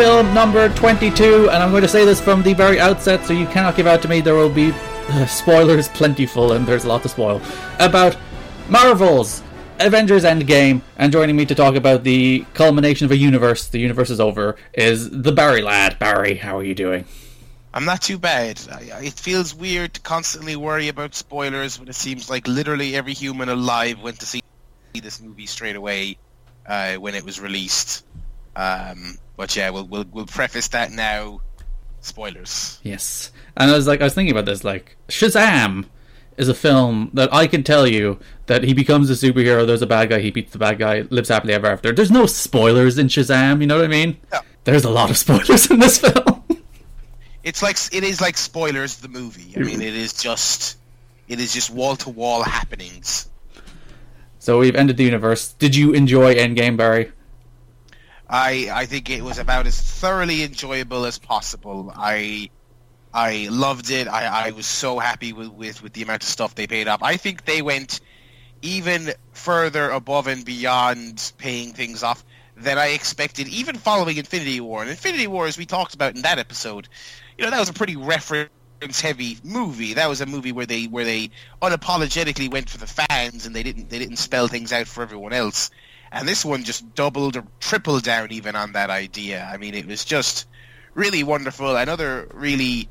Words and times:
film 0.00 0.32
number 0.32 0.70
22, 0.70 1.50
and 1.50 1.62
I'm 1.62 1.68
going 1.72 1.82
to 1.82 1.88
say 1.88 2.06
this 2.06 2.22
from 2.22 2.42
the 2.42 2.54
very 2.54 2.80
outset 2.80 3.22
so 3.26 3.34
you 3.34 3.44
cannot 3.44 3.76
give 3.76 3.86
out 3.86 4.00
to 4.00 4.08
me. 4.08 4.22
There 4.22 4.32
will 4.32 4.48
be 4.48 4.72
uh, 4.72 5.26
spoilers 5.26 5.88
plentiful, 5.98 6.52
and 6.52 6.66
there's 6.66 6.84
a 6.84 6.88
lot 6.88 7.02
to 7.02 7.10
spoil. 7.10 7.42
About 7.78 8.16
Marvel's 8.70 9.42
Avengers 9.78 10.24
Endgame, 10.24 10.80
and 10.96 11.12
joining 11.12 11.36
me 11.36 11.44
to 11.44 11.54
talk 11.54 11.74
about 11.74 12.02
the 12.02 12.46
culmination 12.54 13.04
of 13.04 13.10
a 13.10 13.16
universe, 13.18 13.68
the 13.68 13.78
universe 13.78 14.08
is 14.08 14.20
over, 14.20 14.56
is 14.72 15.10
the 15.10 15.32
Barry 15.32 15.60
lad. 15.60 15.98
Barry, 15.98 16.34
how 16.36 16.56
are 16.56 16.64
you 16.64 16.74
doing? 16.74 17.04
I'm 17.74 17.84
not 17.84 18.00
too 18.00 18.16
bad. 18.16 18.58
It 18.80 19.12
feels 19.12 19.54
weird 19.54 19.92
to 19.92 20.00
constantly 20.00 20.56
worry 20.56 20.88
about 20.88 21.14
spoilers 21.14 21.78
when 21.78 21.88
it 21.88 21.94
seems 21.94 22.30
like 22.30 22.48
literally 22.48 22.96
every 22.96 23.12
human 23.12 23.50
alive 23.50 24.00
went 24.00 24.20
to 24.20 24.24
see 24.24 24.42
this 24.94 25.20
movie 25.20 25.44
straight 25.44 25.76
away 25.76 26.16
uh, 26.66 26.94
when 26.94 27.14
it 27.14 27.22
was 27.22 27.38
released. 27.38 28.02
Um, 28.60 29.16
but 29.38 29.56
yeah, 29.56 29.70
we'll, 29.70 29.86
we'll 29.86 30.04
we'll 30.12 30.26
preface 30.26 30.68
that 30.68 30.90
now. 30.90 31.40
Spoilers. 32.02 32.78
Yes, 32.82 33.30
and 33.56 33.70
I 33.70 33.74
was 33.74 33.86
like, 33.86 34.00
I 34.00 34.04
was 34.04 34.14
thinking 34.14 34.32
about 34.32 34.44
this. 34.44 34.64
Like 34.64 34.96
Shazam 35.08 35.86
is 36.36 36.48
a 36.48 36.54
film 36.54 37.10
that 37.14 37.32
I 37.32 37.46
can 37.46 37.62
tell 37.62 37.86
you 37.86 38.18
that 38.46 38.62
he 38.64 38.74
becomes 38.74 39.08
a 39.10 39.14
superhero. 39.14 39.66
There's 39.66 39.82
a 39.82 39.86
bad 39.86 40.10
guy. 40.10 40.20
He 40.20 40.30
beats 40.30 40.52
the 40.52 40.58
bad 40.58 40.78
guy. 40.78 41.06
Lives 41.10 41.30
happily 41.30 41.54
ever 41.54 41.68
after. 41.68 41.92
There's 41.92 42.10
no 42.10 42.26
spoilers 42.26 42.98
in 42.98 43.08
Shazam. 43.08 43.60
You 43.62 43.66
know 43.66 43.76
what 43.76 43.84
I 43.84 43.88
mean? 43.88 44.18
There's 44.64 44.84
a 44.84 44.90
lot 44.90 45.10
of 45.10 45.16
spoilers 45.16 45.70
in 45.70 45.78
this 45.78 45.98
film. 45.98 46.44
It's 47.42 47.62
like 47.62 47.78
it 47.90 48.04
is 48.04 48.20
like 48.20 48.36
spoilers 48.36 48.98
the 48.98 49.08
movie. 49.08 49.54
I 49.56 49.60
mean, 49.60 49.80
it 49.80 49.94
is 49.94 50.12
just 50.12 50.76
it 51.26 51.40
is 51.40 51.54
just 51.54 51.70
wall 51.70 51.96
to 51.96 52.10
wall 52.10 52.42
happenings. 52.42 53.30
so 54.38 54.58
we've 54.58 54.76
ended 54.76 54.98
the 54.98 55.04
universe. 55.04 55.54
Did 55.54 55.74
you 55.74 55.94
enjoy 55.94 56.34
Endgame, 56.34 56.76
Barry? 56.76 57.12
I 58.30 58.70
I 58.72 58.86
think 58.86 59.10
it 59.10 59.22
was 59.22 59.38
about 59.38 59.66
as 59.66 59.80
thoroughly 59.80 60.44
enjoyable 60.44 61.04
as 61.04 61.18
possible. 61.18 61.92
I 61.94 62.50
I 63.12 63.48
loved 63.50 63.90
it. 63.90 64.06
I, 64.06 64.46
I 64.46 64.50
was 64.52 64.66
so 64.66 65.00
happy 65.00 65.32
with, 65.32 65.48
with, 65.48 65.82
with 65.82 65.92
the 65.92 66.02
amount 66.02 66.22
of 66.22 66.28
stuff 66.28 66.54
they 66.54 66.68
paid 66.68 66.86
off. 66.86 67.02
I 67.02 67.16
think 67.16 67.44
they 67.44 67.60
went 67.60 68.00
even 68.62 69.12
further 69.32 69.90
above 69.90 70.28
and 70.28 70.44
beyond 70.44 71.32
paying 71.38 71.72
things 71.72 72.04
off 72.04 72.24
than 72.56 72.78
I 72.78 72.88
expected, 72.88 73.48
even 73.48 73.76
following 73.76 74.16
Infinity 74.16 74.60
War. 74.60 74.82
And 74.82 74.90
Infinity 74.90 75.26
War, 75.26 75.46
as 75.46 75.58
we 75.58 75.66
talked 75.66 75.94
about 75.94 76.14
in 76.14 76.22
that 76.22 76.38
episode, 76.38 76.88
you 77.36 77.44
know, 77.44 77.50
that 77.50 77.58
was 77.58 77.70
a 77.70 77.72
pretty 77.72 77.96
reference 77.96 79.00
heavy 79.00 79.38
movie. 79.42 79.94
That 79.94 80.08
was 80.08 80.20
a 80.20 80.26
movie 80.26 80.52
where 80.52 80.66
they 80.66 80.84
where 80.84 81.04
they 81.04 81.30
unapologetically 81.60 82.50
went 82.50 82.70
for 82.70 82.78
the 82.78 82.86
fans 82.86 83.46
and 83.46 83.56
they 83.56 83.64
didn't 83.64 83.90
they 83.90 83.98
didn't 83.98 84.16
spell 84.16 84.46
things 84.46 84.72
out 84.72 84.86
for 84.86 85.02
everyone 85.02 85.32
else. 85.32 85.70
And 86.12 86.26
this 86.26 86.44
one 86.44 86.64
just 86.64 86.94
doubled 86.94 87.36
or 87.36 87.44
tripled 87.60 88.02
down 88.02 88.32
even 88.32 88.56
on 88.56 88.72
that 88.72 88.90
idea. 88.90 89.48
I 89.50 89.56
mean, 89.56 89.74
it 89.74 89.86
was 89.86 90.04
just 90.04 90.46
really 90.94 91.22
wonderful. 91.22 91.76
Another 91.76 92.28
really 92.32 92.88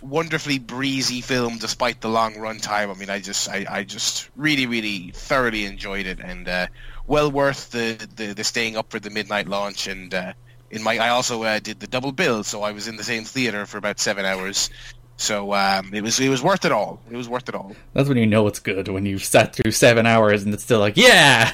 wonderfully 0.00 0.58
breezy 0.58 1.20
film 1.20 1.58
despite 1.58 2.00
the 2.00 2.08
long 2.08 2.34
runtime. 2.34 2.94
I 2.94 2.98
mean, 2.98 3.10
I 3.10 3.20
just 3.20 3.48
I, 3.48 3.66
I 3.68 3.84
just 3.84 4.30
really 4.36 4.66
really 4.66 5.10
thoroughly 5.14 5.64
enjoyed 5.64 6.06
it 6.06 6.20
and 6.20 6.48
uh, 6.48 6.66
well 7.06 7.30
worth 7.30 7.70
the, 7.70 8.08
the, 8.16 8.34
the 8.34 8.44
staying 8.44 8.76
up 8.76 8.90
for 8.90 9.00
the 9.00 9.10
midnight 9.10 9.48
launch 9.48 9.86
and 9.86 10.12
uh, 10.14 10.32
in 10.70 10.82
my 10.82 10.98
I 10.98 11.10
also 11.10 11.42
uh, 11.42 11.58
did 11.60 11.80
the 11.80 11.86
double 11.86 12.12
bill, 12.12 12.44
so 12.44 12.62
I 12.62 12.72
was 12.72 12.88
in 12.88 12.96
the 12.96 13.04
same 13.04 13.24
theater 13.24 13.66
for 13.66 13.78
about 13.78 14.00
seven 14.00 14.24
hours. 14.24 14.70
So 15.16 15.54
um, 15.54 15.94
it 15.94 16.02
was 16.02 16.18
it 16.18 16.28
was 16.28 16.42
worth 16.42 16.64
it 16.64 16.72
all. 16.72 17.00
It 17.10 17.16
was 17.16 17.28
worth 17.28 17.48
it 17.48 17.54
all. 17.54 17.74
That's 17.92 18.08
when 18.08 18.18
you 18.18 18.26
know 18.26 18.46
it's 18.48 18.58
good 18.58 18.88
when 18.88 19.06
you've 19.06 19.24
sat 19.24 19.54
through 19.54 19.70
seven 19.70 20.06
hours 20.06 20.42
and 20.42 20.52
it's 20.52 20.64
still 20.64 20.80
like, 20.80 20.96
yeah. 20.96 21.52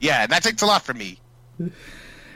Yeah, 0.00 0.26
that 0.26 0.42
takes 0.42 0.62
a 0.62 0.66
lot 0.66 0.82
from 0.82 0.98
me. 0.98 1.18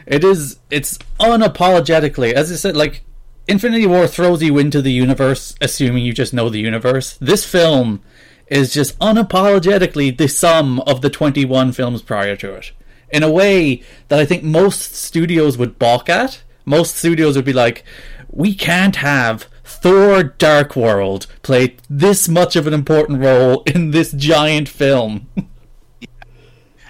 It 0.07 0.25
is. 0.25 0.59
It's 0.71 0.99
unapologetically, 1.21 2.33
as 2.33 2.51
I 2.51 2.57
said, 2.57 2.77
like 2.77 3.03
Infinity 3.47 3.87
War 3.87 4.07
throws 4.07 4.43
you 4.43 4.59
into 4.59 4.81
the 4.81 4.93
universe, 4.93 5.55
assuming 5.61 6.05
you 6.05 6.13
just 6.13 6.33
know 6.33 6.49
the 6.49 6.61
universe. 6.61 7.19
This 7.21 7.45
film 7.45 8.03
is 8.47 8.73
just 8.73 8.99
unapologetically 8.99 10.17
the 10.17 10.29
sum 10.29 10.81
of 10.81 11.03
the 11.03 11.11
twenty-one 11.11 11.73
films 11.73 12.03
prior 12.03 12.37
to 12.37 12.55
it, 12.55 12.73
in 13.11 13.23
a 13.23 13.31
way 13.31 13.83
that 14.09 14.19
I 14.19 14.25
think 14.25 14.43
most 14.43 14.95
studios 14.95 15.59
would 15.59 15.79
balk 15.79 16.09
at. 16.09 16.43
Most 16.65 16.97
studios 16.97 17.37
would 17.37 17.45
be 17.45 17.53
like, 17.53 17.85
"We 18.31 18.55
can't 18.55 18.97
have." 18.97 19.47
Thor 19.65 20.23
Dark 20.23 20.75
World 20.75 21.27
play 21.43 21.77
this 21.91 22.27
much 22.27 22.57
of 22.57 22.67
an 22.67 22.73
important 22.73 23.21
role 23.21 23.63
in 23.67 23.91
this 23.91 24.13
giant 24.13 24.69
film. 24.69 25.29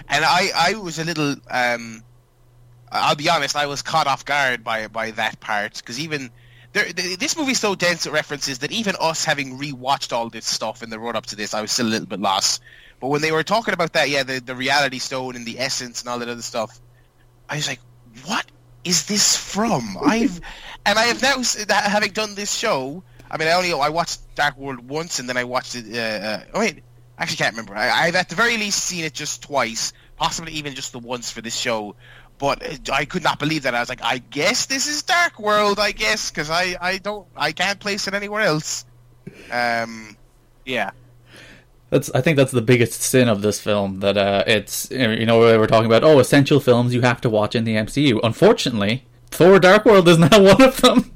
And 0.09 0.25
I, 0.25 0.49
I 0.55 0.73
was 0.73 0.99
a 0.99 1.03
little 1.03 1.35
um, 1.49 2.03
I'll 2.91 3.15
be 3.15 3.29
honest, 3.29 3.55
I 3.55 3.67
was 3.67 3.81
caught 3.81 4.07
off 4.07 4.25
guard 4.25 4.63
by 4.63 4.87
by 4.87 5.11
that 5.11 5.39
part 5.39 5.75
because 5.75 5.99
even 5.99 6.31
there, 6.73 6.91
this 6.91 7.37
movie's 7.37 7.59
so 7.59 7.75
dense 7.75 8.05
with 8.05 8.13
references 8.13 8.59
that 8.59 8.71
even 8.71 8.95
us 8.99 9.25
having 9.25 9.57
rewatched 9.57 10.13
all 10.13 10.29
this 10.29 10.45
stuff 10.45 10.83
in 10.83 10.89
the 10.89 10.99
run 10.99 11.15
up 11.15 11.25
to 11.27 11.35
this, 11.35 11.53
I 11.53 11.61
was 11.61 11.71
still 11.71 11.87
a 11.87 11.89
little 11.89 12.07
bit 12.07 12.19
lost. 12.19 12.61
But 12.99 13.07
when 13.07 13.21
they 13.21 13.31
were 13.31 13.43
talking 13.43 13.73
about 13.73 13.93
that, 13.93 14.09
yeah, 14.09 14.23
the, 14.23 14.39
the 14.39 14.55
reality 14.55 14.99
stone 14.99 15.35
and 15.35 15.45
the 15.45 15.59
essence 15.59 16.01
and 16.01 16.09
all 16.09 16.19
that 16.19 16.29
other 16.29 16.41
stuff, 16.41 16.79
I 17.49 17.55
was 17.55 17.67
like, 17.67 17.79
what 18.25 18.45
is 18.83 19.05
this 19.05 19.37
from? 19.37 19.97
I've 20.03 20.39
and 20.85 20.97
I 20.97 21.05
have 21.05 21.21
now 21.21 21.41
having 21.69 22.11
done 22.11 22.35
this 22.35 22.53
show. 22.53 23.03
I 23.31 23.37
mean, 23.37 23.47
I 23.47 23.53
only 23.53 23.73
I 23.73 23.89
watched 23.89 24.35
Dark 24.35 24.57
World 24.57 24.87
once, 24.87 25.19
and 25.19 25.29
then 25.29 25.37
I 25.37 25.43
watched 25.43 25.75
it. 25.75 25.85
Uh, 25.93 26.25
uh, 26.25 26.43
oh 26.55 26.59
wait, 26.59 26.81
I 27.19 27.23
actually 27.23 27.37
can't 27.37 27.53
remember. 27.53 27.75
I, 27.75 28.07
I've 28.07 28.15
at 28.15 28.29
the 28.29 28.35
very 28.35 28.57
least 28.57 28.83
seen 28.83 29.03
it 29.03 29.13
just 29.13 29.43
twice, 29.43 29.93
possibly 30.17 30.53
even 30.53 30.73
just 30.73 30.93
the 30.93 30.99
once 30.99 31.29
for 31.29 31.41
this 31.41 31.55
show 31.55 31.95
but 32.39 32.89
I 32.89 33.05
could 33.05 33.21
not 33.21 33.37
believe 33.37 33.63
that. 33.63 33.75
I 33.75 33.81
was 33.81 33.89
like, 33.89 34.01
I 34.01 34.17
guess 34.17 34.65
this 34.65 34.87
is 34.87 35.03
Dark 35.03 35.39
World, 35.39 35.77
I 35.77 35.91
guess, 35.91 36.31
because 36.31 36.49
I, 36.49 36.75
I 36.79 36.97
don't, 36.97 37.27
I 37.35 37.51
can't 37.51 37.79
place 37.79 38.07
it 38.07 38.13
anywhere 38.13 38.41
else. 38.41 38.85
Um, 39.51 40.15
yeah. 40.65 40.91
That's 41.89 42.09
I 42.11 42.21
think 42.21 42.37
that's 42.37 42.51
the 42.51 42.61
biggest 42.61 43.01
sin 43.01 43.27
of 43.27 43.41
this 43.41 43.59
film 43.59 43.99
that 44.01 44.15
uh, 44.15 44.43
it's 44.45 44.91
you 44.91 45.25
know 45.25 45.39
we 45.39 45.57
were 45.57 45.65
talking 45.65 45.87
about 45.87 46.03
oh 46.03 46.19
essential 46.19 46.59
films 46.59 46.93
you 46.93 47.01
have 47.01 47.19
to 47.21 47.31
watch 47.31 47.55
in 47.55 47.63
the 47.63 47.75
MCU. 47.75 48.19
Unfortunately, 48.21 49.05
Thor: 49.31 49.59
Dark 49.59 49.85
World 49.85 50.07
is 50.07 50.19
not 50.19 50.31
one 50.39 50.61
of 50.61 50.79
them. 50.81 51.11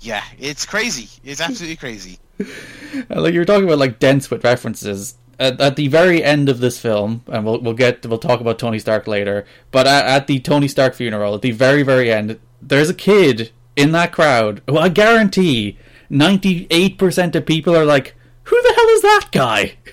yeah, 0.00 0.22
it's 0.38 0.66
crazy. 0.66 1.08
It's 1.24 1.40
absolutely 1.40 1.76
crazy. 1.76 2.18
like 3.08 3.34
you 3.34 3.40
were 3.40 3.44
talking 3.44 3.64
about 3.64 3.78
like 3.78 3.98
dense 3.98 4.30
with 4.30 4.44
references 4.44 5.16
at, 5.38 5.60
at, 5.60 5.76
the 5.76 5.88
very 5.88 6.22
end 6.22 6.48
of 6.48 6.60
this 6.60 6.80
film, 6.80 7.22
and 7.28 7.44
we'll 7.44 7.60
we'll 7.60 7.74
get 7.74 8.04
we'll 8.06 8.18
talk 8.18 8.40
about 8.40 8.58
Tony 8.58 8.78
Stark 8.78 9.06
later. 9.06 9.46
But 9.70 9.86
at, 9.86 10.06
at 10.06 10.26
the 10.26 10.40
Tony 10.40 10.68
Stark 10.68 10.94
funeral, 10.94 11.34
at 11.34 11.42
the 11.42 11.52
very 11.52 11.82
very 11.82 12.12
end, 12.12 12.38
there's 12.60 12.90
a 12.90 12.94
kid 12.94 13.52
in 13.76 13.92
that 13.92 14.12
crowd 14.12 14.62
who 14.66 14.78
I 14.78 14.88
guarantee 14.88 15.78
ninety 16.10 16.66
eight 16.70 16.98
percent 16.98 17.36
of 17.36 17.46
people 17.46 17.76
are 17.76 17.84
like, 17.84 18.14
"Who 18.44 18.60
the 18.62 18.74
hell 18.74 18.88
is 18.88 19.02
that 19.02 19.28
guy?" 19.32 19.76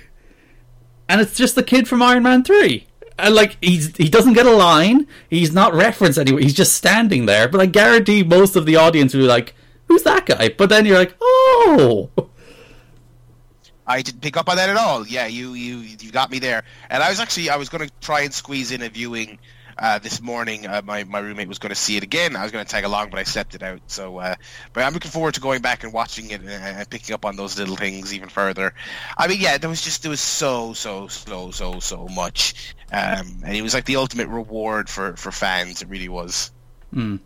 And 1.08 1.22
it's 1.22 1.38
just 1.38 1.54
the 1.54 1.62
kid 1.62 1.88
from 1.88 2.02
Iron 2.02 2.24
Man 2.24 2.44
three. 2.44 2.88
And 3.20 3.36
like 3.36 3.58
he's 3.62 3.96
he 3.96 4.10
doesn't 4.10 4.34
get 4.34 4.48
a 4.48 4.52
line, 4.52 5.06
he's 5.30 5.54
not 5.54 5.76
referenced 5.76 6.18
anywhere. 6.18 6.42
He's 6.42 6.56
just 6.56 6.74
standing 6.74 7.28
there. 7.28 7.48
But 7.48 7.62
I 7.62 7.68
guarantee 7.68 8.24
most 8.24 8.56
of 8.56 8.66
the 8.66 8.76
audience 8.78 9.14
will 9.14 9.22
be 9.22 9.28
like, 9.28 9.54
"Who's 9.88 10.02
that 10.02 10.26
guy?" 10.26 10.50
But 10.50 10.70
then 10.70 10.88
you're 10.88 10.98
like, 10.98 11.16
"Oh." 11.22 12.10
I 13.88 14.02
didn't 14.02 14.22
pick 14.22 14.38
up 14.38 14.50
on 14.50 14.58
that 14.58 14.70
at 14.70 14.78
all. 14.78 15.06
Yeah, 15.06 15.28
you 15.28 15.54
you 15.54 15.78
you 15.78 16.12
got 16.12 16.32
me 16.32 16.40
there. 16.40 16.64
And 16.90 17.04
I 17.04 17.10
was 17.10 17.20
actually 17.20 17.50
I 17.50 17.58
was 17.58 17.70
going 17.70 17.88
to 17.88 17.94
try 18.02 18.22
and 18.22 18.34
squeeze 18.34 18.72
in 18.72 18.82
a 18.82 18.90
viewing 18.90 19.40
uh, 19.78 20.00
this 20.00 20.22
morning. 20.22 20.66
Uh, 20.66 20.82
my 20.84 21.04
my 21.04 21.20
roommate 21.20 21.48
was 21.48 21.60
going 21.60 21.70
to 21.70 21.76
see 21.76 21.98
it 21.98 22.04
again. 22.04 22.36
I 22.36 22.44
was 22.44 22.52
going 22.52 22.66
to 22.66 22.70
tag 22.70 22.84
along, 22.84 23.10
but 23.10 23.20
I 23.20 23.24
stepped 23.24 23.56
it 23.56 23.64
out. 23.64 23.82
So, 23.88 24.18
uh, 24.18 24.36
but 24.74 24.84
I'm 24.84 24.94
looking 24.94 25.12
forward 25.12 25.36
to 25.36 25.42
going 25.42 25.62
back 25.62 25.84
and 25.84 25.94
watching 25.94 26.32
it 26.32 26.42
and 26.42 26.90
picking 26.90 27.14
up 27.14 27.26
on 27.26 27.36
those 27.36 27.58
little 27.60 27.76
things 27.76 28.14
even 28.14 28.30
further. 28.30 28.74
I 29.18 29.28
mean, 29.28 29.40
yeah, 29.40 29.58
there 29.58 29.70
was 29.70 29.82
just 29.82 30.02
there 30.02 30.12
was 30.12 30.22
so 30.22 30.74
so 30.74 31.08
so 31.08 31.52
so 31.52 31.80
so 31.80 32.08
much, 32.08 32.76
um, 32.92 33.42
and 33.46 33.56
it 33.56 33.62
was 33.62 33.74
like 33.74 33.86
the 33.86 33.98
ultimate 33.98 34.30
reward 34.30 34.90
for 34.90 35.16
for 35.16 35.32
fans. 35.32 35.82
It 35.82 35.90
really 35.90 36.10
was. 36.10 36.52
Mm 36.94 37.20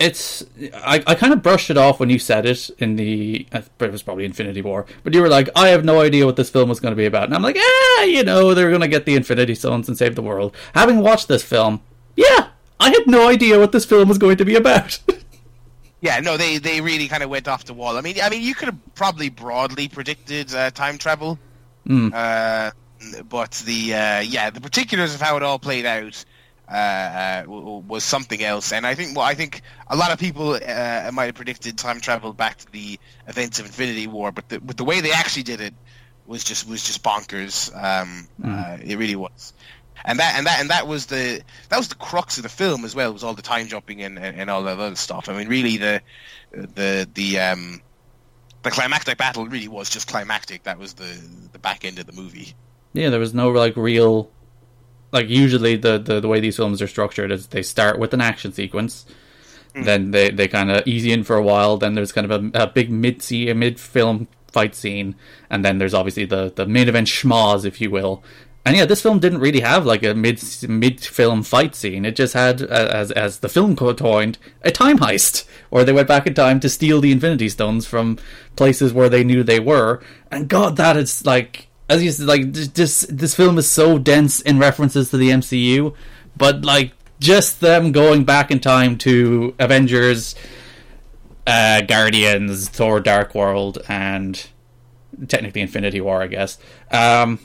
it's 0.00 0.42
I, 0.74 1.02
I 1.06 1.14
kind 1.14 1.32
of 1.32 1.42
brushed 1.42 1.70
it 1.70 1.76
off 1.76 2.00
when 2.00 2.08
you 2.08 2.18
said 2.18 2.46
it 2.46 2.70
in 2.78 2.96
the 2.96 3.46
it 3.52 3.92
was 3.92 4.02
probably 4.02 4.24
Infinity 4.24 4.62
War, 4.62 4.86
but 5.04 5.14
you 5.14 5.20
were 5.20 5.28
like, 5.28 5.50
I 5.54 5.68
have 5.68 5.84
no 5.84 6.00
idea 6.00 6.24
what 6.24 6.36
this 6.36 6.48
film 6.48 6.70
was 6.70 6.80
going 6.80 6.92
to 6.92 6.96
be 6.96 7.04
about, 7.04 7.24
and 7.24 7.34
I'm 7.34 7.42
like, 7.42 7.58
ah, 7.58 8.02
you 8.04 8.24
know, 8.24 8.54
they're 8.54 8.70
going 8.70 8.80
to 8.80 8.88
get 8.88 9.04
the 9.04 9.14
Infinity 9.14 9.54
Stones 9.54 9.88
and 9.88 9.96
save 9.96 10.16
the 10.16 10.22
world. 10.22 10.56
Having 10.74 11.00
watched 11.00 11.28
this 11.28 11.42
film, 11.42 11.82
yeah, 12.16 12.48
I 12.80 12.90
had 12.90 13.06
no 13.06 13.28
idea 13.28 13.60
what 13.60 13.72
this 13.72 13.84
film 13.84 14.08
was 14.08 14.16
going 14.16 14.38
to 14.38 14.44
be 14.44 14.56
about. 14.56 14.98
yeah, 16.00 16.18
no, 16.20 16.38
they 16.38 16.56
they 16.56 16.80
really 16.80 17.06
kind 17.06 17.22
of 17.22 17.28
went 17.28 17.46
off 17.46 17.66
the 17.66 17.74
wall. 17.74 17.98
I 17.98 18.00
mean, 18.00 18.16
I 18.22 18.30
mean, 18.30 18.42
you 18.42 18.54
could 18.54 18.66
have 18.66 18.94
probably 18.94 19.28
broadly 19.28 19.86
predicted 19.88 20.54
uh, 20.54 20.70
time 20.70 20.96
travel, 20.96 21.38
mm. 21.86 22.10
uh, 22.14 22.70
but 23.28 23.50
the 23.66 23.94
uh, 23.94 24.20
yeah, 24.20 24.48
the 24.48 24.62
particulars 24.62 25.14
of 25.14 25.20
how 25.20 25.36
it 25.36 25.42
all 25.42 25.58
played 25.58 25.84
out 25.84 26.24
uh, 26.70 26.74
uh 26.74 27.44
was 27.46 28.04
something 28.04 28.42
else. 28.42 28.72
And 28.72 28.86
I 28.86 28.94
think, 28.94 29.16
well, 29.16 29.26
I 29.26 29.34
think 29.34 29.62
a 29.88 29.96
lot 29.96 30.12
of 30.12 30.18
people 30.18 30.54
uh, 30.54 31.10
might 31.12 31.26
have 31.26 31.34
predicted 31.34 31.76
time 31.78 32.00
travel 32.00 32.32
back 32.32 32.58
to 32.58 32.72
the 32.72 32.98
events 33.26 33.58
of 33.58 33.66
Infinity 33.66 34.06
War, 34.06 34.32
but 34.32 34.48
the, 34.48 34.60
with 34.60 34.76
the 34.76 34.84
way 34.84 35.00
they 35.00 35.12
actually 35.12 35.44
did 35.44 35.60
it 35.60 35.74
was 36.26 36.44
just 36.44 36.68
was 36.68 36.84
just 36.84 37.02
bonkers. 37.02 37.74
Um, 37.74 38.28
mm. 38.40 38.86
it 38.86 38.96
really 38.96 39.16
was. 39.16 39.52
and 40.04 40.18
that 40.18 40.36
and 40.36 40.46
that 40.46 40.60
and 40.60 40.70
that 40.70 40.86
was 40.86 41.06
the 41.06 41.42
that 41.68 41.76
was 41.76 41.88
the 41.88 41.94
crux 41.96 42.36
of 42.36 42.42
the 42.42 42.48
film 42.48 42.84
as 42.84 42.94
well. 42.94 43.12
Was 43.12 43.24
all 43.24 43.34
the 43.34 43.42
time 43.42 43.66
jumping 43.66 44.02
and, 44.02 44.18
and, 44.18 44.40
and 44.40 44.50
all 44.50 44.62
that 44.62 44.78
other 44.78 44.96
stuff. 44.96 45.28
I 45.28 45.36
mean, 45.36 45.48
really 45.48 45.76
the 45.76 46.02
the 46.52 47.08
the 47.12 47.38
um 47.40 47.80
the 48.62 48.70
climactic 48.70 49.18
battle 49.18 49.46
really 49.46 49.68
was 49.68 49.90
just 49.90 50.08
climactic. 50.08 50.64
That 50.64 50.78
was 50.78 50.94
the 50.94 51.20
the 51.52 51.58
back 51.58 51.84
end 51.84 51.98
of 51.98 52.06
the 52.06 52.12
movie. 52.12 52.54
Yeah, 52.92 53.10
there 53.10 53.20
was 53.20 53.34
no 53.34 53.50
like 53.50 53.76
real 53.76 54.30
like 55.12 55.28
usually 55.28 55.76
the, 55.76 55.98
the, 55.98 56.20
the 56.20 56.28
way 56.28 56.40
these 56.40 56.56
films 56.56 56.80
are 56.80 56.86
structured 56.86 57.30
is 57.32 57.48
they 57.48 57.62
start 57.62 57.98
with 57.98 58.14
an 58.14 58.20
action 58.20 58.52
sequence, 58.52 59.06
mm. 59.74 59.84
then 59.84 60.10
they, 60.10 60.30
they 60.30 60.48
kind 60.48 60.70
of 60.70 60.86
easy 60.86 61.12
in 61.12 61.24
for 61.24 61.36
a 61.36 61.42
while, 61.42 61.76
then 61.76 61.94
there's 61.94 62.12
kind 62.12 62.30
of 62.30 62.54
a, 62.54 62.62
a 62.62 62.66
big 62.66 62.90
mid 62.90 63.24
a 63.30 63.52
mid 63.54 63.78
film 63.80 64.28
fight 64.52 64.74
scene, 64.74 65.14
and 65.48 65.64
then 65.64 65.78
there's 65.78 65.94
obviously 65.94 66.24
the, 66.24 66.52
the 66.54 66.66
main 66.66 66.88
event 66.88 67.08
schmoz, 67.08 67.64
if 67.64 67.80
you 67.80 67.90
will. 67.90 68.22
And 68.64 68.76
yeah, 68.76 68.84
this 68.84 69.00
film 69.00 69.20
didn't 69.20 69.40
really 69.40 69.60
have 69.60 69.86
like 69.86 70.02
a 70.02 70.14
mid 70.14 70.42
mid 70.68 71.00
film 71.00 71.42
fight 71.42 71.74
scene. 71.74 72.04
It 72.04 72.14
just 72.14 72.34
had, 72.34 72.60
as 72.60 73.10
as 73.12 73.38
the 73.38 73.48
film 73.48 73.74
coined, 73.74 74.36
a 74.62 74.70
time 74.70 74.98
heist, 74.98 75.46
where 75.70 75.82
they 75.82 75.94
went 75.94 76.08
back 76.08 76.26
in 76.26 76.34
time 76.34 76.60
to 76.60 76.68
steal 76.68 77.00
the 77.00 77.10
Infinity 77.10 77.48
Stones 77.48 77.86
from 77.86 78.18
places 78.56 78.92
where 78.92 79.08
they 79.08 79.24
knew 79.24 79.42
they 79.42 79.60
were. 79.60 80.02
And 80.30 80.46
God, 80.46 80.76
that 80.76 80.98
is 80.98 81.24
like 81.24 81.69
as 81.90 82.02
you 82.04 82.12
said, 82.12 82.26
like 82.26 82.52
this 82.52 83.00
this 83.10 83.34
film 83.34 83.58
is 83.58 83.68
so 83.68 83.98
dense 83.98 84.40
in 84.40 84.60
references 84.60 85.10
to 85.10 85.16
the 85.16 85.30
MCU, 85.30 85.92
but 86.36 86.64
like 86.64 86.92
just 87.18 87.60
them 87.60 87.90
going 87.90 88.24
back 88.24 88.52
in 88.52 88.60
time 88.60 88.96
to 88.98 89.54
Avengers, 89.58 90.36
uh, 91.48 91.80
Guardians, 91.82 92.68
Thor: 92.68 93.00
Dark 93.00 93.34
World, 93.34 93.78
and 93.88 94.46
technically 95.26 95.62
Infinity 95.62 96.00
War, 96.00 96.22
I 96.22 96.28
guess. 96.28 96.58
Um, 96.92 97.40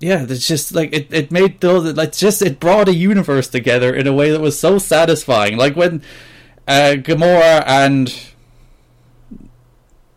yeah, 0.00 0.26
it's 0.28 0.46
just 0.46 0.74
like 0.74 0.92
it, 0.92 1.08
it 1.10 1.32
made 1.32 1.62
those 1.62 1.96
like 1.96 2.12
just 2.12 2.42
it 2.42 2.60
brought 2.60 2.88
a 2.88 2.94
universe 2.94 3.48
together 3.48 3.94
in 3.94 4.06
a 4.06 4.12
way 4.12 4.30
that 4.30 4.40
was 4.42 4.60
so 4.60 4.76
satisfying. 4.76 5.56
Like 5.56 5.76
when 5.76 6.02
uh, 6.68 6.96
Gamora 6.96 7.64
and 7.66 8.14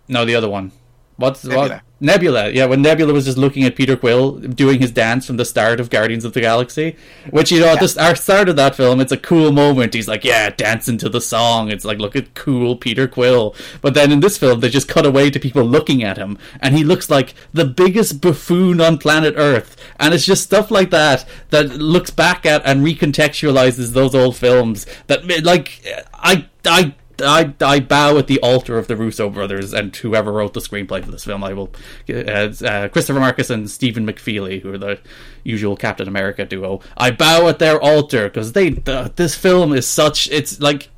no, 0.09 0.25
the 0.25 0.35
other 0.35 0.49
one. 0.49 0.73
What's 1.15 1.45
what? 1.45 1.81
Nebula, 2.05 2.51
yeah, 2.51 2.65
when 2.65 2.81
Nebula 2.81 3.13
was 3.13 3.25
just 3.25 3.37
looking 3.37 3.63
at 3.63 3.75
Peter 3.75 3.97
Quill 3.97 4.33
doing 4.33 4.79
his 4.79 4.91
dance 4.91 5.25
from 5.25 5.37
the 5.37 5.45
start 5.45 5.79
of 5.79 5.89
Guardians 5.89 6.23
of 6.23 6.33
the 6.33 6.41
Galaxy, 6.41 6.95
which 7.31 7.51
you 7.51 7.59
know 7.59 7.69
at 7.69 7.79
the 7.79 7.87
start 7.87 8.49
of 8.49 8.55
that 8.55 8.75
film, 8.75 9.01
it's 9.01 9.11
a 9.11 9.17
cool 9.17 9.51
moment. 9.51 9.93
He's 9.93 10.07
like, 10.07 10.23
yeah, 10.23 10.49
dancing 10.49 10.97
to 10.99 11.09
the 11.09 11.21
song. 11.21 11.71
It's 11.71 11.83
like, 11.83 11.97
look 11.97 12.15
at 12.15 12.33
cool 12.35 12.75
Peter 12.75 13.07
Quill. 13.07 13.55
But 13.81 13.93
then 13.93 14.11
in 14.11 14.19
this 14.19 14.37
film, 14.37 14.59
they 14.59 14.69
just 14.69 14.87
cut 14.87 15.05
away 15.05 15.29
to 15.29 15.39
people 15.39 15.63
looking 15.63 16.03
at 16.03 16.17
him, 16.17 16.37
and 16.59 16.75
he 16.75 16.83
looks 16.83 17.09
like 17.09 17.33
the 17.53 17.65
biggest 17.65 18.21
buffoon 18.21 18.79
on 18.79 18.97
planet 18.97 19.35
Earth. 19.37 19.75
And 19.99 20.13
it's 20.13 20.25
just 20.25 20.43
stuff 20.43 20.71
like 20.71 20.91
that 20.91 21.25
that 21.49 21.69
looks 21.69 22.11
back 22.11 22.45
at 22.45 22.65
and 22.65 22.85
recontextualizes 22.85 23.93
those 23.93 24.13
old 24.13 24.35
films. 24.35 24.85
That 25.07 25.43
like 25.43 25.81
I 26.13 26.47
I 26.65 26.95
I, 27.21 27.53
I 27.61 27.79
bow 27.79 28.17
at 28.17 28.27
the 28.27 28.39
altar 28.41 28.77
of 28.77 28.87
the 28.87 28.95
Russo 28.95 29.29
brothers 29.29 29.73
and 29.73 29.95
whoever 29.95 30.31
wrote 30.31 30.53
the 30.53 30.59
screenplay 30.59 31.03
for 31.03 31.11
this 31.11 31.25
film. 31.25 31.43
I 31.43 31.53
will, 31.53 31.71
uh, 32.09 32.13
uh, 32.13 32.87
Christopher 32.89 33.19
Markus 33.19 33.49
and 33.49 33.69
Stephen 33.69 34.05
McFeely, 34.05 34.61
who 34.61 34.73
are 34.73 34.77
the 34.77 34.99
usual 35.43 35.75
Captain 35.75 36.07
America 36.07 36.45
duo. 36.45 36.81
I 36.97 37.11
bow 37.11 37.47
at 37.47 37.59
their 37.59 37.79
altar 37.79 38.25
because 38.25 38.53
they. 38.53 38.69
The, 38.69 39.11
this 39.15 39.35
film 39.35 39.73
is 39.73 39.87
such. 39.87 40.29
It's 40.29 40.59
like. 40.59 40.89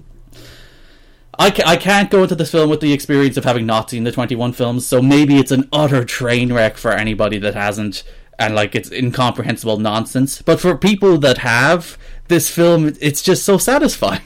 I, 1.40 1.52
ca- 1.52 1.68
I 1.68 1.78
can't 1.78 2.10
go 2.10 2.24
into 2.24 2.34
this 2.34 2.50
film 2.50 2.68
with 2.68 2.80
the 2.81 2.94
experience 2.94 3.38
of 3.38 3.44
having 3.44 3.68
not 3.68 3.92
seen 3.92 4.04
the 4.06 4.12
21 4.12 4.54
films, 4.54 4.88
so 4.88 5.04
maybe 5.04 5.38
it's 5.38 5.52
an 5.52 5.69
utter 5.72 6.04
train 6.04 6.52
wreck 6.52 6.78
for 6.78 6.92
anybody 6.92 7.38
that 7.38 7.54
hasn't, 7.54 8.02
and 8.40 8.56
like 8.56 8.74
it's 8.74 8.92
incomprehensible 8.92 9.78
nonsense. 9.78 10.42
But 10.42 10.60
for 10.60 10.75
people 10.75 11.19
that 11.19 11.38
have, 11.40 11.96
this 12.28 12.50
film, 12.50 12.94
it's 13.00 13.22
just 13.22 13.44
so 13.44 13.60
satisfying. 13.60 14.22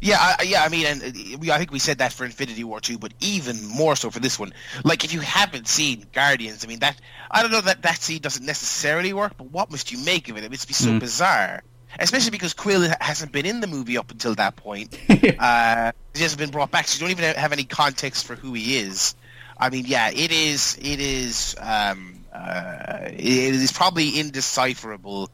Yeah, 0.00 0.16
I, 0.18 0.42
yeah. 0.44 0.62
I 0.62 0.68
mean, 0.68 0.86
and 0.86 1.02
uh, 1.02 1.38
we, 1.38 1.50
I 1.50 1.58
think 1.58 1.72
we 1.72 1.78
said 1.78 1.98
that 1.98 2.12
for 2.12 2.24
Infinity 2.24 2.64
War 2.64 2.80
too, 2.80 2.98
but 2.98 3.12
even 3.20 3.66
more 3.66 3.96
so 3.96 4.10
for 4.10 4.18
this 4.18 4.38
one. 4.38 4.52
Like, 4.84 5.04
if 5.04 5.12
you 5.12 5.20
haven't 5.20 5.68
seen 5.68 6.06
Guardians, 6.12 6.64
I 6.64 6.68
mean, 6.68 6.78
that 6.80 6.98
I 7.30 7.42
don't 7.42 7.52
know 7.52 7.60
that 7.60 7.82
that 7.82 8.00
scene 8.00 8.20
doesn't 8.20 8.44
necessarily 8.44 9.12
work, 9.12 9.36
but 9.36 9.50
what 9.50 9.70
must 9.70 9.92
you 9.92 9.98
make 9.98 10.28
of 10.28 10.36
it? 10.36 10.44
It 10.44 10.50
must 10.50 10.68
be 10.68 10.74
so 10.74 10.90
mm. 10.90 11.00
bizarre, 11.00 11.62
especially 11.98 12.30
because 12.30 12.54
Quill 12.54 12.90
hasn't 13.00 13.32
been 13.32 13.46
in 13.46 13.60
the 13.60 13.66
movie 13.66 13.98
up 13.98 14.10
until 14.10 14.34
that 14.36 14.56
point. 14.56 14.98
uh, 15.38 15.92
he 16.14 16.22
hasn't 16.22 16.38
been 16.38 16.50
brought 16.50 16.70
back, 16.70 16.88
so 16.88 16.96
you 16.96 17.00
don't 17.00 17.22
even 17.22 17.36
have 17.36 17.52
any 17.52 17.64
context 17.64 18.26
for 18.26 18.36
who 18.36 18.54
he 18.54 18.78
is. 18.78 19.14
I 19.58 19.68
mean, 19.68 19.84
yeah, 19.86 20.10
it 20.10 20.32
is. 20.32 20.78
It 20.80 21.00
is. 21.00 21.54
Um, 21.60 22.24
uh, 22.32 23.00
it 23.04 23.18
is 23.18 23.72
probably 23.72 24.18
indecipherable. 24.18 25.30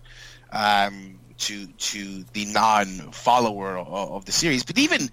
Um, 0.50 1.20
to 1.38 1.66
to 1.66 2.24
the 2.32 2.46
non 2.46 2.86
follower 3.12 3.76
of, 3.76 3.88
of, 3.88 4.24
the 4.24 4.32
series. 4.32 4.64
But 4.64 4.78
even 4.78 5.10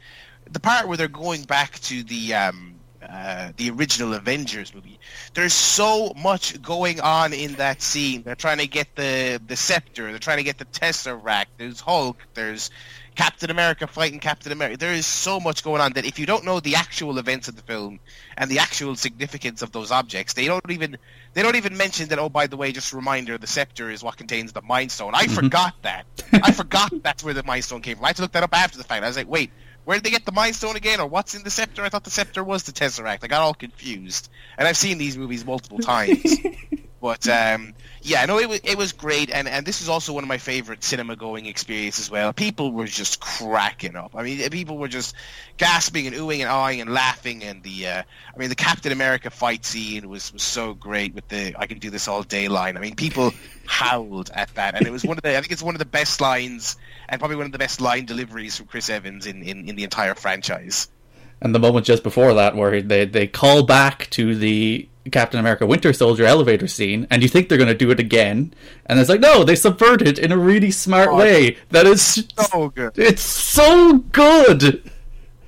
the 0.52 0.60
part 0.60 0.88
where 0.88 0.98
they're 0.98 1.08
going 1.08 1.44
back 1.44 1.80
to 1.82 2.04
the 2.04 2.34
um, 2.34 2.76
uh, 3.08 3.52
the 3.58 3.70
original 3.70 4.14
Avengers 4.14 4.74
movie, 4.74 5.00
there's 5.34 5.54
so 5.54 6.14
much 6.16 6.62
going 6.62 7.02
on 7.02 7.34
in 7.34 7.54
that 7.56 7.82
scene. 7.82 8.24
They're 8.24 8.36
trying 8.36 8.60
to 8.60 8.68
get 8.68 8.96
the 8.96 9.42
the 9.46 9.56
scepter. 9.56 10.10
They're 10.10 10.20
trying 10.20 10.38
to 10.38 10.44
get 10.44 10.58
the 10.58 10.66
Tesseract. 10.66 11.48
There's 11.58 11.80
Hulk. 11.80 12.18
There's 12.34 12.70
Captain 13.16 13.52
America 13.52 13.88
fighting 13.88 14.20
Captain 14.20 14.52
America. 14.52 14.78
There 14.78 14.94
is 14.94 15.06
so 15.06 15.40
much 15.40 15.64
going 15.64 15.82
on 15.82 15.94
that 15.94 16.06
if 16.06 16.18
you 16.18 16.26
don't 16.26 16.46
know 16.46 16.60
the 16.60 16.76
actual 16.76 17.18
events 17.18 17.48
of 17.48 17.56
the 17.56 17.62
film 17.62 18.00
and 18.38 18.50
the 18.50 18.60
actual 18.60 18.96
significance 18.96 19.62
of 19.62 19.72
those 19.72 19.92
objects, 19.92 20.34
they 20.34 20.46
don't 20.46 20.70
even 20.70 20.98
they 21.34 21.42
don't 21.42 21.56
even 21.56 21.78
mention 21.78 22.10
that. 22.10 22.20
Oh, 22.20 22.30
by 22.30 22.48
the 22.48 22.58
way, 22.58 22.72
just 22.72 22.94
a 22.94 22.96
reminder: 22.96 23.38
the 23.38 23.48
scepter 23.48 23.90
is 23.90 24.04
what 24.04 24.18
contains 24.18 24.54
the 24.54 24.62
Mind 24.62 24.92
Stone. 24.92 25.14
I 25.16 25.26
mm-hmm. 25.26 25.36
forgot 25.36 25.76
that. 25.82 26.06
I 26.34 26.52
forgot 26.52 26.92
that's 27.02 27.24
where 27.24 27.34
the 27.34 27.44
Mind 27.44 27.64
Stone 27.64 27.82
came 27.82 27.98
from. 27.98 28.06
I 28.06 28.10
had 28.10 28.16
to 28.18 28.22
look 28.22 28.34
that 28.34 28.44
up 28.44 28.56
after 28.56 28.78
the 28.78 28.84
fact. 28.84 29.04
I 29.04 29.08
was 29.08 29.18
like, 29.18 29.30
wait, 29.30 29.52
where 29.86 29.98
did 29.98 30.04
they 30.04 30.12
get 30.12 30.26
the 30.26 30.32
Mind 30.32 30.56
Stone 30.56 30.76
again, 30.76 31.00
or 31.00 31.08
what's 31.08 31.36
in 31.36 31.44
the 31.44 31.50
scepter? 31.50 31.84
I 31.84 31.90
thought 31.90 32.04
the 32.04 32.12
scepter 32.12 32.44
was 32.44 32.64
the 32.64 32.72
Tesseract. 32.72 33.24
I 33.24 33.28
got 33.28 33.42
all 33.42 33.54
confused, 33.54 34.30
and 34.58 34.68
I've 34.68 34.78
seen 34.78 34.98
these 34.98 35.18
movies 35.18 35.46
multiple 35.46 35.80
times. 35.80 36.38
But 37.04 37.28
um, 37.28 37.74
yeah, 38.02 38.26
no, 38.26 38.40
it 38.40 38.48
was 38.48 38.62
it 38.64 38.78
was 38.78 38.94
great, 38.94 39.30
and 39.30 39.46
and 39.46 39.66
this 39.66 39.82
is 39.82 39.90
also 39.90 40.14
one 40.14 40.24
of 40.24 40.30
my 40.30 40.38
favorite 40.38 40.86
cinema 40.86 41.18
going 41.18 41.48
experiences 41.48 42.06
as 42.06 42.10
well. 42.10 42.32
People 42.32 42.72
were 42.72 42.88
just 42.88 43.20
cracking 43.20 43.98
up. 43.98 44.16
I 44.16 44.24
mean, 44.24 44.50
people 44.52 44.78
were 44.78 44.88
just 44.88 45.14
gasping 45.58 46.08
and 46.08 46.16
oohing 46.16 46.40
and 46.40 46.50
awing 46.50 46.80
and 46.80 46.94
laughing, 46.94 47.44
and 47.44 47.62
the 47.62 47.88
uh, 47.88 48.04
I 48.34 48.40
mean, 48.40 48.48
the 48.48 48.56
Captain 48.56 48.94
America 48.94 49.30
fight 49.30 49.66
scene 49.66 50.08
was 50.08 50.32
was 50.32 50.44
so 50.44 50.74
great 50.76 51.14
with 51.14 51.28
the 51.28 51.54
"I 51.60 51.68
can 51.68 51.80
do 51.80 51.90
this 51.90 52.08
all 52.08 52.24
day" 52.24 52.48
line. 52.48 52.78
I 52.78 52.80
mean, 52.80 52.96
people 52.96 53.34
howled 53.66 54.32
at 54.34 54.56
that, 54.56 54.76
and 54.76 54.88
it 54.88 54.92
was 54.92 55.04
one 55.04 55.18
of 55.18 55.24
the 55.24 55.38
I 55.38 55.42
think 55.42 55.52
it's 55.52 55.62
one 55.62 55.76
of 55.76 55.80
the 55.80 55.86
best 55.86 56.22
lines 56.22 56.78
and 57.10 57.20
probably 57.20 57.36
one 57.36 57.48
of 57.48 57.52
the 57.52 57.58
best 57.58 57.82
line 57.82 58.06
deliveries 58.06 58.56
from 58.56 58.68
Chris 58.68 58.90
Evans 58.90 59.26
in 59.26 59.44
in, 59.44 59.68
in 59.68 59.76
the 59.76 59.84
entire 59.84 60.16
franchise 60.16 60.88
and 61.42 61.54
the 61.54 61.60
moment 61.60 61.86
just 61.86 62.04
before 62.04 62.34
that 62.36 62.56
where 62.56 62.82
they 62.82 63.04
they 63.04 63.28
call 63.28 63.64
back 63.64 64.10
to 64.12 64.36
the 64.36 64.88
Captain 65.12 65.40
America 65.40 65.66
Winter 65.66 65.92
Soldier 65.92 66.26
elevator 66.26 66.68
scene, 66.68 67.08
and 67.10 67.22
you 67.22 67.28
think 67.28 67.50
they're 67.50 67.58
going 67.58 67.68
to 67.68 67.74
do 67.74 67.92
it 67.92 68.00
again, 68.00 68.54
and 68.86 69.00
it's 69.00 69.10
like, 69.10 69.20
no, 69.20 69.44
they 69.44 69.56
subvert 69.56 70.02
it 70.02 70.18
in 70.18 70.32
a 70.32 70.38
really 70.38 70.72
smart 70.72 71.10
oh, 71.10 71.18
way. 71.18 71.58
That 71.70 71.86
is 71.86 72.26
so 72.38 72.70
good. 72.70 72.98
It's 72.98 73.22
so 73.22 73.98
good. 73.98 74.90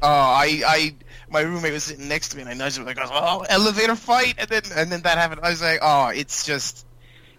Oh, 0.02 0.08
I, 0.08 0.62
I, 0.68 0.96
my 1.30 1.42
roommate 1.42 1.74
was 1.74 1.86
sitting 1.86 2.08
next 2.08 2.30
to 2.30 2.38
me, 2.38 2.44
and 2.44 2.52
I 2.52 2.54
nudged 2.54 2.78
him 2.78 2.86
like, 2.86 2.98
"Oh, 3.02 3.46
elevator 3.50 3.96
fight!" 3.96 4.36
And 4.38 4.50
then, 4.50 4.64
and 4.76 4.92
then 4.92 5.02
that 5.04 5.18
happened. 5.18 5.42
I 5.42 5.50
was 5.50 5.62
like, 5.62 5.80
"Oh, 5.82 6.08
it's 6.08 6.46
just, 6.46 6.86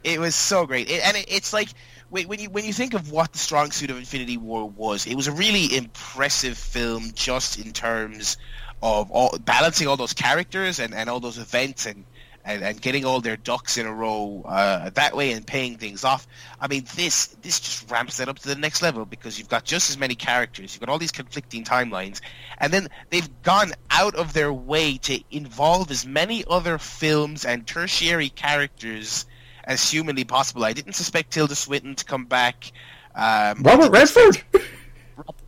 it 0.03 0.19
was 0.19 0.35
so 0.35 0.67
great." 0.67 0.91
It, 0.91 1.07
and 1.07 1.17
it, 1.17 1.27
it's 1.29 1.53
like 1.53 1.69
when 2.09 2.39
you 2.39 2.51
when 2.51 2.65
you 2.65 2.73
think 2.73 2.95
of 2.95 3.11
what 3.11 3.33
the 3.33 3.39
strong 3.39 3.71
suit 3.73 3.91
of 3.91 3.99
Infinity 3.99 4.37
War 4.37 4.69
was, 4.69 5.07
it 5.07 5.17
was 5.17 5.27
a 5.27 5.33
really 5.33 5.77
impressive 5.77 6.57
film, 6.57 7.11
just 7.15 7.59
in 7.59 7.73
terms 7.73 8.37
of 8.83 9.11
all, 9.11 9.37
balancing 9.39 9.89
all 9.89 9.97
those 9.97 10.13
characters 10.13 10.79
and, 10.79 10.95
and 10.95 11.09
all 11.09 11.21
those 11.21 11.39
events 11.39 11.87
and, 11.87 12.05
and, 12.45 12.63
and 12.63 12.81
getting 12.81 13.05
all 13.05 13.21
their 13.21 13.37
ducks 13.37 13.77
in 13.79 13.87
a 13.87 13.93
row 13.93 14.45
uh, 14.47 14.91
that 14.91 15.17
way 15.17 15.33
and 15.33 15.47
paying 15.47 15.77
things 15.77 16.05
off. 16.05 16.27
I 16.61 16.69
mean, 16.69 16.85
this 16.95 17.27
this 17.43 17.59
just 17.59 17.91
ramps 17.91 18.19
that 18.19 18.29
up 18.29 18.39
to 18.39 18.49
the 18.49 18.55
next 18.55 18.83
level 18.83 19.05
because 19.05 19.39
you've 19.39 19.49
got 19.49 19.65
just 19.65 19.91
as 19.91 19.99
many 19.99 20.15
characters, 20.15 20.75
you've 20.75 20.81
got 20.81 20.89
all 20.89 20.99
these 20.99 21.13
conflicting 21.13 21.65
timelines, 21.65 22.21
and 22.59 22.73
then 22.73 22.89
they've 23.11 23.43
gone 23.43 23.73
out 23.91 24.15
of 24.15 24.33
their 24.33 24.53
way 24.53 24.99
to 24.99 25.21
involve 25.31 25.91
as 25.91 26.07
many 26.07 26.45
other 26.49 26.79
films 26.79 27.45
and 27.45 27.67
tertiary 27.67 28.29
characters 28.29 29.27
as 29.65 29.91
humanly 29.91 30.25
possible. 30.25 30.65
I 30.65 30.73
didn't 30.73 30.93
suspect 30.93 31.33
Tilda 31.33 31.57
Swinton 31.57 31.97
to 31.97 32.05
come 32.05 32.27
back. 32.27 32.71
Um, 33.15 33.63
Robert 33.63 33.91
Redford. 33.91 34.41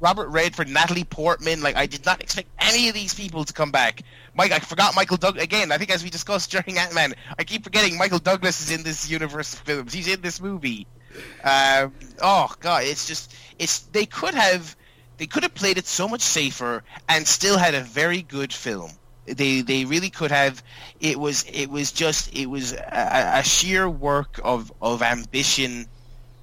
Robert 0.00 0.28
Redford, 0.28 0.68
Natalie 0.68 1.04
Portman. 1.04 1.60
Like 1.62 1.76
I 1.76 1.87
did 1.87 2.04
not 2.04 2.22
expect 2.22 2.48
any 2.58 2.88
of 2.88 2.94
these 2.94 3.14
people 3.14 3.44
to 3.44 3.52
come 3.52 3.70
back. 3.70 4.02
Mike, 4.34 4.52
I 4.52 4.58
forgot 4.58 4.94
Michael 4.94 5.16
Doug 5.16 5.38
again. 5.38 5.72
I 5.72 5.78
think 5.78 5.90
as 5.90 6.02
we 6.04 6.10
discussed 6.10 6.50
during 6.52 6.78
Ant 6.78 6.94
Man, 6.94 7.14
I 7.38 7.44
keep 7.44 7.64
forgetting 7.64 7.98
Michael 7.98 8.18
Douglas 8.18 8.60
is 8.60 8.70
in 8.70 8.82
this 8.82 9.10
universe 9.10 9.52
of 9.52 9.60
films. 9.60 9.92
He's 9.92 10.08
in 10.08 10.20
this 10.20 10.40
movie. 10.40 10.87
Um, 11.42 11.92
oh 12.22 12.52
god, 12.60 12.84
it's 12.84 13.06
just 13.06 13.34
it's 13.58 13.80
they 13.80 14.06
could 14.06 14.34
have 14.34 14.76
they 15.16 15.26
could 15.26 15.42
have 15.42 15.54
played 15.54 15.78
it 15.78 15.87
so 15.87 16.08
much 16.08 16.20
safer 16.20 16.84
and 17.08 17.26
still 17.26 17.58
had 17.58 17.75
a 17.75 17.80
very 17.80 18.22
good 18.22 18.52
film. 18.52 18.90
They 19.26 19.60
they 19.62 19.84
really 19.84 20.10
could 20.10 20.30
have. 20.30 20.62
It 21.00 21.18
was 21.18 21.44
it 21.52 21.66
was 21.68 21.92
just 21.92 22.34
it 22.34 22.46
was 22.46 22.72
a, 22.72 23.32
a 23.38 23.42
sheer 23.42 23.88
work 23.88 24.40
of 24.42 24.72
of 24.80 25.02
ambition 25.02 25.87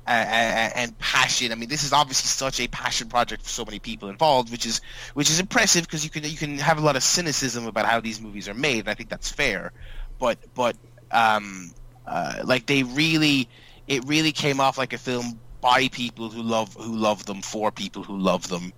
uh, 0.08 0.12
and 0.12 0.98
passion. 1.00 1.52
I 1.52 1.56
mean, 1.56 1.70
this 1.70 1.84
is 1.84 1.94
obviously 1.94 2.28
such 2.28 2.60
a 2.60 2.68
passion 2.68 3.10
project 3.10 3.44
for 3.44 3.50
so 3.50 3.66
many 3.66 3.80
people 3.80 4.10
involved, 4.10 4.52
which 4.52 4.66
is 4.66 4.82
which 5.14 5.30
is 5.30 5.40
impressive 5.40 5.84
because 5.84 6.04
you 6.04 6.10
can 6.10 6.24
you 6.24 6.38
can 6.38 6.58
have 6.60 6.78
a 6.78 6.82
lot 6.82 6.96
of 6.96 7.04
cynicism 7.04 7.68
about 7.68 7.86
how 7.86 8.00
these 8.00 8.22
movies 8.22 8.48
are 8.48 8.54
made, 8.54 8.80
and 8.80 8.90
I 8.90 8.94
think 8.94 9.10
that's 9.10 9.30
fair. 9.32 9.72
But 10.20 10.38
but 10.54 10.76
um, 11.12 11.72
uh, 12.06 12.42
like 12.44 12.66
they 12.68 12.84
really, 12.84 13.50
it 13.88 14.04
really 14.06 14.32
came 14.32 14.60
off 14.60 14.78
like 14.78 14.94
a 14.94 14.98
film 14.98 15.40
by 15.62 15.88
people 15.88 16.30
who 16.30 16.44
love 16.44 16.76
who 16.76 16.96
love 16.96 17.26
them 17.26 17.42
for 17.42 17.72
people 17.72 18.04
who 18.04 18.18
love 18.18 18.48
them, 18.48 18.72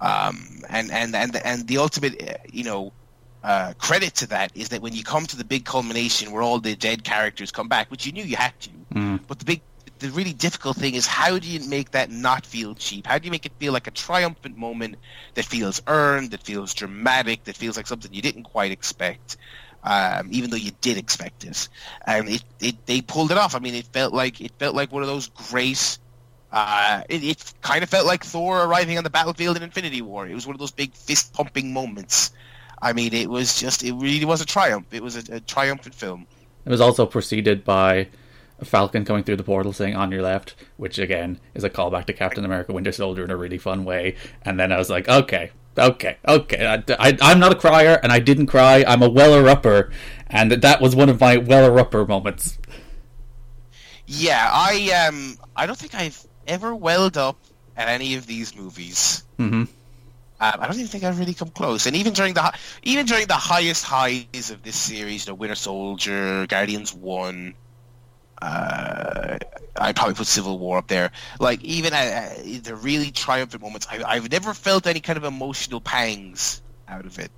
um, 0.00 0.62
and 0.68 0.90
and 0.90 1.14
and 1.16 1.36
and 1.36 1.66
the 1.66 1.78
ultimate, 1.78 2.22
uh, 2.22 2.34
you 2.52 2.64
know. 2.64 2.92
Uh, 3.42 3.72
credit 3.78 4.14
to 4.16 4.26
that 4.26 4.54
is 4.54 4.68
that 4.68 4.82
when 4.82 4.92
you 4.92 5.02
come 5.02 5.24
to 5.24 5.34
the 5.34 5.44
big 5.46 5.64
culmination 5.64 6.30
where 6.30 6.42
all 6.42 6.60
the 6.60 6.76
dead 6.76 7.02
characters 7.02 7.50
come 7.50 7.68
back, 7.68 7.90
which 7.90 8.04
you 8.04 8.12
knew 8.12 8.22
you 8.22 8.36
had 8.36 8.52
to, 8.60 8.68
Mm. 8.92 9.20
but 9.26 9.38
the 9.38 9.46
big 9.46 9.62
the 10.00 10.10
really 10.10 10.32
difficult 10.32 10.76
thing 10.76 10.94
is 10.94 11.06
how 11.06 11.38
do 11.38 11.48
you 11.48 11.68
make 11.68 11.92
that 11.92 12.10
not 12.10 12.44
feel 12.44 12.74
cheap? 12.74 13.06
How 13.06 13.18
do 13.18 13.26
you 13.26 13.30
make 13.30 13.46
it 13.46 13.52
feel 13.58 13.72
like 13.72 13.86
a 13.86 13.90
triumphant 13.90 14.56
moment 14.56 14.96
that 15.34 15.44
feels 15.44 15.82
earned, 15.86 16.32
that 16.32 16.42
feels 16.42 16.74
dramatic, 16.74 17.44
that 17.44 17.56
feels 17.56 17.76
like 17.76 17.86
something 17.86 18.12
you 18.12 18.22
didn't 18.22 18.44
quite 18.44 18.72
expect, 18.72 19.36
um, 19.84 20.28
even 20.32 20.50
though 20.50 20.56
you 20.56 20.72
did 20.80 20.96
expect 20.96 21.44
it? 21.44 21.68
And 22.04 22.28
it, 22.28 22.42
it 22.60 22.86
they 22.86 23.02
pulled 23.02 23.30
it 23.30 23.38
off. 23.38 23.54
I 23.54 23.58
mean, 23.58 23.74
it 23.74 23.86
felt 23.86 24.12
like 24.12 24.40
it 24.40 24.52
felt 24.58 24.74
like 24.74 24.90
one 24.90 25.02
of 25.02 25.08
those 25.08 25.28
great. 25.28 25.98
Uh, 26.52 27.02
it, 27.08 27.22
it 27.22 27.52
kind 27.60 27.84
of 27.84 27.88
felt 27.88 28.06
like 28.06 28.24
Thor 28.24 28.64
arriving 28.64 28.98
on 28.98 29.04
the 29.04 29.10
battlefield 29.10 29.56
in 29.56 29.62
Infinity 29.62 30.02
War. 30.02 30.26
It 30.26 30.34
was 30.34 30.46
one 30.46 30.56
of 30.56 30.60
those 30.60 30.72
big 30.72 30.94
fist 30.94 31.32
pumping 31.32 31.72
moments. 31.72 32.32
I 32.82 32.92
mean, 32.94 33.12
it 33.12 33.30
was 33.30 33.60
just 33.60 33.84
it 33.84 33.92
really 33.92 34.24
was 34.24 34.40
a 34.40 34.46
triumph. 34.46 34.86
It 34.92 35.02
was 35.02 35.16
a, 35.16 35.36
a 35.36 35.40
triumphant 35.40 35.94
film. 35.94 36.26
It 36.64 36.70
was 36.70 36.80
also 36.80 37.06
preceded 37.06 37.64
by 37.64 38.08
Falcon 38.64 39.04
coming 39.04 39.24
through 39.24 39.36
the 39.36 39.44
portal 39.44 39.72
saying 39.72 39.96
"on 39.96 40.12
your 40.12 40.22
left," 40.22 40.54
which 40.76 40.98
again 40.98 41.40
is 41.54 41.64
a 41.64 41.70
callback 41.70 42.06
to 42.06 42.12
Captain 42.12 42.44
America: 42.44 42.72
Winter 42.72 42.92
Soldier 42.92 43.24
in 43.24 43.30
a 43.30 43.36
really 43.36 43.58
fun 43.58 43.84
way. 43.84 44.16
And 44.42 44.58
then 44.58 44.72
I 44.72 44.78
was 44.78 44.90
like, 44.90 45.08
okay, 45.08 45.50
okay, 45.78 46.16
okay. 46.26 46.66
I, 46.66 47.16
I, 47.20 47.32
am 47.32 47.40
not 47.40 47.52
a 47.52 47.56
crier, 47.56 47.98
and 48.02 48.12
I 48.12 48.18
didn't 48.18 48.46
cry. 48.46 48.84
I'm 48.86 49.02
a 49.02 49.08
weller 49.08 49.48
upper, 49.48 49.90
and 50.28 50.52
that 50.52 50.80
was 50.80 50.94
one 50.94 51.08
of 51.08 51.20
my 51.20 51.36
weller 51.36 51.78
upper 51.78 52.06
moments. 52.06 52.58
Yeah, 54.06 54.50
I 54.52 55.06
um, 55.08 55.38
I 55.54 55.66
don't 55.66 55.78
think 55.78 55.94
I've 55.94 56.26
ever 56.46 56.74
welled 56.74 57.16
up 57.16 57.36
at 57.76 57.88
any 57.88 58.16
of 58.16 58.26
these 58.26 58.56
movies. 58.56 59.24
hmm 59.38 59.44
Um, 59.52 59.68
I 60.40 60.66
don't 60.66 60.76
even 60.76 60.88
think 60.88 61.04
I've 61.04 61.18
really 61.18 61.34
come 61.34 61.50
close. 61.50 61.86
And 61.86 61.94
even 61.94 62.12
during 62.12 62.34
the 62.34 62.52
even 62.82 63.06
during 63.06 63.26
the 63.26 63.34
highest 63.34 63.84
highs 63.84 64.50
of 64.50 64.62
this 64.62 64.76
series, 64.76 65.26
you 65.26 65.30
know, 65.30 65.36
Winter 65.36 65.54
Soldier, 65.54 66.46
Guardians 66.46 66.92
One, 66.92 67.54
uh, 68.42 69.38
I 69.76 69.92
probably 69.92 70.14
put 70.14 70.26
Civil 70.26 70.58
War 70.58 70.78
up 70.78 70.88
there. 70.88 71.10
Like 71.38 71.62
even 71.62 71.92
uh, 71.92 72.34
the 72.62 72.76
really 72.76 73.10
triumphant 73.10 73.62
moments, 73.62 73.86
I, 73.90 74.02
I've 74.04 74.30
never 74.30 74.54
felt 74.54 74.86
any 74.86 75.00
kind 75.00 75.16
of 75.16 75.24
emotional 75.24 75.80
pangs 75.80 76.62
out 76.88 77.06
of 77.06 77.18
it. 77.18 77.30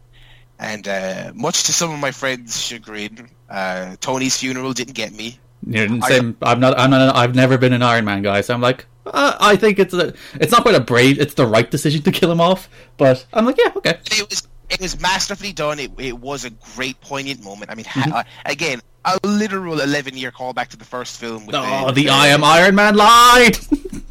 And 0.59 0.87
uh, 0.87 1.33
much 1.35 1.65
to 1.65 1.73
some 1.73 1.93
of 1.93 1.99
my 1.99 2.13
friends' 2.13 2.61
chagrin, 2.61 3.29
uh, 3.51 3.97
Tony's 4.01 4.37
funeral 4.37 4.73
didn't 4.73 4.95
get 4.95 5.13
me. 5.13 5.39
You 5.67 5.89
know, 5.89 6.05
I- 6.05 6.09
same. 6.09 6.37
I'm 6.43 6.61
not. 6.61 6.79
I'm 6.79 6.91
not. 6.91 7.15
I've 7.17 7.35
never 7.35 7.59
been 7.59 7.73
an 7.73 7.83
Iron 7.83 8.05
Man 8.05 8.23
guy, 8.23 8.41
so 8.41 8.55
I'm 8.55 8.61
like, 8.61 8.87
uh, 9.07 9.37
I 9.41 9.57
think 9.57 9.79
it's 9.79 9.95
a. 9.95 10.13
It's 10.35 10.53
not 10.53 10.63
quite 10.63 10.75
a 10.75 10.81
brave. 10.81 11.21
It's 11.21 11.35
the 11.35 11.47
right 11.47 11.69
decision 11.71 12.03
to 12.03 12.13
kill 12.13 12.31
him 12.31 12.41
off, 12.41 12.69
but 12.97 13.25
I'm 13.33 13.45
like, 13.45 13.57
yeah, 13.59 13.73
okay. 13.77 13.99
it 14.11 14.29
was 14.29 14.47
it 14.73 14.81
was 14.81 15.01
masterfully 15.01 15.53
done. 15.53 15.79
It, 15.79 15.93
it 15.99 16.19
was 16.19 16.45
a 16.45 16.51
great 16.51 17.01
poignant 17.01 17.43
moment. 17.45 17.71
I 17.71 17.75
mean, 17.75 17.85
Mm-hmm. 17.87 18.13
uh, 18.13 18.23
again, 18.47 18.81
a 19.05 19.19
literal 19.25 19.81
eleven 19.81 20.17
year 20.17 20.31
callback 20.33 20.69
to 20.69 20.77
the 20.77 20.85
first 20.85 21.19
film. 21.19 21.47
With 21.47 21.55
Oh, 21.57 21.91
the 21.93 22.09
I 22.09 22.29
am 22.29 22.43
Iron 22.45 22.75
Man 22.75 22.97
line. 22.97 23.53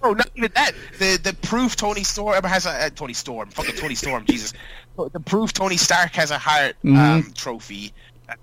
No, 0.00 0.12
not 0.12 0.30
even 0.36 0.52
that. 0.54 0.72
The 1.00 1.18
the 1.20 1.34
proof 1.34 1.74
Tony 1.74 2.04
Storm 2.04 2.44
has 2.44 2.66
a 2.66 2.70
uh, 2.70 2.90
Tony 2.90 3.14
Storm, 3.14 3.50
fucking 3.50 3.74
Tony 3.74 3.96
Storm, 3.96 4.24
Jesus. 4.28 4.52
The 4.96 5.18
proof 5.18 5.52
Tony 5.52 5.76
Stark 5.76 6.12
has 6.12 6.30
a 6.30 6.38
heart 6.38 6.76
um, 6.84 6.92
Mhm. 7.24 7.34
trophy. 7.34 7.92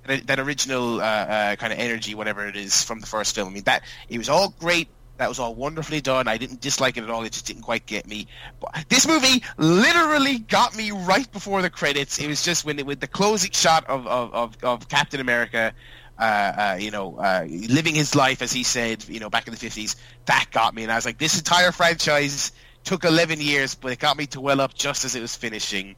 That, 0.06 0.28
that 0.28 0.40
original 0.40 1.00
uh, 1.00 1.04
uh, 1.04 1.56
kind 1.56 1.72
of 1.72 1.80
energy, 1.80 2.14
whatever 2.14 2.46
it 2.48 2.58
is 2.58 2.84
from 2.84 3.00
the 3.00 3.08
first 3.08 3.36
film. 3.36 3.48
I 3.48 3.52
mean, 3.52 3.64
that 3.64 3.84
it 4.10 4.18
was 4.18 4.28
all 4.28 4.54
great. 4.60 4.90
That 5.18 5.30
was 5.30 5.40
all 5.40 5.56
wonderfully 5.56 6.02
done. 6.02 6.28
I 6.28 6.38
didn't 6.38 6.60
dislike 6.60 6.98
it 6.98 7.04
at 7.04 7.10
all. 7.10 7.24
It 7.24 7.32
just 7.32 7.46
didn't 7.46 7.62
quite 7.62 7.86
get 7.86 8.06
me. 8.06 8.28
But 8.60 8.86
this 8.90 9.08
movie 9.08 9.44
literally 9.58 10.40
got 10.40 10.76
me 10.76 10.92
right 10.92 11.32
before 11.32 11.62
the 11.62 11.70
credits. 11.70 12.20
It 12.20 12.28
was 12.28 12.44
just 12.44 12.66
when 12.66 12.80
it, 12.80 12.86
with 12.86 13.00
the 13.00 13.08
closing 13.08 13.52
shot 13.52 13.88
of, 13.88 14.06
of, 14.08 14.34
of, 14.34 14.58
of 14.64 14.90
Captain 14.90 15.22
America, 15.22 15.74
uh, 16.20 16.22
uh, 16.22 16.78
you 16.80 16.92
know, 16.92 17.18
uh, 17.18 17.46
living 17.48 17.96
his 17.96 18.14
life 18.14 18.42
as 18.42 18.52
he 18.52 18.64
said, 18.64 19.08
you 19.08 19.20
know, 19.20 19.30
back 19.30 19.48
in 19.48 19.54
the 19.54 19.60
fifties. 19.60 19.96
That 20.26 20.48
got 20.52 20.76
me, 20.76 20.84
and 20.84 20.92
I 20.92 20.96
was 20.96 21.06
like, 21.06 21.18
this 21.18 21.38
entire 21.38 21.72
franchise 21.72 22.52
took 22.84 23.06
eleven 23.06 23.40
years, 23.40 23.76
but 23.76 23.92
it 23.92 24.00
got 24.00 24.18
me 24.18 24.26
to 24.28 24.42
well 24.42 24.62
up 24.62 24.74
just 24.74 25.06
as 25.06 25.16
it 25.16 25.22
was 25.22 25.36
finishing. 25.36 25.96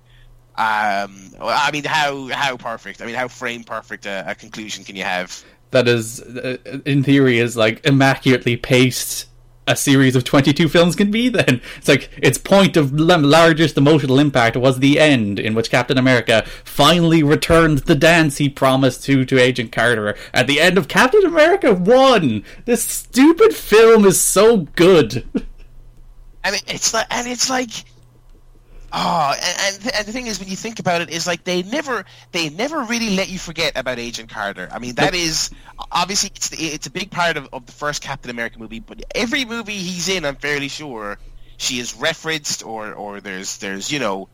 Um, 0.57 1.33
I 1.39 1.69
mean, 1.71 1.83
how 1.83 2.27
how 2.29 2.57
perfect? 2.57 3.01
I 3.01 3.05
mean, 3.05 3.15
how 3.15 3.27
frame 3.27 3.63
perfect 3.63 4.07
a, 4.07 4.31
a 4.31 4.35
conclusion 4.35 4.83
can 4.83 4.95
you 4.95 5.03
have? 5.03 5.43
That 5.71 5.87
is, 5.87 6.21
uh, 6.21 6.57
in 6.85 7.03
theory, 7.03 7.39
is 7.39 7.57
like 7.57 7.85
immaculately 7.85 8.57
paced. 8.57 9.25
A 9.69 9.75
series 9.75 10.15
of 10.15 10.23
22 10.23 10.69
films 10.69 10.95
can 10.95 11.11
be 11.11 11.27
then. 11.27 11.59
It's 11.75 11.89
like 11.89 12.09
its 12.21 12.37
point 12.37 12.77
of 12.77 12.97
largest 12.97 13.77
emotional 13.77 14.17
impact 14.17 14.55
was 14.55 14.79
the 14.79 14.97
end, 14.97 15.39
in 15.39 15.55
which 15.55 15.69
Captain 15.69 15.97
America 15.97 16.45
finally 16.63 17.21
returned 17.21 17.79
the 17.79 17.93
dance 17.95 18.37
he 18.37 18.47
promised 18.47 19.03
to 19.03 19.25
to 19.25 19.37
Agent 19.37 19.73
Carter. 19.73 20.15
At 20.33 20.47
the 20.47 20.61
end 20.61 20.77
of 20.77 20.87
Captain 20.87 21.25
America 21.25 21.73
1! 21.73 22.45
This 22.63 22.81
stupid 22.81 23.53
film 23.53 24.05
is 24.05 24.21
so 24.21 24.67
good. 24.77 25.27
I 26.45 26.51
mean, 26.51 26.61
it's 26.67 26.93
like, 26.93 27.07
and 27.09 27.27
it's 27.27 27.49
like, 27.49 27.71
oh, 28.91 29.33
and, 29.41 29.75
and, 29.83 29.95
and 29.95 30.07
the 30.07 30.11
thing 30.11 30.27
is, 30.27 30.39
when 30.39 30.49
you 30.49 30.55
think 30.55 30.79
about 30.79 31.01
it, 31.01 31.09
is 31.09 31.27
like 31.27 31.43
they 31.43 31.63
never, 31.63 32.05
they 32.31 32.49
never 32.49 32.81
really 32.83 33.15
let 33.15 33.29
you 33.29 33.39
forget 33.39 33.73
about 33.75 33.99
Agent 33.99 34.29
Carter. 34.29 34.67
I 34.71 34.79
mean, 34.79 34.95
that 34.95 35.15
is 35.15 35.49
obviously 35.91 36.31
it's 36.35 36.49
the, 36.49 36.57
it's 36.57 36.87
a 36.87 36.91
big 36.91 37.11
part 37.11 37.37
of, 37.37 37.49
of 37.53 37.65
the 37.65 37.71
first 37.71 38.01
Captain 38.01 38.31
America 38.31 38.59
movie, 38.59 38.79
but 38.79 39.03
every 39.13 39.45
movie 39.45 39.77
he's 39.77 40.09
in, 40.09 40.25
I'm 40.25 40.35
fairly 40.35 40.69
sure 40.69 41.17
she 41.57 41.79
is 41.79 41.95
referenced, 41.95 42.63
or 42.63 42.93
or 42.93 43.21
there's 43.21 43.57
there's 43.57 43.91
you 43.91 43.99
know. 43.99 44.29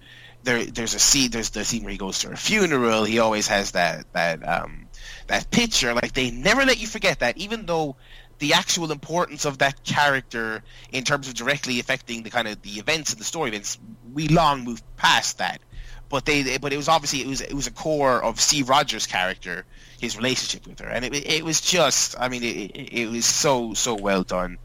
There, 0.45 0.65
there's 0.65 0.93
a 0.93 0.99
scene. 0.99 1.31
There's 1.31 1.51
the 1.51 1.63
scene 1.63 1.83
where 1.83 1.93
he 1.93 1.97
goes 1.97 2.19
to 2.19 2.27
her 2.27 2.35
funeral. 2.35 3.05
He 3.05 3.19
always 3.19 3.47
has 3.47 3.71
that 3.71 4.11
that 4.11 4.45
um, 4.45 4.87
that 5.27 5.49
picture. 5.49 5.93
Like 5.93 6.11
they 6.11 6.31
never 6.31 6.65
let 6.65 6.81
you 6.81 6.85
forget 6.85 7.19
that, 7.19 7.37
even 7.37 7.65
though 7.65 7.95
the 8.43 8.53
actual 8.55 8.91
importance 8.91 9.45
of 9.45 9.59
that 9.59 9.85
character 9.85 10.61
in 10.91 11.05
terms 11.05 11.29
of 11.29 11.33
directly 11.33 11.79
affecting 11.79 12.23
the 12.23 12.29
kind 12.29 12.45
of 12.45 12.61
the 12.61 12.71
events 12.71 13.13
and 13.13 13.21
the 13.21 13.23
story 13.23 13.47
events, 13.47 13.79
we 14.13 14.27
long 14.27 14.65
moved 14.65 14.83
past 14.97 15.37
that. 15.37 15.61
But 16.09 16.25
they, 16.25 16.57
but 16.57 16.73
it 16.73 16.77
was 16.77 16.89
obviously 16.89 17.21
it 17.21 17.27
was 17.27 17.39
it 17.39 17.53
was 17.53 17.67
a 17.67 17.71
core 17.71 18.21
of 18.21 18.41
Steve 18.41 18.67
Rogers' 18.67 19.07
character, 19.07 19.65
his 19.97 20.17
relationship 20.17 20.67
with 20.67 20.81
her, 20.81 20.89
and 20.89 21.05
it 21.05 21.15
it 21.15 21.45
was 21.45 21.61
just, 21.61 22.15
I 22.19 22.27
mean, 22.27 22.43
it, 22.43 22.75
it 22.75 22.93
it 23.01 23.09
was 23.09 23.25
so 23.25 23.73
so 23.75 23.95
well 23.95 24.23
done, 24.23 24.57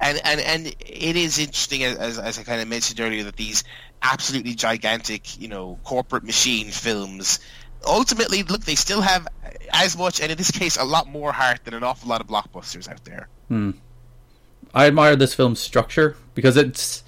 and 0.00 0.18
and 0.24 0.40
and 0.40 0.66
it 0.66 1.16
is 1.16 1.38
interesting 1.38 1.84
as 1.84 2.18
as 2.18 2.38
I 2.38 2.42
kind 2.42 2.62
of 2.62 2.68
mentioned 2.68 2.98
earlier 3.00 3.24
that 3.24 3.36
these 3.36 3.64
absolutely 4.02 4.54
gigantic, 4.54 5.38
you 5.38 5.48
know, 5.48 5.78
corporate 5.84 6.24
machine 6.24 6.70
films 6.70 7.38
ultimately 7.84 8.42
look 8.42 8.62
they 8.62 8.74
still 8.74 9.02
have 9.02 9.28
as 9.72 9.96
much 9.96 10.20
and 10.20 10.30
in 10.30 10.38
this 10.38 10.50
case 10.50 10.76
a 10.76 10.84
lot 10.84 11.08
more 11.08 11.32
heart 11.32 11.64
than 11.64 11.74
an 11.74 11.82
awful 11.82 12.08
lot 12.08 12.20
of 12.20 12.26
blockbusters 12.26 12.88
out 12.88 13.04
there 13.04 13.28
hmm. 13.48 13.70
I 14.74 14.86
admire 14.86 15.16
this 15.16 15.34
film's 15.34 15.60
structure 15.60 16.16
because 16.34 16.56
it's 16.56 17.02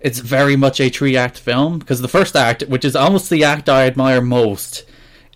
it's 0.00 0.18
very 0.18 0.56
much 0.56 0.80
a 0.80 0.88
three 0.88 1.16
act 1.16 1.38
film. 1.38 1.78
Because 1.78 2.00
the 2.00 2.08
first 2.08 2.34
act, 2.34 2.62
which 2.62 2.84
is 2.84 2.96
almost 2.96 3.30
the 3.30 3.44
act 3.44 3.68
I 3.68 3.86
admire 3.86 4.22
most, 4.22 4.84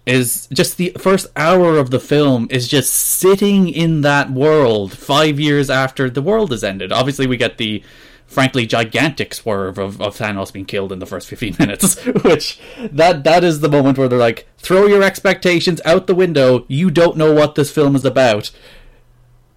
is 0.07 0.49
just 0.53 0.77
the 0.77 0.97
first 0.99 1.27
hour 1.37 1.77
of 1.77 1.91
the 1.91 2.01
film 2.01 2.47
is 2.51 2.69
just 2.69 2.93
sitting 2.93 3.69
in 3.69 4.01
that 4.03 4.31
world 4.31 4.97
five 4.97 5.39
years 5.39 5.71
after 5.71 6.11
the 6.11 6.23
world 6.23 6.51
has 6.51 6.65
ended. 6.65 6.93
Obviously, 6.93 7.27
we 7.27 7.37
get 7.37 7.59
the 7.59 7.83
frankly 8.27 8.67
gigantic 8.67 9.35
swerve 9.35 9.79
of, 9.79 10.01
of 10.01 10.17
Thanos 10.17 10.53
being 10.53 10.65
killed 10.65 10.91
in 10.93 10.99
the 10.99 11.07
first 11.07 11.29
15 11.29 11.57
minutes 11.61 12.05
which 12.05 12.59
that 12.91 13.23
that 13.25 13.45
is 13.45 13.61
the 13.61 13.69
moment 13.69 13.99
where 13.99 14.09
they're 14.09 14.19
like 14.19 14.49
throw 14.65 14.87
your 14.87 15.03
expectations 15.03 15.81
out 15.85 16.07
the 16.07 16.15
window. 16.15 16.65
You 16.69 16.91
don't 16.91 17.17
know 17.17 17.33
what 17.33 17.55
this 17.55 17.71
film 17.71 17.95
is 17.95 18.05
about. 18.05 18.51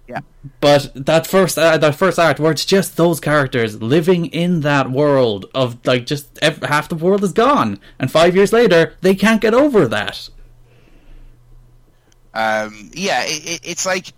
Yeah. 0.06 0.20
But 0.60 0.92
that 0.94 1.26
first 1.26 1.58
uh, 1.58 1.78
that 1.78 1.94
first 1.94 2.18
act 2.18 2.38
where 2.38 2.52
it's 2.52 2.64
just 2.64 2.96
those 2.96 3.20
characters 3.20 3.82
living 3.82 4.26
in 4.26 4.60
that 4.60 4.90
world 4.90 5.46
of 5.54 5.84
like 5.86 6.06
just 6.06 6.38
ev- 6.40 6.62
half 6.62 6.88
the 6.88 6.94
world 6.94 7.24
is 7.24 7.32
gone 7.32 7.80
and 7.98 8.10
5 8.10 8.36
years 8.36 8.52
later 8.52 8.94
they 9.00 9.14
can't 9.14 9.40
get 9.40 9.54
over 9.54 9.88
that. 9.88 10.28
Um, 12.34 12.90
yeah 12.92 13.24
it, 13.24 13.46
it, 13.48 13.60
it's 13.64 13.84
like 13.84 14.12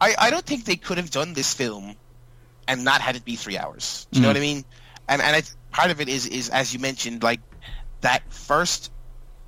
I, 0.00 0.14
I 0.18 0.30
don't 0.30 0.46
think 0.46 0.64
they 0.64 0.76
could 0.76 0.96
have 0.96 1.10
done 1.10 1.34
this 1.34 1.52
film 1.52 1.94
and 2.68 2.84
not 2.84 3.00
had 3.00 3.16
it 3.16 3.24
be 3.24 3.36
three 3.36 3.58
hours 3.58 4.06
do 4.12 4.18
you 4.18 4.22
know 4.22 4.28
Mm. 4.28 4.30
what 4.30 4.36
I 4.36 4.40
mean 4.40 4.64
and 5.08 5.22
and 5.22 5.36
I, 5.36 5.42
part 5.70 5.90
of 5.90 6.00
it 6.00 6.08
is 6.08 6.26
is 6.26 6.48
as 6.50 6.72
you 6.72 6.78
mentioned 6.80 7.22
like 7.22 7.40
that 8.00 8.22
first 8.32 8.90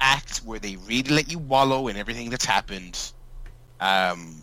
act 0.01 0.39
where 0.39 0.59
they 0.59 0.77
really 0.77 1.15
let 1.15 1.31
you 1.31 1.39
wallow 1.39 1.89
in 1.89 1.97
everything 1.97 2.31
that's 2.31 2.45
happened 2.47 3.13
um 3.81 4.41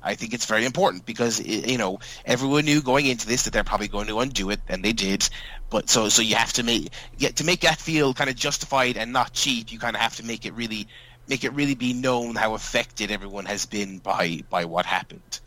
I 0.00 0.14
think 0.14 0.32
it's 0.32 0.46
very 0.46 0.64
important 0.64 1.04
because 1.06 1.40
you 1.40 1.76
know 1.76 1.98
everyone 2.24 2.64
knew 2.64 2.80
going 2.82 3.06
into 3.06 3.26
this 3.26 3.42
that 3.44 3.52
they're 3.52 3.64
probably 3.64 3.88
going 3.88 4.06
to 4.06 4.20
undo 4.20 4.50
it, 4.50 4.60
and 4.68 4.84
they 4.84 4.92
did. 4.92 5.28
But 5.70 5.90
so 5.90 6.08
so 6.08 6.22
you 6.22 6.36
have 6.36 6.52
to 6.54 6.62
make 6.62 6.92
get 7.18 7.36
to 7.36 7.44
make 7.44 7.62
that 7.62 7.80
feel 7.80 8.14
kind 8.14 8.30
of 8.30 8.36
justified 8.36 8.96
and 8.96 9.12
not 9.12 9.32
cheap. 9.32 9.72
You 9.72 9.78
kind 9.80 9.96
of 9.96 10.00
have 10.02 10.16
to 10.16 10.24
make 10.24 10.46
it 10.46 10.54
really 10.54 10.86
make 11.26 11.42
it 11.44 11.52
really 11.52 11.74
be 11.74 11.92
known 11.94 12.36
how 12.36 12.54
affected 12.54 13.10
everyone 13.10 13.46
has 13.46 13.66
been 13.66 13.98
by 13.98 14.42
by 14.48 14.64
what 14.66 14.86
happened. 14.86 15.40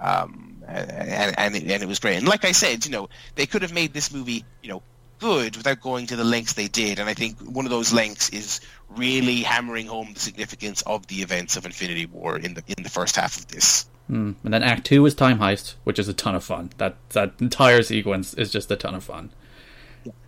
Um, 0.00 0.62
and 0.66 1.34
and 1.38 1.56
it, 1.56 1.62
and 1.64 1.82
it 1.82 1.86
was 1.86 1.98
great. 1.98 2.16
And 2.16 2.28
like 2.28 2.44
I 2.44 2.52
said, 2.52 2.84
you 2.84 2.92
know, 2.92 3.08
they 3.34 3.46
could 3.46 3.62
have 3.62 3.72
made 3.72 3.92
this 3.92 4.12
movie, 4.12 4.44
you 4.62 4.70
know, 4.70 4.82
good 5.18 5.56
without 5.56 5.80
going 5.80 6.06
to 6.06 6.16
the 6.16 6.24
lengths 6.24 6.54
they 6.54 6.68
did. 6.68 6.98
And 6.98 7.08
I 7.08 7.14
think 7.14 7.38
one 7.40 7.64
of 7.64 7.70
those 7.70 7.92
lengths 7.92 8.28
is 8.30 8.60
really 8.90 9.42
hammering 9.42 9.86
home 9.86 10.12
the 10.12 10.20
significance 10.20 10.82
of 10.82 11.06
the 11.06 11.16
events 11.16 11.56
of 11.56 11.64
Infinity 11.64 12.06
War 12.06 12.36
in 12.36 12.54
the 12.54 12.62
in 12.76 12.82
the 12.82 12.90
first 12.90 13.16
half 13.16 13.38
of 13.38 13.48
this. 13.48 13.88
Mm. 14.10 14.34
And 14.44 14.54
then 14.54 14.62
Act 14.62 14.86
Two 14.86 15.04
is 15.06 15.14
Time 15.14 15.38
Heist, 15.38 15.74
which 15.84 15.98
is 15.98 16.08
a 16.08 16.14
ton 16.14 16.34
of 16.34 16.44
fun. 16.44 16.70
That 16.78 16.96
that 17.10 17.32
entire 17.40 17.82
sequence 17.82 18.34
is 18.34 18.50
just 18.50 18.70
a 18.70 18.76
ton 18.76 18.94
of 18.94 19.04
fun. 19.04 19.30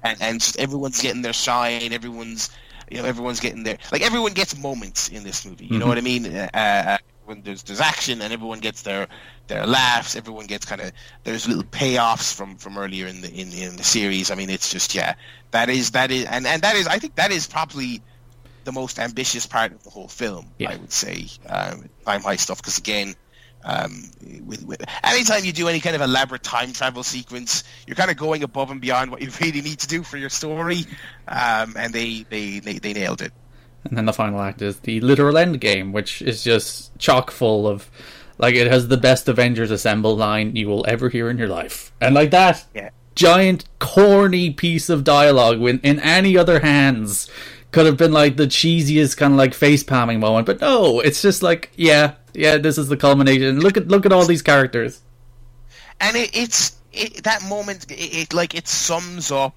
And 0.03 0.21
and 0.21 0.41
just 0.41 0.59
everyone's 0.59 1.01
getting 1.01 1.23
their 1.23 1.35
shine. 1.35 1.93
Everyone's 1.93 2.51
you 2.91 2.99
know 2.99 3.05
everyone's 3.05 3.41
getting 3.41 3.65
their 3.65 3.79
like 3.93 4.03
everyone 4.03 4.33
gets 4.33 4.57
moments 4.57 5.09
in 5.09 5.25
this 5.25 5.45
movie. 5.45 5.65
You 5.65 5.73
mm-hmm. 5.73 5.81
know 5.81 5.87
what 5.87 5.99
I 5.99 6.03
mean? 6.03 6.27
Uh, 6.27 6.49
uh, 6.55 6.99
when 7.27 7.43
there's 7.43 7.63
there's 7.65 7.81
action 7.81 8.23
and 8.23 8.33
everyone 8.33 8.61
gets 8.61 8.83
their 8.83 9.09
their 9.47 9.67
laughs. 9.67 10.17
Everyone 10.17 10.47
gets 10.47 10.65
kind 10.65 10.81
of 10.81 10.93
there's 11.25 11.47
little 11.47 11.65
payoffs 11.65 12.35
from 12.35 12.57
from 12.57 12.79
earlier 12.79 13.07
in 13.07 13.21
the 13.21 13.33
in, 13.33 13.53
in 13.53 13.77
the 13.77 13.85
series. 13.85 14.31
I 14.31 14.35
mean, 14.35 14.51
it's 14.51 14.71
just 14.71 14.95
yeah, 14.95 15.15
that 15.51 15.69
is 15.69 15.93
that 15.93 16.11
is 16.11 16.25
and 16.25 16.47
and 16.47 16.63
that 16.63 16.77
is 16.77 16.87
I 16.87 16.99
think 16.99 17.17
that 17.17 17.31
is 17.31 17.47
probably 17.47 18.03
the 18.65 18.73
most 18.73 18.99
ambitious 18.99 19.47
part 19.47 19.73
of 19.73 19.83
the 19.83 19.91
whole 19.91 20.09
film. 20.09 20.47
Yeah. 20.59 20.71
I 20.71 20.77
would 20.77 20.93
say 20.93 21.27
um, 21.49 21.89
time 22.05 22.23
heist 22.23 22.41
stuff 22.41 22.59
because 22.59 22.79
again 22.79 23.15
um, 23.67 24.05
with, 24.45 24.65
with, 24.65 24.85
anytime 25.03 25.45
you 25.45 25.53
do 25.53 25.67
any 25.67 25.81
kind 25.81 25.97
of 25.97 26.03
elaborate 26.03 26.45
time 26.45 26.73
travel 26.73 27.03
sequence, 27.03 27.65
you're 27.87 27.97
kind 27.97 28.13
of 28.13 28.17
going 28.17 28.45
above 28.45 28.71
and 28.71 28.81
beyond 28.81 29.11
what 29.11 29.21
you 29.21 29.31
really 29.41 29.61
need 29.61 29.81
to 29.81 29.89
do 29.89 30.05
for 30.05 30.17
your 30.17 30.31
story, 30.31 30.85
um, 31.27 31.75
and 31.77 31.93
they, 31.93 32.25
they, 32.31 32.61
they, 32.61 32.75
they 32.79 32.93
nailed 32.93 33.23
it. 33.23 33.33
And 33.89 33.97
then 33.97 34.07
the 34.07 34.13
final 34.13 34.41
act 34.41 34.63
is 34.63 34.81
the 34.81 35.01
literal 35.01 35.37
end 35.37 35.61
game, 35.61 35.93
which 35.93 36.23
is 36.23 36.43
just 36.43 36.97
chock 36.99 37.31
full 37.31 37.67
of 37.67 37.91
like 38.39 38.55
it 38.55 38.67
has 38.67 38.89
the 38.89 38.97
best 38.97 39.29
Avengers 39.29 39.71
Assemble 39.71 40.17
line 40.17 40.57
you 40.57 40.69
will 40.69 40.85
ever 40.87 41.09
hear 41.09 41.31
in 41.31 41.39
your 41.39 41.49
life, 41.49 41.93
and 42.01 42.15
like 42.15 42.31
that 42.31 42.65
yeah. 42.75 42.91
giant 43.15 43.65
corny 43.79 44.51
piece 44.51 44.89
of 44.89 45.05
dialogue 45.05 45.59
when 45.59 45.81
in 45.81 46.01
any 46.01 46.37
other 46.37 46.61
hands 46.61 47.31
could 47.73 47.87
have 47.87 47.97
been 47.97 48.13
like 48.13 48.37
the 48.37 48.47
cheesiest 48.47 49.17
kind 49.17 49.33
of 49.33 49.39
like 49.39 49.55
face 49.55 49.83
palming 49.83 50.21
moment, 50.21 50.47
but 50.47 50.61
no, 50.61 51.01
it's 51.01 51.23
just 51.23 51.43
like 51.43 51.71
yeah, 51.77 52.15
yeah, 52.35 52.59
this 52.59 52.79
is 52.79 52.89
the 52.89 52.97
culmination. 52.97 53.61
Look 53.61 53.77
at 53.77 53.89
look 53.89 54.07
at 54.07 54.13
all 54.13 54.27
these 54.27 54.43
characters, 54.43 55.01
and 56.01 56.17
it, 56.17 56.37
it's 56.37 56.77
it, 56.93 57.25
that 57.25 57.43
moment. 57.45 57.91
It, 57.91 57.95
it, 57.95 58.35
like 58.35 58.55
it 58.55 58.69
sums 58.69 59.31
up 59.31 59.55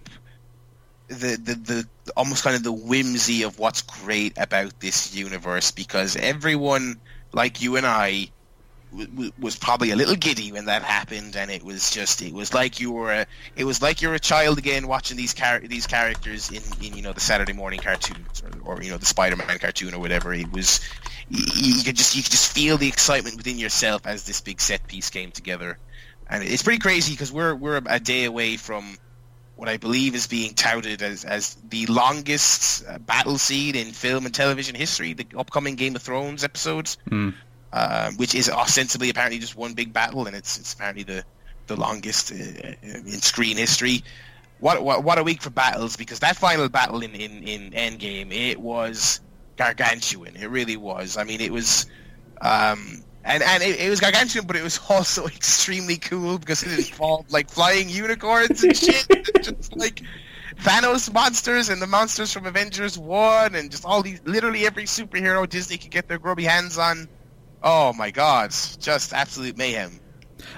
the, 1.09 1.37
the 1.43 1.55
the 1.55 1.87
almost 2.15 2.43
kind 2.43 2.55
of 2.55 2.63
the 2.63 2.71
whimsy 2.71 3.43
of 3.43 3.59
what's 3.59 3.81
great 3.81 4.37
about 4.37 4.79
this 4.79 5.15
universe 5.15 5.71
because 5.71 6.15
everyone 6.15 6.99
like 7.33 7.61
you 7.61 7.75
and 7.77 7.85
I 7.85 8.29
w- 8.91 9.31
was 9.39 9.55
probably 9.55 9.91
a 9.91 9.95
little 9.95 10.15
giddy 10.15 10.51
when 10.51 10.65
that 10.65 10.83
happened, 10.83 11.35
and 11.35 11.49
it 11.49 11.63
was 11.63 11.91
just 11.91 12.21
it 12.21 12.31
was 12.31 12.53
like 12.53 12.79
you 12.79 12.91
were 12.91 13.11
a, 13.11 13.25
it 13.55 13.63
was 13.63 13.81
like 13.81 14.01
you're 14.01 14.13
a 14.13 14.19
child 14.19 14.59
again 14.59 14.87
watching 14.87 15.17
these 15.17 15.33
char- 15.33 15.61
these 15.61 15.87
characters 15.87 16.51
in, 16.51 16.61
in 16.85 16.95
you 16.95 17.01
know 17.01 17.13
the 17.13 17.19
Saturday 17.19 17.53
morning 17.53 17.79
cartoons 17.79 18.43
or, 18.63 18.75
or 18.75 18.83
you 18.83 18.91
know 18.91 18.97
the 18.97 19.05
Spider-Man 19.05 19.59
cartoon 19.59 19.93
or 19.93 19.99
whatever. 19.99 20.33
It 20.33 20.51
was 20.51 20.79
you, 21.29 21.43
you 21.55 21.83
could 21.83 21.95
just 21.95 22.15
you 22.15 22.21
could 22.21 22.31
just 22.31 22.51
feel 22.51 22.77
the 22.77 22.87
excitement 22.87 23.35
within 23.35 23.57
yourself 23.57 24.05
as 24.05 24.25
this 24.25 24.41
big 24.41 24.61
set 24.61 24.87
piece 24.87 25.09
came 25.09 25.31
together, 25.31 25.79
and 26.29 26.43
it's 26.43 26.63
pretty 26.63 26.79
crazy 26.79 27.13
because 27.13 27.31
we're 27.31 27.55
we're 27.55 27.81
a 27.87 27.99
day 27.99 28.25
away 28.25 28.57
from 28.57 28.97
what 29.59 29.69
I 29.69 29.77
believe 29.77 30.15
is 30.15 30.27
being 30.27 30.53
touted 30.53 31.01
as, 31.01 31.25
as 31.25 31.55
the 31.69 31.85
longest 31.87 32.85
uh, 32.87 32.97
battle 32.97 33.37
scene 33.37 33.75
in 33.75 33.91
film 33.91 34.25
and 34.25 34.33
television 34.33 34.73
history, 34.73 35.13
the 35.13 35.27
upcoming 35.37 35.75
Game 35.75 35.95
of 35.95 36.01
Thrones 36.01 36.43
episodes. 36.43 36.97
Mm 37.09 37.33
uh, 37.71 38.11
which 38.13 38.33
is 38.33 38.49
ostensibly 38.49 39.09
apparently 39.09 39.39
just 39.39 39.55
one 39.55 39.73
big 39.73 39.93
battle, 39.93 40.25
and 40.25 40.35
it's 40.35 40.57
it's 40.57 40.73
apparently 40.73 41.03
the 41.03 41.23
the 41.67 41.75
longest 41.75 42.31
uh, 42.31 42.35
in 42.83 43.21
screen 43.21 43.57
history. 43.57 44.03
What, 44.59 44.83
what 44.83 45.03
what 45.03 45.19
a 45.19 45.23
week 45.23 45.41
for 45.41 45.51
battles 45.51 45.95
because 45.95 46.19
that 46.19 46.35
final 46.35 46.67
battle 46.69 47.01
in 47.01 47.13
in 47.13 47.43
in 47.43 47.71
Endgame 47.71 48.31
it 48.31 48.59
was 48.59 49.21
gargantuan. 49.55 50.35
It 50.35 50.49
really 50.49 50.77
was. 50.77 51.17
I 51.17 51.23
mean, 51.23 51.41
it 51.41 51.51
was. 51.51 51.85
Um, 52.41 53.03
and 53.29 53.43
and 53.43 53.63
it, 53.63 53.79
it, 53.79 53.89
was 53.89 53.99
gargantuan, 53.99 54.45
but 54.45 54.55
it 54.55 54.63
was 54.63 54.79
also 54.89 55.25
extremely 55.27 55.97
cool 55.97 56.37
because 56.37 56.63
it 56.63 56.77
involved 56.77 57.31
like 57.31 57.49
flying 57.49 57.87
unicorns 57.87 58.63
and 58.63 58.75
shit, 58.75 59.07
just 59.41 59.75
like 59.77 60.01
Thanos 60.57 61.13
monsters 61.13 61.69
and 61.69 61.81
the 61.81 61.87
monsters 61.87 62.33
from 62.33 62.45
Avengers 62.45 62.97
One, 62.97 63.55
and 63.55 63.71
just 63.71 63.85
all 63.85 64.01
these 64.01 64.19
literally 64.25 64.65
every 64.65 64.83
superhero 64.83 65.47
Disney 65.47 65.77
could 65.77 65.91
get 65.91 66.07
their 66.07 66.19
grubby 66.19 66.43
hands 66.43 66.77
on 66.77 67.07
Oh 67.61 67.93
my 67.93 68.11
god, 68.11 68.51
just 68.51 69.13
absolute 69.13 69.57
mayhem. 69.57 69.99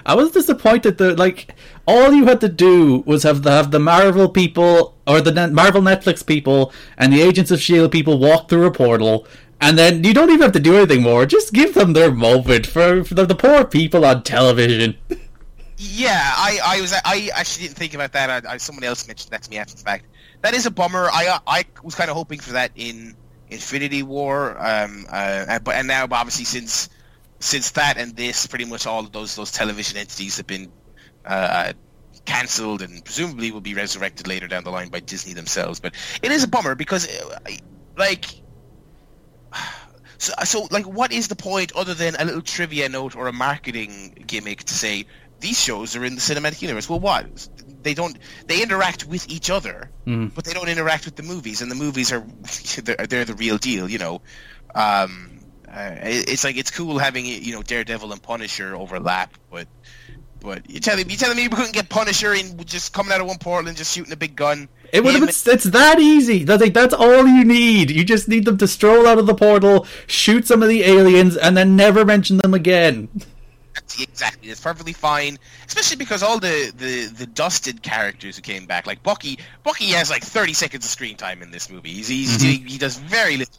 I 0.06 0.14
was 0.14 0.30
disappointed 0.30 0.98
that 0.98 1.18
like 1.18 1.54
all 1.86 2.12
you 2.12 2.26
had 2.26 2.40
to 2.42 2.48
do 2.48 3.02
was 3.06 3.24
have 3.24 3.42
the 3.42 3.50
have 3.50 3.72
the 3.72 3.80
Marvel 3.80 4.28
people 4.28 4.96
or 5.06 5.20
the 5.20 5.48
Marvel 5.48 5.82
Netflix 5.82 6.24
people 6.24 6.72
and 6.96 7.12
the 7.12 7.20
Agents 7.20 7.50
of 7.50 7.60
Shield 7.60 7.90
people 7.90 8.18
walk 8.18 8.48
through 8.48 8.66
a 8.66 8.70
portal, 8.70 9.26
and 9.62 9.78
then 9.78 10.02
you 10.04 10.12
don't 10.12 10.28
even 10.28 10.42
have 10.42 10.52
to 10.52 10.60
do 10.60 10.76
anything 10.76 11.02
more. 11.02 11.24
Just 11.24 11.52
give 11.52 11.74
them 11.74 11.92
their 11.92 12.10
moment 12.10 12.66
for, 12.66 13.04
for 13.04 13.14
the, 13.14 13.24
the 13.24 13.34
poor 13.34 13.64
people 13.64 14.04
on 14.04 14.22
television. 14.24 14.96
Yeah, 15.78 16.20
I, 16.20 16.58
I 16.62 16.80
was 16.80 16.92
I 16.92 17.30
actually 17.34 17.66
didn't 17.66 17.78
think 17.78 17.94
about 17.94 18.12
that. 18.12 18.44
I, 18.44 18.54
I, 18.54 18.56
someone 18.58 18.84
else 18.84 19.06
mentioned 19.06 19.32
that 19.32 19.42
to 19.44 19.50
me 19.50 19.58
after 19.58 19.74
the 19.74 19.82
fact. 19.82 20.06
That 20.42 20.54
is 20.54 20.66
a 20.66 20.70
bummer. 20.70 21.08
I 21.10 21.38
I 21.46 21.64
was 21.82 21.94
kind 21.94 22.10
of 22.10 22.16
hoping 22.16 22.40
for 22.40 22.52
that 22.52 22.72
in 22.74 23.16
Infinity 23.48 24.02
War, 24.02 24.56
um, 24.58 25.06
uh, 25.08 25.58
but 25.60 25.76
and 25.76 25.88
now 25.88 26.06
obviously 26.10 26.44
since 26.44 26.88
since 27.38 27.70
that 27.72 27.98
and 27.98 28.16
this, 28.16 28.46
pretty 28.46 28.64
much 28.64 28.86
all 28.86 29.00
of 29.00 29.12
those 29.12 29.34
those 29.36 29.52
television 29.52 29.96
entities 29.96 30.36
have 30.36 30.46
been 30.46 30.70
uh, 31.24 31.72
cancelled 32.24 32.82
and 32.82 33.04
presumably 33.04 33.50
will 33.50 33.60
be 33.60 33.74
resurrected 33.74 34.26
later 34.26 34.48
down 34.48 34.64
the 34.64 34.70
line 34.70 34.88
by 34.88 35.00
Disney 35.00 35.34
themselves. 35.34 35.80
But 35.80 35.94
it 36.22 36.30
is 36.32 36.44
a 36.44 36.48
bummer 36.48 36.74
because, 36.74 37.08
uh, 37.08 37.38
like, 37.96 38.26
so, 40.18 40.32
so 40.44 40.68
like, 40.70 40.86
what 40.86 41.12
is 41.12 41.28
the 41.28 41.36
point 41.36 41.72
other 41.74 41.94
than 41.94 42.16
a 42.18 42.24
little 42.24 42.42
trivia 42.42 42.88
note 42.88 43.16
or 43.16 43.28
a 43.28 43.32
marketing 43.32 44.24
gimmick 44.26 44.64
to 44.64 44.74
say 44.74 45.06
these 45.40 45.60
shows 45.60 45.96
are 45.96 46.04
in 46.04 46.14
the 46.14 46.20
cinematic 46.20 46.62
universe? 46.62 46.88
Well, 46.88 47.00
what 47.00 47.48
they 47.82 47.94
don't 47.94 48.16
they 48.46 48.62
interact 48.62 49.06
with 49.06 49.28
each 49.28 49.50
other, 49.50 49.90
mm. 50.06 50.32
but 50.34 50.44
they 50.44 50.52
don't 50.52 50.68
interact 50.68 51.04
with 51.04 51.16
the 51.16 51.22
movies, 51.22 51.62
and 51.62 51.70
the 51.70 51.74
movies 51.74 52.12
are 52.12 52.20
they're, 52.82 53.06
they're 53.06 53.24
the 53.24 53.34
real 53.34 53.58
deal, 53.58 53.88
you 53.88 53.98
know. 53.98 54.22
Um, 54.74 55.40
uh, 55.68 55.96
it's 56.02 56.44
like 56.44 56.56
it's 56.56 56.70
cool 56.70 56.98
having 56.98 57.24
you 57.26 57.52
know 57.52 57.62
Daredevil 57.62 58.12
and 58.12 58.22
Punisher 58.22 58.76
overlap, 58.76 59.36
but 59.50 59.68
but 60.42 60.68
you 60.68 60.80
telling 60.80 61.06
me 61.06 61.12
you 61.12 61.18
telling 61.18 61.36
me 61.36 61.48
we 61.48 61.56
couldn't 61.56 61.72
get 61.72 61.88
Punisher 61.88 62.34
in 62.34 62.62
just 62.64 62.92
coming 62.92 63.12
out 63.12 63.20
of 63.20 63.26
one 63.26 63.38
portal 63.38 63.68
and 63.68 63.76
just 63.76 63.94
shooting 63.94 64.12
a 64.12 64.16
big 64.16 64.36
gun. 64.36 64.68
It 64.92 65.02
would 65.02 65.14
have 65.14 65.20
been. 65.20 65.28
It's 65.28 65.64
that 65.64 66.00
easy. 66.00 66.44
That's 66.44 66.62
like 66.62 66.74
that's 66.74 66.94
all 66.94 67.26
you 67.26 67.44
need. 67.44 67.90
You 67.90 68.04
just 68.04 68.28
need 68.28 68.44
them 68.44 68.58
to 68.58 68.68
stroll 68.68 69.06
out 69.06 69.18
of 69.18 69.26
the 69.26 69.34
portal, 69.34 69.86
shoot 70.06 70.46
some 70.46 70.62
of 70.62 70.68
the 70.68 70.82
aliens, 70.82 71.36
and 71.36 71.56
then 71.56 71.76
never 71.76 72.04
mention 72.04 72.36
them 72.38 72.52
again. 72.52 73.08
Exactly, 73.98 74.50
it's 74.50 74.60
perfectly 74.60 74.92
fine. 74.92 75.38
Especially 75.66 75.96
because 75.96 76.22
all 76.22 76.38
the, 76.38 76.72
the, 76.76 77.06
the 77.06 77.26
dusted 77.26 77.82
characters 77.82 78.36
who 78.36 78.42
came 78.42 78.66
back, 78.66 78.86
like 78.86 79.02
Bucky, 79.02 79.38
Bucky 79.62 79.86
has 79.86 80.10
like 80.10 80.22
thirty 80.22 80.52
seconds 80.52 80.84
of 80.84 80.90
screen 80.90 81.16
time 81.16 81.42
in 81.42 81.50
this 81.50 81.70
movie. 81.70 81.90
He's, 81.90 82.08
he's 82.08 82.38
mm-hmm. 82.38 82.64
he, 82.64 82.72
he 82.72 82.78
does 82.78 82.98
very 82.98 83.38
little. 83.38 83.54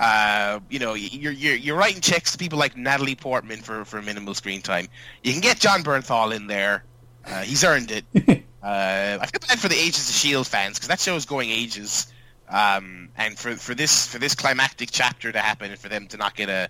Uh, 0.00 0.60
you 0.70 0.78
know, 0.78 0.94
you're, 0.94 1.32
you're 1.32 1.54
you're 1.54 1.76
writing 1.76 2.00
checks 2.00 2.32
to 2.32 2.38
people 2.38 2.58
like 2.58 2.76
Natalie 2.76 3.14
Portman 3.14 3.60
for, 3.60 3.84
for 3.84 4.00
minimal 4.00 4.34
screen 4.34 4.62
time. 4.62 4.88
You 5.22 5.32
can 5.32 5.40
get 5.40 5.58
Jon 5.58 5.82
Bernthal 5.82 6.34
in 6.34 6.46
there. 6.46 6.84
Uh, 7.24 7.42
he's 7.42 7.62
earned 7.62 7.90
it. 7.90 8.04
uh, 8.62 9.18
I 9.20 9.26
feel 9.26 9.46
bad 9.46 9.58
for 9.58 9.68
the 9.68 9.76
Agents 9.76 10.08
of 10.08 10.16
Shield 10.16 10.46
fans 10.46 10.78
because 10.78 10.88
that 10.88 11.00
show 11.00 11.14
is 11.14 11.26
going 11.26 11.50
ages. 11.50 12.12
Um, 12.48 13.08
and 13.16 13.38
for, 13.38 13.54
for 13.56 13.74
this 13.74 14.06
for 14.06 14.18
this 14.18 14.34
climactic 14.34 14.90
chapter 14.90 15.30
to 15.30 15.38
happen 15.38 15.70
and 15.70 15.78
for 15.78 15.88
them 15.88 16.06
to 16.08 16.16
not 16.16 16.34
get 16.34 16.48
a 16.48 16.68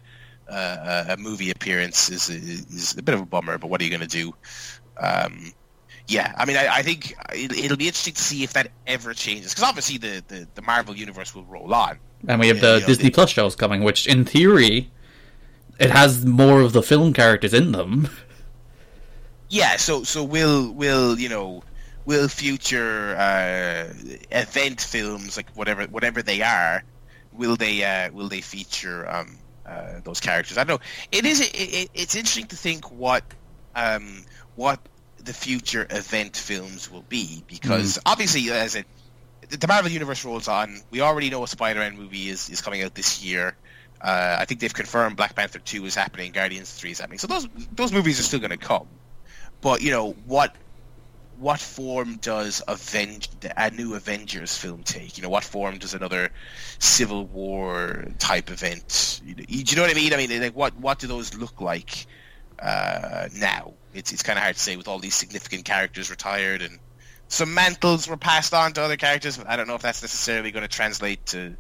uh, 0.49 1.05
a 1.11 1.17
movie 1.17 1.51
appearance 1.51 2.11
is 2.11 2.29
is 2.29 2.97
a 2.99 3.03
bit 3.03 3.15
of 3.15 3.21
a 3.21 3.27
bummer. 3.27 3.59
But 3.59 3.69
what 3.69 3.81
are 3.81 3.85
you 3.85 3.91
going 3.91 4.01
to 4.01 4.07
do? 4.07 4.35
Um, 4.99 5.53
yeah, 6.09 6.35
I 6.37 6.45
mean, 6.45 6.57
I, 6.57 6.69
I 6.69 6.83
think 6.83 7.15
it, 7.33 7.71
will 7.71 7.77
be 7.77 7.87
interesting 7.87 8.15
to 8.15 8.23
see 8.23 8.43
if 8.43 8.53
that 8.55 8.71
ever 8.87 9.15
changes 9.15 9.53
because 9.53 9.69
obviously 9.69 9.99
the, 9.99 10.23
the, 10.27 10.49
the, 10.55 10.63
Marvel 10.63 10.97
universe 10.97 11.35
will 11.35 11.45
roll 11.45 11.73
on, 11.73 11.99
and 12.29 12.41
we 12.41 12.49
have 12.49 12.61
the 12.61 12.79
you 12.81 12.87
Disney 12.87 13.11
Plus 13.11 13.31
shows 13.31 13.57
coming, 13.57 13.83
which 13.83 14.07
in 14.07 14.25
theory 14.25 14.91
it 15.79 15.91
has 15.91 16.25
more 16.25 16.61
of 16.61 16.73
the 16.73 16.83
film 16.83 17.13
characters 17.13 17.55
in 17.55 17.73
them. 17.73 18.09
Yeah, 19.49 19.77
so 19.77 20.03
so 20.03 20.25
will 20.25 20.73
will 20.73 21.21
you 21.21 21.29
know 21.29 21.63
will 22.07 22.27
future 22.29 23.15
uh, 23.15 23.93
event 24.31 24.81
films 24.81 25.37
like 25.37 25.51
whatever 25.51 25.85
whatever 25.85 26.23
they 26.23 26.41
are 26.41 26.83
will 27.35 27.57
they 27.57 27.85
uh, 27.85 28.11
will 28.13 28.31
they 28.31 28.41
feature 28.41 29.07
um, 29.07 29.37
uh, 29.67 30.01
those 30.05 30.21
characters. 30.21 30.57
I 30.57 30.65
don't 30.65 30.81
know. 30.81 30.87
It 31.13 31.27
is. 31.27 31.43
It, 31.43 31.55
it, 31.55 31.91
it's 31.93 32.15
interesting 32.15 32.47
to 32.47 32.57
think 32.57 32.91
what 32.91 33.25
um, 33.75 34.25
what 34.57 34.81
the 35.19 35.35
future 35.35 35.87
event 35.91 36.37
films 36.37 36.91
will 36.91 37.05
be 37.09 37.45
because 37.47 37.99
obviously, 38.07 38.51
as 38.51 38.75
it 38.75 38.87
the 39.59 39.67
Marvel 39.67 39.91
Universe 39.91 40.25
rolls 40.25 40.49
on, 40.49 40.81
we 40.91 41.01
already 41.01 41.31
know 41.31 41.43
a 41.43 41.49
Spider-Man 41.49 41.97
movie 41.97 42.29
is, 42.29 42.49
is 42.49 42.61
coming 42.61 42.83
out 42.83 42.95
this 42.95 43.23
year. 43.23 43.57
Uh, 44.01 44.37
I 44.41 44.45
think 44.47 44.61
they've 44.61 44.73
confirmed 44.73 45.17
Black 45.17 45.37
Panther 45.37 45.61
two 45.61 45.85
is 45.85 45.95
happening, 45.95 46.33
Guardians 46.33 46.73
three 46.73 46.91
is 46.91 47.01
happening. 47.01 47.21
So 47.21 47.29
those 47.29 47.47
those 47.73 47.93
movies 47.93 48.19
are 48.19 48.25
still 48.25 48.41
going 48.41 48.51
to 48.51 48.57
come. 48.57 48.89
But 49.61 49.81
you 49.81 49.93
know 49.93 50.13
what 50.27 50.57
what 51.39 51.61
form 51.61 52.17
does 52.17 52.63
Avenge 52.67 53.29
a 53.57 53.71
new 53.71 53.95
Avengers 53.95 54.57
film 54.57 54.83
take? 54.83 55.17
You 55.19 55.23
know, 55.23 55.29
what 55.29 55.45
form 55.45 55.79
does 55.79 55.95
another 55.95 56.31
Civil 56.81 57.27
War 57.27 58.07
type 58.19 58.51
event? 58.51 59.21
You 59.25 59.35
know, 59.37 59.43
do 59.45 59.55
you 59.55 59.77
know 59.77 59.83
what 59.83 59.91
I 59.91 59.95
mean? 59.95 60.13
I 60.13 60.17
mean, 60.17 60.43
like 60.43 60.57
what 60.57 60.75
what 60.77 60.99
do 60.99 61.07
those 61.07 61.35
look 61.35 61.61
like 61.61 62.07
uh, 62.61 63.29
now? 63.37 63.75
It's 63.95 64.13
it's 64.13 64.25
kind 64.25 64.37
of 64.37 64.43
hard 64.43 64.57
to 64.57 64.61
say 64.61 64.77
with 64.77 64.89
all 64.89 64.99
these 64.99 65.15
significant 65.15 65.65
characters 65.65 66.11
retired 66.11 66.63
and 66.63 66.81
some 67.33 67.55
mantles 67.55 68.07
were 68.09 68.17
passed 68.19 68.53
on 68.53 68.73
to 68.75 68.83
other 68.83 68.97
characters. 68.97 69.37
But 69.39 69.49
I 69.49 69.57
don't 69.57 69.67
know 69.67 69.75
if 69.75 69.83
that's 69.83 70.03
necessarily 70.03 70.51
going 70.51 70.63
to 70.63 70.69
translate 70.69 71.25
to 71.27 71.57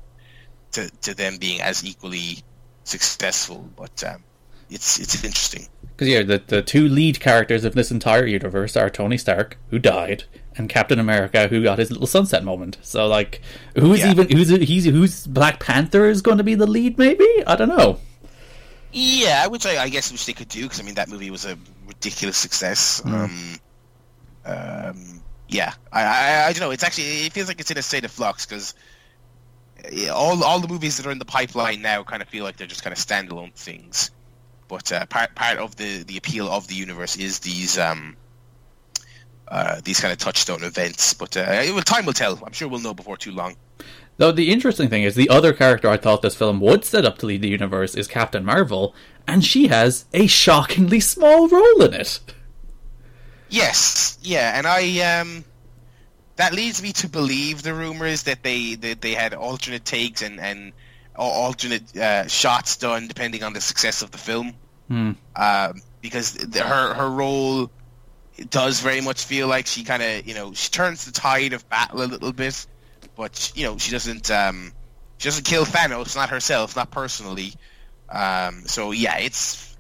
to 0.72 0.90
to 1.02 1.14
them 1.14 1.38
being 1.38 1.60
as 1.60 1.84
equally 1.84 2.38
successful. 2.84 3.68
But 3.76 4.04
um, 4.04 4.22
it's 4.70 5.00
it's 5.00 5.14
interesting. 5.24 5.66
Because 5.82 6.08
yeah, 6.08 6.22
the 6.22 6.42
the 6.46 6.62
two 6.62 6.88
lead 6.88 7.20
characters 7.20 7.64
of 7.64 7.74
this 7.74 7.90
entire 7.90 8.26
universe 8.26 8.76
are 8.76 8.90
Tony 8.90 9.16
Stark, 9.18 9.56
who 9.70 9.78
died, 9.78 10.24
and 10.56 10.68
Captain 10.68 10.98
America, 10.98 11.48
who 11.48 11.62
got 11.62 11.78
his 11.78 11.90
little 11.90 12.06
sunset 12.06 12.44
moment. 12.44 12.78
So 12.82 13.06
like, 13.06 13.40
who's 13.74 14.00
Yeah. 14.00 14.10
even 14.10 14.30
who's 14.30 14.48
he's 14.50 14.84
who's 14.84 15.26
Black 15.26 15.58
Panther 15.58 16.06
is 16.06 16.22
going 16.22 16.38
to 16.38 16.44
be 16.44 16.54
the 16.54 16.66
lead? 16.66 16.98
Maybe 16.98 17.26
I 17.46 17.56
don't 17.56 17.68
know. 17.68 17.98
Yeah, 18.92 19.46
which 19.46 19.64
I, 19.64 19.82
I 19.84 19.88
guess 19.88 20.12
which 20.12 20.26
they 20.26 20.34
could 20.34 20.48
do 20.48 20.62
because 20.64 20.80
I 20.80 20.82
mean 20.82 20.96
that 20.96 21.08
movie 21.08 21.30
was 21.30 21.46
a 21.46 21.56
ridiculous 21.86 22.36
success. 22.36 23.00
Um, 23.06 23.58
um, 24.44 25.22
yeah, 25.48 25.74
I, 25.92 26.02
I 26.02 26.46
I 26.46 26.52
don't 26.52 26.60
know. 26.60 26.70
It's 26.70 26.84
actually 26.84 27.26
it 27.26 27.32
feels 27.32 27.48
like 27.48 27.60
it's 27.60 27.70
in 27.70 27.78
a 27.78 27.82
state 27.82 28.04
of 28.04 28.10
flux 28.10 28.46
because 28.46 28.74
all 30.10 30.42
all 30.44 30.60
the 30.60 30.68
movies 30.68 30.96
that 30.96 31.06
are 31.06 31.10
in 31.10 31.18
the 31.18 31.24
pipeline 31.24 31.82
now 31.82 32.02
kind 32.02 32.22
of 32.22 32.28
feel 32.28 32.44
like 32.44 32.56
they're 32.56 32.66
just 32.66 32.82
kind 32.82 32.92
of 32.92 32.98
standalone 32.98 33.52
things. 33.54 34.10
But 34.68 34.92
uh, 34.92 35.06
part 35.06 35.34
part 35.34 35.58
of 35.58 35.76
the 35.76 36.02
the 36.04 36.16
appeal 36.16 36.48
of 36.48 36.68
the 36.68 36.74
universe 36.74 37.16
is 37.16 37.40
these 37.40 37.78
um 37.78 38.16
uh, 39.48 39.80
these 39.84 40.00
kind 40.00 40.12
of 40.12 40.18
touchstone 40.18 40.64
events. 40.64 41.12
But 41.14 41.36
uh, 41.36 41.80
time 41.82 42.06
will 42.06 42.14
tell. 42.14 42.40
I'm 42.44 42.52
sure 42.52 42.68
we'll 42.68 42.80
know 42.80 42.94
before 42.94 43.18
too 43.18 43.32
long. 43.32 43.56
Though 44.16 44.32
the 44.32 44.50
interesting 44.50 44.88
thing 44.88 45.02
is, 45.02 45.14
the 45.14 45.28
other 45.28 45.52
character 45.52 45.88
I 45.88 45.96
thought 45.96 46.22
this 46.22 46.34
film 46.34 46.60
would 46.60 46.84
set 46.84 47.04
up 47.04 47.18
to 47.18 47.26
lead 47.26 47.42
the 47.42 47.48
universe 47.48 47.94
is 47.94 48.08
Captain 48.08 48.44
Marvel, 48.44 48.94
and 49.26 49.44
she 49.44 49.68
has 49.68 50.06
a 50.14 50.26
shockingly 50.26 51.00
small 51.00 51.48
role 51.48 51.82
in 51.82 51.94
it. 51.94 52.20
Yes, 53.52 54.16
yeah, 54.22 54.56
and 54.56 54.66
I 54.66 55.20
um 55.20 55.44
that 56.36 56.54
leads 56.54 56.82
me 56.82 56.92
to 56.94 57.08
believe 57.08 57.62
the 57.62 57.74
rumors 57.74 58.22
that 58.22 58.42
they 58.42 58.76
that 58.76 59.02
they 59.02 59.12
had 59.12 59.34
alternate 59.34 59.84
takes 59.84 60.22
and 60.22 60.40
and 60.40 60.72
alternate 61.14 61.94
uh, 61.94 62.26
shots 62.28 62.78
done 62.78 63.08
depending 63.08 63.42
on 63.42 63.52
the 63.52 63.60
success 63.60 64.00
of 64.00 64.10
the 64.10 64.16
film. 64.16 64.54
Um, 65.36 65.82
because 66.00 66.32
the, 66.32 66.62
her 66.62 66.94
her 66.94 67.10
role 67.10 67.70
does 68.48 68.80
very 68.80 69.02
much 69.02 69.24
feel 69.24 69.48
like 69.48 69.66
she 69.66 69.84
kind 69.84 70.02
of 70.02 70.26
you 70.26 70.32
know 70.32 70.54
she 70.54 70.70
turns 70.70 71.04
the 71.04 71.12
tide 71.12 71.52
of 71.52 71.68
battle 71.68 72.00
a 72.00 72.08
little 72.08 72.32
bit, 72.32 72.66
but 73.16 73.52
you 73.54 73.66
know 73.66 73.76
she 73.76 73.90
doesn't 73.92 74.30
um 74.30 74.72
she 75.18 75.28
doesn't 75.28 75.44
kill 75.44 75.66
Thanos, 75.66 76.16
not 76.16 76.30
herself, 76.30 76.74
not 76.74 76.90
personally. 76.90 77.52
Um, 78.08 78.62
so 78.64 78.92
yeah, 78.92 79.18
it's 79.18 79.71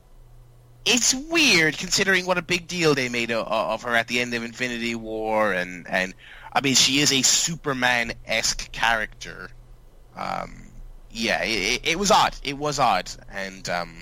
it's 0.84 1.14
weird 1.14 1.78
considering 1.78 2.26
what 2.26 2.38
a 2.38 2.42
big 2.42 2.66
deal 2.66 2.94
they 2.94 3.08
made 3.08 3.30
of, 3.30 3.46
of 3.46 3.82
her 3.82 3.94
at 3.94 4.08
the 4.08 4.20
end 4.20 4.34
of 4.34 4.42
Infinity 4.42 4.94
War, 4.94 5.52
and 5.52 5.86
and 5.88 6.14
I 6.52 6.60
mean 6.60 6.74
she 6.74 6.98
is 6.98 7.12
a 7.12 7.22
Superman 7.22 8.12
esque 8.26 8.70
character. 8.72 9.50
Um, 10.16 10.68
yeah, 11.10 11.42
it, 11.42 11.48
it, 11.84 11.88
it 11.92 11.98
was 11.98 12.10
odd. 12.10 12.34
It 12.42 12.58
was 12.58 12.78
odd, 12.78 13.10
and 13.30 13.68
um, 13.68 13.96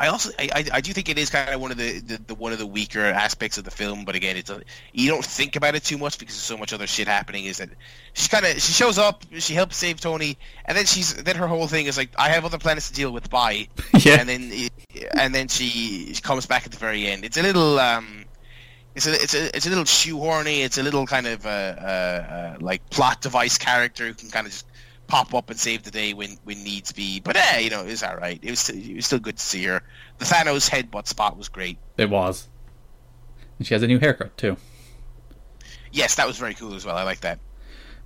I 0.00 0.06
also 0.06 0.30
I, 0.38 0.64
I, 0.72 0.80
do 0.80 0.94
think 0.94 1.10
it 1.10 1.18
is 1.18 1.28
kind 1.28 1.50
of 1.50 1.60
one 1.60 1.70
of 1.70 1.76
the, 1.76 2.00
the, 2.00 2.16
the 2.28 2.34
one 2.34 2.54
of 2.54 2.58
the 2.58 2.66
weaker 2.66 3.04
aspects 3.04 3.58
of 3.58 3.64
the 3.64 3.70
film. 3.70 4.06
But 4.06 4.14
again, 4.14 4.38
it's 4.38 4.48
a, 4.48 4.62
you 4.94 5.10
don't 5.10 5.22
think 5.22 5.56
about 5.56 5.74
it 5.74 5.84
too 5.84 5.98
much 5.98 6.18
because 6.18 6.36
there's 6.36 6.42
so 6.42 6.56
much 6.56 6.72
other 6.72 6.86
shit 6.86 7.06
happening. 7.06 7.44
Is 7.44 7.58
that 7.58 7.68
she 8.14 8.30
kind 8.30 8.46
of 8.46 8.52
she 8.54 8.72
shows 8.72 8.96
up, 8.96 9.24
she 9.38 9.52
helps 9.52 9.76
save 9.76 10.00
Tony, 10.00 10.38
and 10.64 10.74
then 10.74 10.86
she's 10.86 11.14
then 11.14 11.36
her 11.36 11.46
whole 11.46 11.66
thing 11.66 11.84
is 11.84 11.98
like 11.98 12.08
I 12.16 12.30
have 12.30 12.46
other 12.46 12.56
planets 12.56 12.88
to 12.88 12.94
deal 12.94 13.12
with. 13.12 13.28
Bye 13.28 13.68
yeah, 13.98 14.20
and 14.20 14.26
then 14.26 14.70
and 15.18 15.34
then 15.34 15.48
she, 15.48 16.14
she 16.14 16.22
comes 16.22 16.46
back 16.46 16.64
at 16.64 16.72
the 16.72 16.78
very 16.78 17.06
end. 17.06 17.26
It's 17.26 17.36
a 17.36 17.42
little 17.42 17.78
um, 17.78 18.24
it's 18.94 19.06
a 19.06 19.12
it's 19.12 19.34
a 19.34 19.54
it's 19.54 19.66
a 19.66 19.68
little 19.68 19.84
shoehorny. 19.84 20.64
It's 20.64 20.78
a 20.78 20.82
little 20.82 21.06
kind 21.06 21.26
of 21.26 21.44
uh, 21.44 21.48
uh, 21.48 21.82
uh, 21.82 22.56
like 22.60 22.88
plot 22.88 23.20
device 23.20 23.58
character 23.58 24.06
who 24.06 24.14
can 24.14 24.30
kind 24.30 24.46
of 24.46 24.52
just 24.52 24.66
pop 25.10 25.34
up 25.34 25.50
and 25.50 25.58
save 25.58 25.82
the 25.82 25.90
day 25.90 26.14
when 26.14 26.38
when 26.44 26.62
needs 26.62 26.92
be. 26.92 27.20
But 27.20 27.36
eh, 27.36 27.58
you 27.58 27.70
know, 27.70 27.82
it 27.82 27.90
was 27.90 28.02
all 28.02 28.16
right. 28.16 28.38
It 28.42 28.50
was 28.50 28.70
it 28.70 28.94
was 28.96 29.06
still 29.06 29.18
good 29.18 29.36
to 29.36 29.42
see 29.42 29.64
her. 29.64 29.82
The 30.18 30.24
Thanos 30.24 30.70
headbutt 30.70 31.06
spot 31.06 31.36
was 31.36 31.48
great. 31.48 31.78
it 31.98 32.08
was. 32.08 32.48
And 33.58 33.66
she 33.66 33.74
has 33.74 33.82
a 33.82 33.86
new 33.86 33.98
haircut 33.98 34.36
too. 34.38 34.56
Yes, 35.92 36.14
that 36.14 36.26
was 36.26 36.38
very 36.38 36.54
cool 36.54 36.74
as 36.74 36.86
well. 36.86 36.96
I 36.96 37.02
like 37.02 37.20
that. 37.20 37.40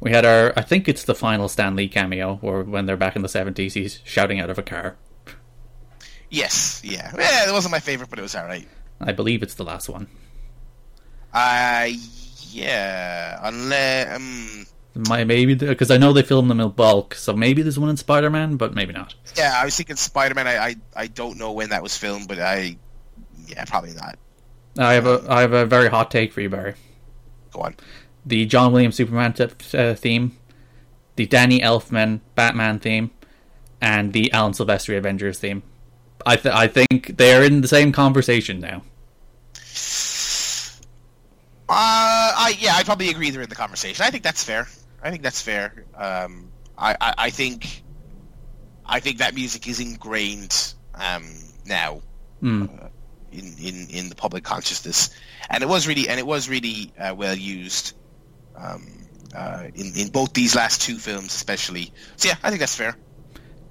We 0.01 0.11
had 0.11 0.25
our, 0.25 0.53
I 0.57 0.63
think 0.63 0.89
it's 0.89 1.05
the 1.05 1.15
final 1.15 1.49
Stan 1.49 1.77
Lee 1.77 1.89
cameo, 1.89 2.37
where 2.37 2.63
when 2.63 2.87
they're 2.87 2.97
back 2.97 3.15
in 3.15 3.23
the 3.23 3.29
seventies, 3.29 3.75
he's 3.75 4.01
shouting 4.05 4.41
out 4.41 4.51
of 4.51 4.59
a 4.59 4.63
car. 4.63 4.97
Yes, 6.31 6.81
yeah. 6.83 7.13
Yeah, 7.17 7.49
it 7.49 7.53
wasn't 7.53 7.73
my 7.73 7.79
favorite, 7.79 8.11
but 8.11 8.19
it 8.19 8.23
was 8.23 8.35
all 8.35 8.45
right. 8.45 8.67
I 9.01 9.13
believe 9.13 9.43
it's 9.43 9.55
the 9.55 9.65
last 9.65 9.89
one. 9.89 10.09
Uh 11.33 11.89
yeah. 12.51 13.39
Unless 13.43 14.17
um, 14.17 14.67
My 14.97 15.25
maybe 15.25 15.55
because 15.55 15.91
I 15.91 15.97
know 15.97 16.13
they 16.13 16.23
filmed 16.23 16.49
them 16.49 16.61
in 16.61 16.69
bulk, 16.71 17.17
so 17.17 17.33
maybe 17.33 17.63
there's 17.63 17.79
one 17.79 17.91
in 17.91 17.97
Spider 17.97 18.31
Man, 18.31 18.57
but 18.57 18.75
maybe 18.75 18.93
not. 18.93 19.15
Yeah, 19.37 19.53
I 19.57 19.65
was 19.65 19.77
thinking 19.77 19.97
Spider 19.97 20.35
Man. 20.35 20.47
I, 20.47 20.57
I 20.57 20.77
I 20.95 21.07
don't 21.09 21.37
know 21.37 21.51
when 21.51 21.71
that 21.71 21.83
was 21.83 21.97
filmed, 21.97 22.29
but 22.29 22.39
I 22.39 22.77
yeah 23.49 23.65
probably 23.65 23.93
not. 23.93 24.19
I 24.79 24.93
have 24.95 25.07
a 25.07 25.25
I 25.29 25.41
have 25.41 25.53
a 25.53 25.67
very 25.67 25.89
hot 25.89 26.13
take 26.13 26.33
for 26.33 26.41
you, 26.41 26.49
Barry. 26.49 26.75
Go 27.53 27.63
on. 27.63 27.75
The 28.25 28.47
John 28.47 28.73
Williams 28.73 28.95
Superman 28.95 29.33
t- 29.33 29.49
uh, 29.77 29.95
theme, 29.95 30.37
the 31.17 31.27
Danny 31.27 31.61
Elfman 31.61 32.21
Batman 32.37 32.79
theme, 32.79 33.11
and 33.81 34.13
the 34.13 34.33
Alan 34.33 34.53
Silvestri 34.53 34.97
Avengers 34.97 35.41
theme. 35.41 35.65
I 36.25 36.37
th- 36.37 36.55
I 36.55 36.69
think 36.69 37.17
they 37.17 37.35
are 37.35 37.43
in 37.43 37.63
the 37.63 37.69
same 37.69 37.91
conversation 37.91 38.61
now. 38.61 38.83
Uh, 41.69 42.31
I 42.37 42.57
yeah, 42.61 42.77
I 42.77 42.85
probably 42.85 43.09
agree 43.09 43.31
they're 43.31 43.43
in 43.43 43.49
the 43.49 43.57
conversation. 43.57 44.05
I 44.05 44.11
think 44.11 44.23
that's 44.23 44.45
fair. 44.45 44.69
I 45.05 45.11
think 45.11 45.23
that's 45.23 45.41
fair. 45.43 45.85
Um, 45.95 46.51
I, 46.77 46.97
I, 47.01 47.15
I 47.19 47.31
think, 47.31 47.83
I 48.87 49.01
think 49.01 49.19
that 49.19 49.35
music 49.35 49.69
is 49.69 49.79
ingrained 49.79 50.75
um, 50.95 51.25
now 51.67 52.01
Hmm. 52.41 52.65
uh, 52.65 52.89
in, 53.33 53.55
in 53.59 53.87
in 53.91 54.09
the 54.09 54.15
public 54.15 54.45
consciousness, 54.45 55.11
and 55.49 55.63
it 55.63 55.67
was 55.67 55.87
really 55.89 56.09
and 56.09 56.19
it 56.21 56.27
was 56.27 56.49
really 56.49 56.93
uh, 56.99 57.15
well 57.17 57.35
used 57.35 57.95
um, 58.57 58.87
uh, 59.35 59.65
in 59.75 59.93
in 59.97 60.09
both 60.09 60.33
these 60.35 60.55
last 60.55 60.83
two 60.83 60.97
films, 60.99 61.35
especially. 61.35 61.93
So 62.17 62.29
yeah, 62.29 62.37
I 62.43 62.49
think 62.51 62.61
that's 62.61 62.77
fair. 62.77 62.97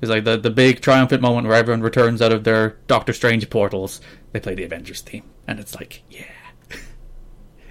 It's 0.01 0.09
like 0.09 0.23
the 0.23 0.37
the 0.37 0.49
big 0.49 0.81
triumphant 0.81 1.21
moment 1.21 1.47
where 1.47 1.55
everyone 1.55 1.81
returns 1.81 2.21
out 2.21 2.31
of 2.31 2.43
their 2.43 2.77
Doctor 2.87 3.13
Strange 3.13 3.49
portals. 3.49 4.01
They 4.31 4.39
play 4.39 4.55
the 4.55 4.63
Avengers 4.63 5.01
theme, 5.01 5.23
and 5.47 5.59
it's 5.59 5.75
like, 5.75 6.03
yeah, 6.09 6.25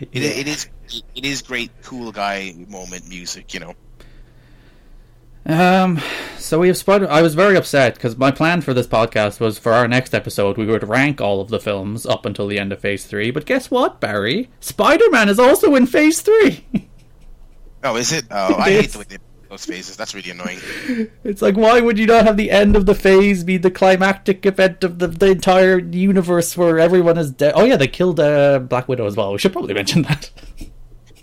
It, 0.12 0.22
it 0.22 0.48
is 0.48 0.68
it 1.14 1.24
is 1.24 1.42
great, 1.42 1.70
cool 1.82 2.12
guy 2.12 2.54
moment 2.68 3.08
music. 3.08 3.54
You 3.54 3.60
know. 3.60 3.74
Um, 5.44 6.00
so 6.38 6.60
we 6.60 6.68
have 6.68 6.76
Spider. 6.76 7.10
I 7.10 7.22
was 7.22 7.34
very 7.34 7.56
upset 7.56 7.94
because 7.94 8.16
my 8.16 8.30
plan 8.30 8.60
for 8.60 8.74
this 8.74 8.86
podcast 8.86 9.40
was 9.40 9.58
for 9.58 9.72
our 9.72 9.88
next 9.88 10.14
episode 10.14 10.56
we 10.56 10.66
would 10.66 10.88
rank 10.88 11.20
all 11.20 11.40
of 11.40 11.48
the 11.48 11.58
films 11.58 12.06
up 12.06 12.26
until 12.26 12.46
the 12.46 12.58
end 12.58 12.72
of 12.72 12.80
Phase 12.80 13.06
Three. 13.06 13.30
But 13.30 13.46
guess 13.46 13.70
what, 13.70 14.00
Barry? 14.00 14.50
Spider 14.60 15.10
Man 15.10 15.28
is 15.28 15.38
also 15.38 15.74
in 15.74 15.86
Phase 15.86 16.20
Three. 16.20 16.66
Oh, 17.84 17.96
is 17.96 18.12
it? 18.12 18.26
Oh, 18.30 18.54
I 18.54 18.70
hate 18.70 18.90
the 18.92 19.00
way 19.00 19.04
they 19.08 19.18
those 19.52 19.66
phases. 19.66 19.96
That's 19.96 20.14
really 20.14 20.30
annoying. 20.30 20.58
it's 21.24 21.42
like, 21.42 21.56
why 21.56 21.80
would 21.80 21.98
you 21.98 22.06
not 22.06 22.24
have 22.24 22.36
the 22.36 22.50
end 22.50 22.74
of 22.74 22.86
the 22.86 22.94
phase 22.94 23.44
be 23.44 23.58
the 23.58 23.70
climactic 23.70 24.44
event 24.46 24.82
of 24.82 24.98
the, 24.98 25.06
the 25.06 25.26
entire 25.26 25.78
universe 25.78 26.56
where 26.56 26.78
everyone 26.78 27.18
is 27.18 27.30
dead? 27.30 27.52
Oh 27.54 27.64
yeah, 27.64 27.76
they 27.76 27.86
killed 27.86 28.18
uh, 28.18 28.58
Black 28.58 28.88
Widow 28.88 29.06
as 29.06 29.14
well. 29.14 29.32
We 29.32 29.38
should 29.38 29.52
probably 29.52 29.74
mention 29.74 30.02
that. 30.02 30.30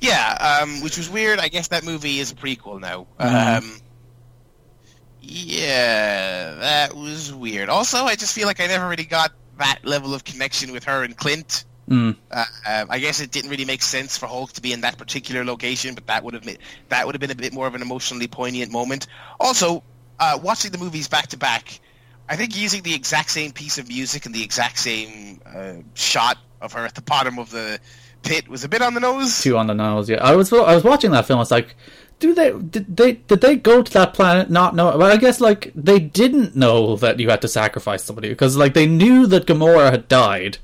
Yeah, 0.01 0.61
um, 0.61 0.81
which 0.81 0.97
was 0.97 1.09
weird. 1.09 1.39
I 1.39 1.49
guess 1.49 1.67
that 1.67 1.83
movie 1.83 2.19
is 2.19 2.31
a 2.31 2.35
prequel 2.35 2.79
now. 2.79 3.05
Mhm. 3.19 3.57
Um, 3.57 3.81
yeah, 5.21 6.55
that 6.55 6.95
was 6.95 7.33
weird. 7.33 7.67
Also, 7.67 8.05
I 8.05 8.15
just 8.15 8.33
feel 8.33 8.47
like 8.47 8.61
I 8.61 8.67
never 8.67 8.87
really 8.87 9.03
got 9.03 9.33
that 9.57 9.79
level 9.83 10.13
of 10.13 10.23
connection 10.23 10.71
with 10.71 10.85
her 10.85 11.03
and 11.03 11.17
Clint. 11.17 11.65
Mm. 11.89 12.15
Uh, 12.29 12.45
um, 12.67 12.87
I 12.89 12.99
guess 12.99 13.19
it 13.19 13.31
didn't 13.31 13.49
really 13.49 13.65
make 13.65 13.81
sense 13.81 14.17
for 14.17 14.27
Hulk 14.27 14.53
to 14.53 14.61
be 14.61 14.73
in 14.73 14.81
that 14.81 14.97
particular 14.97 15.43
location, 15.43 15.95
but 15.95 16.07
that 16.07 16.23
would 16.23 16.35
have 16.35 16.45
made, 16.45 16.59
that 16.89 17.05
would 17.05 17.15
have 17.15 17.19
been 17.19 17.31
a 17.31 17.35
bit 17.35 17.53
more 17.53 17.67
of 17.67 17.75
an 17.75 17.81
emotionally 17.81 18.27
poignant 18.27 18.71
moment. 18.71 19.07
Also, 19.39 19.83
uh, 20.19 20.37
watching 20.41 20.71
the 20.71 20.77
movies 20.77 21.07
back 21.07 21.27
to 21.27 21.37
back, 21.37 21.79
I 22.29 22.35
think 22.35 22.55
using 22.55 22.83
the 22.83 22.93
exact 22.93 23.31
same 23.31 23.51
piece 23.51 23.79
of 23.79 23.87
music 23.87 24.25
and 24.27 24.35
the 24.35 24.43
exact 24.43 24.77
same 24.77 25.41
uh, 25.45 25.73
shot 25.95 26.37
of 26.61 26.73
her 26.73 26.85
at 26.85 26.93
the 26.93 27.01
bottom 27.01 27.39
of 27.39 27.49
the 27.49 27.79
pit 28.21 28.47
was 28.47 28.63
a 28.63 28.69
bit 28.69 28.81
on 28.81 28.93
the 28.93 28.99
nose. 28.99 29.41
Two 29.41 29.57
on 29.57 29.67
the 29.67 29.73
nose. 29.73 30.09
Yeah, 30.09 30.23
I 30.23 30.35
was 30.35 30.51
I 30.53 30.75
was 30.75 30.83
watching 30.83 31.11
that 31.11 31.25
film. 31.25 31.37
I 31.37 31.41
was 31.41 31.51
like, 31.51 31.75
do 32.19 32.33
they 32.33 32.51
did 32.51 32.95
they 32.95 33.13
did 33.13 33.41
they 33.41 33.55
go 33.55 33.81
to 33.81 33.91
that 33.93 34.13
planet 34.13 34.49
not 34.49 34.75
know? 34.75 34.95
Well, 34.97 35.11
I 35.11 35.17
guess 35.17 35.41
like 35.41 35.71
they 35.73 35.99
didn't 35.99 36.55
know 36.55 36.95
that 36.97 37.19
you 37.19 37.29
had 37.29 37.41
to 37.41 37.47
sacrifice 37.47 38.03
somebody 38.03 38.29
because 38.29 38.57
like 38.57 38.73
they 38.73 38.85
knew 38.85 39.25
that 39.27 39.45
Gamora 39.45 39.91
had 39.91 40.07
died, 40.07 40.57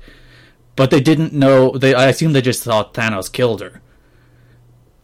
but 0.76 0.90
they 0.90 1.00
didn't 1.00 1.32
know. 1.32 1.72
They 1.72 1.94
I 1.94 2.06
assume 2.06 2.32
they 2.32 2.42
just 2.42 2.62
thought 2.62 2.94
Thanos 2.94 3.30
killed 3.32 3.60
her. 3.60 3.80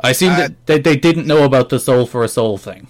I 0.01 0.11
assume 0.11 0.33
Uh, 0.33 0.37
that 0.37 0.67
they, 0.67 0.79
they 0.81 0.97
didn't 0.97 1.27
know 1.27 1.45
about 1.45 1.69
the 1.69 1.79
soul 1.79 2.07
for 2.07 2.25
a 2.25 2.29
soul 2.29 2.59
thing. 2.59 2.89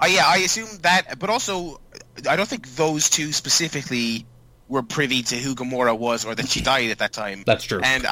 Uh, 0.00 0.06
yeah, 0.06 0.24
I 0.26 0.38
assume 0.38 0.68
that, 0.82 1.18
but 1.18 1.30
also 1.30 1.80
I 2.28 2.36
don't 2.36 2.48
think 2.48 2.68
those 2.74 3.08
two 3.10 3.32
specifically 3.32 4.26
were 4.68 4.82
privy 4.82 5.22
to 5.22 5.36
who 5.36 5.54
Gamora 5.54 5.96
was 5.96 6.24
or 6.24 6.34
that 6.34 6.48
she 6.48 6.60
died 6.72 6.90
at 6.90 6.98
that 6.98 7.12
time. 7.12 7.42
That's 7.46 7.64
true. 7.64 7.80
And 7.82 8.06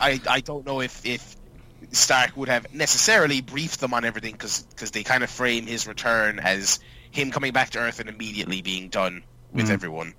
I 0.00 0.20
I 0.28 0.40
don't 0.40 0.64
know 0.66 0.80
if 0.80 1.04
if 1.04 1.36
Stark 1.92 2.36
would 2.36 2.48
have 2.48 2.72
necessarily 2.74 3.40
briefed 3.42 3.80
them 3.80 3.94
on 3.94 4.04
everything 4.04 4.32
because 4.32 4.64
they 4.92 5.02
kind 5.02 5.22
of 5.24 5.30
frame 5.30 5.66
his 5.66 5.86
return 5.86 6.38
as 6.38 6.80
him 7.10 7.30
coming 7.30 7.52
back 7.52 7.70
to 7.70 7.78
Earth 7.78 8.00
and 8.00 8.08
immediately 8.08 8.60
being 8.62 8.88
done 8.88 9.22
with 9.52 9.66
Mm. 9.68 9.70
everyone. 9.70 10.14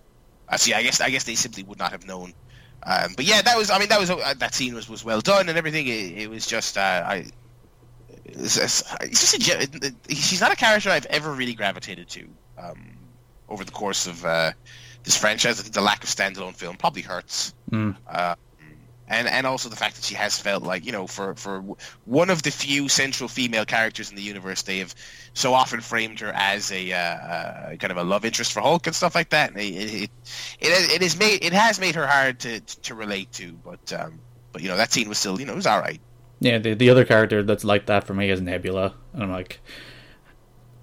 Uh, 0.50 0.58
so 0.58 0.72
yeah, 0.72 0.78
I 0.78 0.84
guess 0.84 1.02
I 1.02 1.10
guess 1.10 1.26
they 1.26 1.36
simply 1.36 1.64
would 1.64 1.78
not 1.80 1.92
have 1.92 2.06
known. 2.08 2.34
Um, 2.84 3.14
but 3.16 3.26
yeah, 3.26 3.42
that 3.42 3.58
was 3.58 3.70
I 3.70 3.80
mean 3.80 3.90
that 3.90 4.00
was 4.00 4.10
uh, 4.10 4.34
that 4.38 4.54
scene 4.54 4.74
was, 4.74 4.90
was 4.90 5.04
well 5.04 5.22
done 5.22 5.50
and 5.50 5.58
everything. 5.58 5.88
It, 5.88 6.18
it 6.18 6.30
was 6.30 6.46
just 6.46 6.78
uh, 6.78 7.04
I. 7.06 7.26
It's, 8.26 8.58
it's, 8.58 8.84
it's 9.02 9.32
just 9.32 9.50
a, 9.50 9.94
she's 10.14 10.42
not 10.42 10.52
a 10.52 10.56
character 10.56 10.90
I've 10.90 11.06
ever 11.06 11.32
really 11.32 11.54
gravitated 11.54 12.10
to 12.10 12.28
um, 12.58 12.98
over 13.48 13.64
the 13.64 13.72
course 13.72 14.06
of 14.06 14.26
uh, 14.26 14.52
this 15.04 15.18
franchise. 15.18 15.60
I 15.60 15.64
think 15.64 15.74
the 15.74 15.82
lack 15.82 16.04
of 16.04 16.10
standalone 16.10 16.54
film 16.54 16.76
probably 16.76 17.04
hurts 17.04 17.54
Mm. 17.72 17.96
And 19.08 19.28
and 19.28 19.48
also 19.48 19.70
the 19.70 19.76
fact 19.76 19.96
that 19.96 20.04
she 20.04 20.16
has 20.16 20.38
felt 20.40 20.64
like 20.64 20.86
you 20.86 20.92
know 20.92 21.08
for 21.08 21.36
for 21.36 21.64
one 22.06 22.30
of 22.30 22.44
the 22.44 22.52
few 22.52 22.90
central 22.90 23.28
female 23.30 23.66
characters 23.66 24.10
in 24.10 24.16
the 24.16 24.22
universe, 24.22 24.64
they 24.64 24.80
have 24.80 24.94
so 25.34 25.54
often 25.54 25.82
framed 25.82 26.20
her 26.20 26.32
as 26.34 26.72
a 26.72 26.92
uh, 26.92 26.98
uh, 26.98 27.76
kind 27.78 27.92
of 27.92 27.98
a 27.98 28.04
love 28.04 28.26
interest 28.26 28.54
for 28.54 28.62
Hulk 28.62 28.88
and 28.88 28.96
stuff 28.96 29.16
like 29.16 29.30
that. 29.30 29.52
And 29.52 29.60
it 29.60 30.04
it, 30.04 30.12
it, 30.60 30.92
it 30.96 31.02
is 31.02 31.18
made 31.18 31.44
it 31.44 31.54
has 31.54 31.80
made 31.80 31.96
her 31.96 32.06
hard 32.06 32.40
to 32.42 32.60
to 32.60 32.96
relate 32.96 33.32
to, 33.34 33.54
but 33.64 33.94
um, 33.94 34.20
but 34.52 34.62
you 34.62 34.68
know 34.68 34.78
that 34.78 34.92
scene 34.92 35.08
was 35.08 35.18
still 35.18 35.40
you 35.40 35.46
know 35.46 35.54
it 35.54 35.58
was 35.58 35.68
all 35.68 35.80
right. 35.80 36.02
Yeah, 36.40 36.58
the 36.58 36.74
the 36.74 36.90
other 36.90 37.06
character 37.06 37.44
that's 37.44 37.64
like 37.64 37.86
that 37.88 38.04
for 38.04 38.14
me 38.14 38.30
is 38.30 38.42
Nebula, 38.42 38.94
and 39.14 39.24
I'm 39.24 39.32
like, 39.32 39.60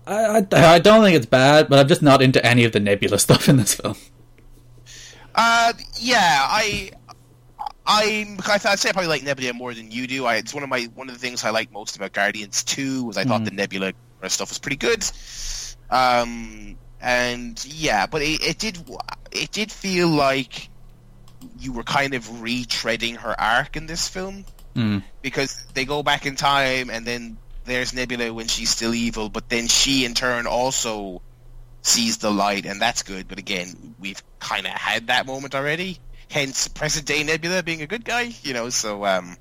I 0.07 0.39
I, 0.39 0.75
I 0.75 0.79
don't 0.79 1.03
think 1.05 1.17
it's 1.17 1.27
bad, 1.27 1.69
but 1.69 1.79
I'm 1.79 1.89
just 1.89 2.03
not 2.03 2.23
into 2.23 2.45
any 2.45 2.65
of 2.65 2.73
the 2.73 2.81
Nebula 2.81 3.19
stuff 3.21 3.49
in 3.49 3.57
this 3.57 3.75
film. 3.75 3.97
Uh, 5.35 5.73
yeah, 5.99 6.47
I. 6.49 6.91
I'm, 7.87 8.39
I 8.47 8.55
I'd 8.65 8.79
say 8.79 8.89
I 8.89 8.93
probably 8.93 9.09
like 9.09 9.23
Nebula 9.23 9.53
more 9.53 9.75
than 9.75 9.91
you 9.91 10.07
do. 10.07 10.25
I, 10.27 10.37
it's 10.37 10.55
one 10.55 10.63
of 10.63 10.69
my 10.69 10.85
one 10.95 11.09
of 11.09 11.15
the 11.15 11.21
things 11.21 11.45
I 11.45 11.51
like 11.51 11.71
most 11.73 11.97
about 11.97 12.13
Guardians 12.13 12.65
Two 12.65 13.05
was 13.05 13.17
I 13.19 13.25
thought 13.25 13.43
Mhm. 13.43 13.45
the 13.47 13.51
Nebula 13.51 13.93
stuff 14.29 14.49
was 14.49 14.59
pretty 14.59 14.77
good. 14.77 15.05
Um, 15.91 16.77
and 17.01 17.63
yeah, 17.67 18.07
but 18.07 18.23
it, 18.23 18.43
it 18.43 18.59
did 18.59 18.79
it 19.33 19.51
did 19.53 19.71
feel 19.71 20.09
like 20.09 20.69
you 21.59 21.73
were 21.73 21.83
kind 21.83 22.15
of 22.15 22.25
retreading 22.27 23.17
her 23.17 23.39
arc 23.39 23.77
in 23.77 23.87
this 23.87 24.09
film 24.09 24.45
Mm. 24.75 25.05
because 25.23 25.63
they 25.75 25.85
go 25.85 26.03
back 26.03 26.27
in 26.27 26.35
time 26.35 26.91
and 26.91 27.07
then 27.07 27.37
there's 27.65 27.95
Nebula 27.95 28.33
when 28.33 28.49
she's 28.49 28.71
still 28.71 28.93
evil, 28.93 29.29
but 29.29 29.49
then 29.49 29.69
she 29.69 30.05
in 30.05 30.15
turn 30.15 30.49
also 30.49 31.23
sees 31.83 32.17
the 32.19 32.33
light, 32.33 32.67
and 32.67 32.81
that's 32.83 33.03
good. 33.05 33.29
But 33.29 33.39
again, 33.39 33.95
we've 34.01 34.21
kind 34.41 34.67
of 34.67 34.73
had 34.73 35.07
that 35.09 35.27
moment 35.27 35.55
already. 35.55 35.99
Hence, 36.31 36.69
present 36.69 37.07
day 37.07 37.23
Nebula 37.23 37.63
being 37.63 37.83
a 37.83 37.87
good 37.87 38.05
guy, 38.05 38.33
you 38.43 38.55
know. 38.55 38.71
So, 38.71 39.05
um, 39.05 39.37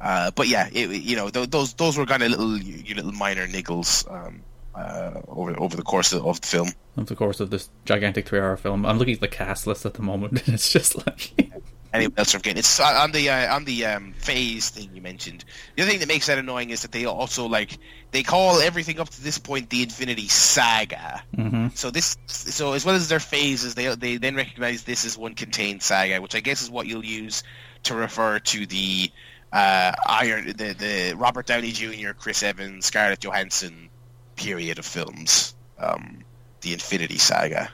uh, 0.00 0.30
but 0.32 0.48
yeah, 0.48 0.68
it, 0.72 0.90
you 0.90 1.16
know, 1.16 1.28
th- 1.28 1.50
those 1.50 1.74
those 1.74 1.96
were 1.98 2.06
kind 2.06 2.22
of 2.22 2.30
little 2.30 2.56
your 2.58 2.96
little 2.96 3.12
minor 3.12 3.46
niggles 3.46 4.10
um, 4.10 4.42
uh, 4.74 5.20
over 5.28 5.58
over 5.60 5.76
the 5.76 5.82
course 5.82 6.12
of, 6.12 6.26
of 6.26 6.40
the 6.40 6.46
film. 6.46 6.68
Of 6.96 7.06
the 7.06 7.16
course 7.16 7.40
of 7.40 7.50
this 7.50 7.70
gigantic 7.84 8.26
three-hour 8.26 8.56
film, 8.56 8.84
I'm 8.84 8.98
looking 8.98 9.14
at 9.14 9.20
the 9.20 9.28
cast 9.28 9.66
list 9.66 9.86
at 9.86 9.94
the 9.94 10.02
moment, 10.02 10.42
and 10.46 10.54
it's 10.54 10.72
just 10.72 11.06
like, 11.06 11.49
Anyone 11.92 12.14
else 12.16 12.34
are 12.34 12.38
getting 12.38 12.58
it's 12.58 12.78
uh, 12.78 12.84
on 12.84 13.10
the 13.10 13.30
uh, 13.30 13.54
on 13.54 13.64
the 13.64 13.86
um, 13.86 14.12
phase 14.12 14.70
thing 14.70 14.90
you 14.94 15.02
mentioned. 15.02 15.44
The 15.74 15.82
other 15.82 15.90
thing 15.90 16.00
that 16.00 16.08
makes 16.08 16.26
that 16.26 16.38
annoying 16.38 16.70
is 16.70 16.82
that 16.82 16.92
they 16.92 17.04
also 17.04 17.46
like 17.46 17.78
they 18.12 18.22
call 18.22 18.60
everything 18.60 19.00
up 19.00 19.08
to 19.08 19.22
this 19.22 19.38
point 19.38 19.70
the 19.70 19.82
Infinity 19.82 20.28
Saga. 20.28 21.22
hmm 21.34 21.68
So 21.74 21.90
this, 21.90 22.16
so 22.26 22.74
as 22.74 22.84
well 22.84 22.94
as 22.94 23.08
their 23.08 23.20
phases, 23.20 23.74
they 23.74 23.92
they 23.94 24.18
then 24.18 24.36
recognize 24.36 24.84
this 24.84 25.04
as 25.04 25.18
one 25.18 25.34
contained 25.34 25.82
saga, 25.82 26.20
which 26.20 26.36
I 26.36 26.40
guess 26.40 26.62
is 26.62 26.70
what 26.70 26.86
you'll 26.86 27.04
use 27.04 27.42
to 27.84 27.94
refer 27.94 28.38
to 28.38 28.66
the 28.66 29.10
uh, 29.52 29.92
Iron, 30.06 30.46
the 30.46 30.74
the 30.74 31.14
Robert 31.16 31.46
Downey 31.46 31.72
Jr., 31.72 32.12
Chris 32.16 32.42
Evans, 32.42 32.86
Scarlett 32.86 33.20
Johansson 33.20 33.90
period 34.36 34.78
of 34.78 34.86
films, 34.86 35.54
um, 35.78 36.20
the 36.60 36.72
Infinity 36.72 37.18
Saga. 37.18 37.70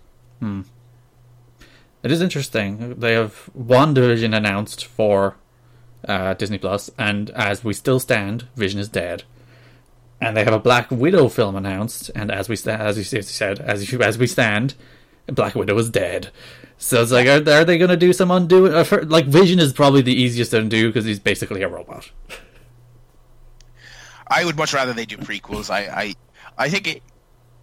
It 2.06 2.12
is 2.12 2.22
interesting. 2.22 3.00
They 3.00 3.14
have 3.14 3.50
WandaVision 3.58 4.32
announced 4.32 4.84
for 4.86 5.34
uh, 6.06 6.34
Disney 6.34 6.56
Plus, 6.56 6.88
and 6.96 7.30
as 7.30 7.64
we 7.64 7.72
still 7.72 7.98
stand, 7.98 8.46
Vision 8.54 8.78
is 8.78 8.88
dead. 8.88 9.24
And 10.20 10.36
they 10.36 10.44
have 10.44 10.54
a 10.54 10.60
Black 10.60 10.88
Widow 10.92 11.28
film 11.28 11.56
announced, 11.56 12.12
and 12.14 12.30
as 12.30 12.48
we 12.48 12.54
sta- 12.54 12.76
as 12.76 12.96
you 12.96 13.02
said, 13.02 13.58
as 13.58 13.90
you, 13.90 14.00
as 14.02 14.18
we 14.18 14.28
stand, 14.28 14.76
Black 15.26 15.56
Widow 15.56 15.76
is 15.78 15.90
dead. 15.90 16.30
So 16.78 17.02
it's 17.02 17.10
like, 17.10 17.26
are, 17.26 17.42
are 17.50 17.64
they 17.64 17.76
going 17.76 17.90
to 17.90 17.96
do 17.96 18.12
some 18.12 18.30
undoing? 18.30 18.72
Uh, 18.72 18.84
Like 19.02 19.26
Vision 19.26 19.58
is 19.58 19.72
probably 19.72 20.02
the 20.02 20.14
easiest 20.14 20.52
to 20.52 20.58
undo 20.58 20.90
because 20.90 21.06
he's 21.06 21.18
basically 21.18 21.62
a 21.62 21.68
robot. 21.68 22.08
I 24.28 24.44
would 24.44 24.56
much 24.56 24.72
rather 24.72 24.92
they 24.92 25.06
do 25.06 25.16
prequels. 25.16 25.70
I 25.70 25.80
I, 25.88 26.14
I 26.56 26.68
think 26.68 26.86
it. 26.86 27.02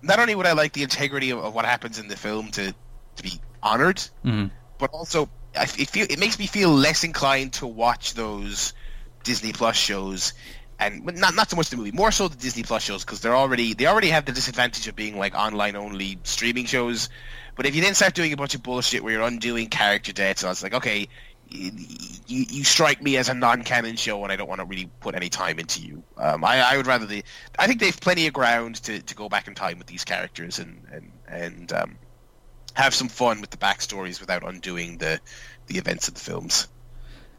Not 0.01 0.19
only 0.19 0.35
would 0.35 0.45
I 0.45 0.51
like 0.51 0.73
the 0.73 0.83
integrity 0.83 1.29
of, 1.29 1.39
of 1.39 1.55
what 1.55 1.63
happens 1.63 1.97
in 1.97 2.09
the 2.09 2.17
film 2.17 2.51
to 2.51 2.75
to 3.15 3.23
be 3.23 3.39
honored, 3.63 3.97
Mhm. 4.23 4.51
but 4.77 4.91
also 4.91 5.29
I, 5.55 5.63
it 5.63 5.89
feel 5.89 6.05
it 6.09 6.19
makes 6.19 6.37
me 6.37 6.47
feel 6.47 6.69
less 6.69 7.03
inclined 7.03 7.53
to 7.53 7.67
watch 7.67 8.13
those 8.13 8.73
Disney 9.23 9.53
Plus 9.53 9.75
shows, 9.75 10.33
and 10.79 11.05
not 11.05 11.35
not 11.35 11.49
so 11.49 11.55
much 11.55 11.69
the 11.69 11.77
movie, 11.77 11.91
more 11.91 12.11
so 12.11 12.27
the 12.27 12.35
Disney 12.37 12.63
Plus 12.63 12.83
shows 12.83 13.05
because 13.05 13.21
they're 13.21 13.35
already 13.35 13.73
they 13.73 13.85
already 13.87 14.09
have 14.09 14.25
the 14.25 14.31
disadvantage 14.31 14.87
of 14.87 14.95
being 14.95 15.17
like 15.17 15.35
online 15.35 15.75
only 15.75 16.19
streaming 16.23 16.65
shows. 16.65 17.09
But 17.55 17.67
if 17.67 17.75
you 17.75 17.81
then 17.81 17.93
start 17.93 18.15
doing 18.15 18.33
a 18.33 18.35
bunch 18.37 18.55
of 18.55 18.63
bullshit 18.63 19.03
where 19.03 19.13
you're 19.13 19.21
undoing 19.21 19.69
character 19.69 20.11
deaths, 20.11 20.43
I 20.43 20.49
was 20.49 20.61
like 20.63 20.73
okay. 20.73 21.07
You, 21.49 21.71
you, 22.25 22.45
you 22.49 22.63
strike 22.63 22.99
me 23.03 23.15
as 23.17 23.29
a 23.29 23.35
non-canon 23.35 23.95
show, 23.97 24.23
and 24.23 24.31
I 24.31 24.37
don't 24.37 24.47
want 24.47 24.61
to 24.61 24.65
really 24.65 24.89
put 25.01 25.13
any 25.13 25.29
time 25.29 25.59
into 25.59 25.81
you. 25.81 26.01
Um, 26.17 26.43
I, 26.43 26.61
I 26.61 26.77
would 26.77 26.87
rather 26.87 27.05
the. 27.05 27.23
I 27.59 27.67
think 27.67 27.79
they've 27.79 27.99
plenty 27.99 28.25
of 28.25 28.33
ground 28.33 28.77
to, 28.83 29.01
to 29.01 29.13
go 29.13 29.29
back 29.29 29.47
in 29.47 29.53
time 29.53 29.77
with 29.77 29.85
these 29.85 30.03
characters 30.03 30.57
and 30.57 30.81
and 30.91 31.11
and 31.27 31.73
um, 31.73 31.97
have 32.73 32.93
some 32.93 33.09
fun 33.09 33.41
with 33.41 33.49
the 33.49 33.57
backstories 33.57 34.19
without 34.19 34.43
undoing 34.43 34.97
the 34.97 35.19
the 35.67 35.77
events 35.77 36.07
of 36.07 36.13
the 36.15 36.19
films. 36.19 36.67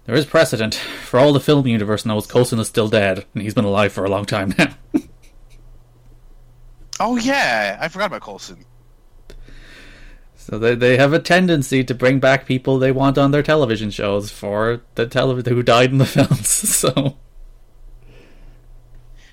There 0.07 0.15
is 0.15 0.27
precedent. 0.27 0.75
For 0.75 1.19
all 1.19 1.33
the 1.33 1.41
film 1.41 1.67
universe 1.67 2.05
knows, 2.05 2.27
Coulson 2.27 2.59
is 2.59 2.69
still 2.69 2.89
dead, 2.89 3.25
and 3.35 3.43
he's 3.43 3.55
been 3.55 3.65
alive 3.65 3.93
for 3.93 4.05
a 4.05 4.11
long 4.11 4.25
time 4.25 4.55
now. 4.59 4.75
Oh 7.01 7.17
yeah, 7.17 7.77
I 7.81 7.89
forgot 7.89 8.07
about 8.07 8.23
Coulson. 8.23 8.65
So 10.37 10.59
they 10.59 10.75
they 10.75 10.97
have 10.97 11.13
a 11.13 11.19
tendency 11.19 11.83
to 11.83 11.95
bring 11.95 12.21
back 12.21 12.47
people 12.47 12.79
they 12.79 12.93
want 12.93 13.19
on 13.19 13.31
their 13.31 13.43
television 13.43 13.91
shows 13.91 14.31
for 14.31 14.83
the 14.95 15.07
television 15.07 15.55
who 15.55 15.63
died 15.63 15.91
in 15.91 15.99
the 15.99 16.07
films. 16.17 16.49
So 16.85 17.17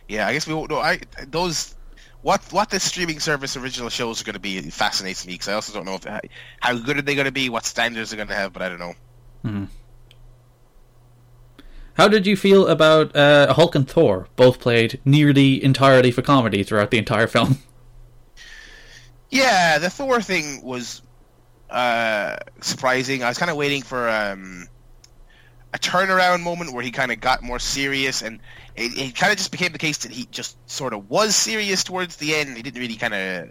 Yeah, 0.08 0.28
I 0.28 0.34
guess 0.34 0.48
we 0.48 0.54
won't 0.54 0.72
know. 0.72 0.80
I 0.80 1.02
those 1.28 1.76
what 2.22 2.42
what 2.52 2.70
the 2.70 2.80
streaming 2.80 3.20
service 3.20 3.58
original 3.58 3.90
shows 3.90 4.22
are 4.22 4.26
going 4.26 4.34
to 4.34 4.40
be 4.40 4.60
fascinates 4.70 5.26
me 5.26 5.34
because 5.34 5.48
I 5.48 5.54
also 5.54 5.74
don't 5.74 5.86
know 5.86 5.96
if 5.96 6.06
how 6.60 6.78
good 6.78 6.98
are 6.98 7.02
they 7.02 7.16
going 7.16 7.26
to 7.26 7.32
be, 7.32 7.50
what 7.50 7.66
standards 7.66 8.12
they're 8.12 8.18
going 8.18 8.28
to 8.30 8.36
have, 8.36 8.54
but 8.54 8.62
I 8.62 8.70
don't 8.70 8.80
know. 8.80 9.68
how 11.96 12.08
did 12.08 12.28
you 12.28 12.38
feel 12.38 12.68
about 12.68 13.16
uh, 13.16 13.54
Hulk 13.54 13.76
and 13.76 13.88
Thor? 13.88 14.28
Both 14.36 14.60
played 14.60 15.00
nearly 15.06 15.64
entirely 15.64 16.12
for 16.12 16.22
comedy 16.22 16.64
throughout 16.64 16.92
the 16.92 16.98
entire 16.98 17.28
film. 17.28 17.58
Yeah, 19.32 19.78
the 19.78 19.90
Thor 19.90 20.22
thing 20.22 20.62
was 20.62 21.02
uh, 21.70 22.36
surprising. 22.60 23.24
I 23.24 23.30
was 23.30 23.38
kind 23.38 23.50
of 23.50 23.56
waiting 23.56 23.82
for 23.82 24.10
um, 24.10 24.68
a 25.74 25.80
turnaround 25.80 26.42
moment 26.44 26.74
where 26.74 26.84
he 26.84 26.92
kind 26.92 27.12
of 27.12 27.20
got 27.20 27.42
more 27.44 27.60
serious, 27.60 28.22
and 28.22 28.40
it, 28.76 28.98
it 28.98 29.16
kind 29.16 29.32
of 29.32 29.38
just 29.38 29.52
became 29.52 29.72
the 29.72 29.78
case 29.78 30.00
that 30.00 30.12
he 30.12 30.28
just 30.32 30.58
sort 30.70 30.94
of 30.94 31.10
was 31.10 31.36
serious 31.36 31.84
towards 31.84 32.18
the 32.18 32.36
end. 32.36 32.56
He 32.58 32.64
didn't 32.64 32.80
really 32.82 32.96
kind 32.96 33.14
of 33.14 33.50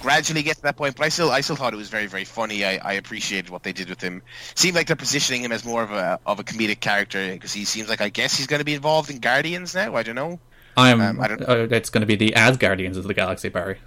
gradually 0.00 0.42
get 0.42 0.56
to 0.56 0.62
that 0.62 0.76
point, 0.76 0.96
but 0.96 1.04
I 1.04 1.08
still, 1.08 1.30
I 1.30 1.40
still 1.40 1.56
thought 1.56 1.72
it 1.72 1.76
was 1.78 1.88
very, 1.88 2.06
very 2.06 2.24
funny. 2.24 2.64
I, 2.64 2.76
I 2.76 2.92
appreciated 2.94 3.50
what 3.50 3.62
they 3.62 3.72
did 3.72 3.88
with 3.88 4.00
him. 4.00 4.22
Seemed 4.54 4.74
like 4.74 4.86
they're 4.86 4.96
positioning 4.96 5.42
him 5.42 5.52
as 5.52 5.64
more 5.64 5.82
of 5.82 5.92
a 5.92 6.18
of 6.26 6.40
a 6.40 6.44
comedic 6.44 6.80
character 6.80 7.32
because 7.32 7.52
he 7.52 7.64
seems 7.64 7.88
like 7.88 8.00
I 8.00 8.08
guess 8.08 8.36
he's 8.36 8.46
going 8.46 8.60
to 8.60 8.64
be 8.64 8.74
involved 8.74 9.10
in 9.10 9.18
Guardians 9.18 9.74
now. 9.74 9.94
I 9.96 10.02
don't 10.02 10.14
know. 10.14 10.38
I'm. 10.76 11.00
Um, 11.00 11.20
I 11.20 11.28
don't- 11.28 11.42
uh, 11.42 11.66
it's 11.70 11.90
going 11.90 12.02
to 12.02 12.06
be 12.06 12.16
the 12.16 12.32
Asgardians 12.36 12.96
of 12.96 13.04
the 13.04 13.14
Galaxy, 13.14 13.48
Barry. 13.48 13.78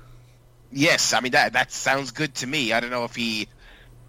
Yes, 0.71 1.13
I 1.13 1.19
mean 1.19 1.33
that 1.33 1.53
that 1.53 1.71
sounds 1.71 2.11
good 2.11 2.33
to 2.35 2.47
me. 2.47 2.71
I 2.73 2.79
don't 2.79 2.91
know 2.91 3.03
if 3.03 3.15
he 3.15 3.47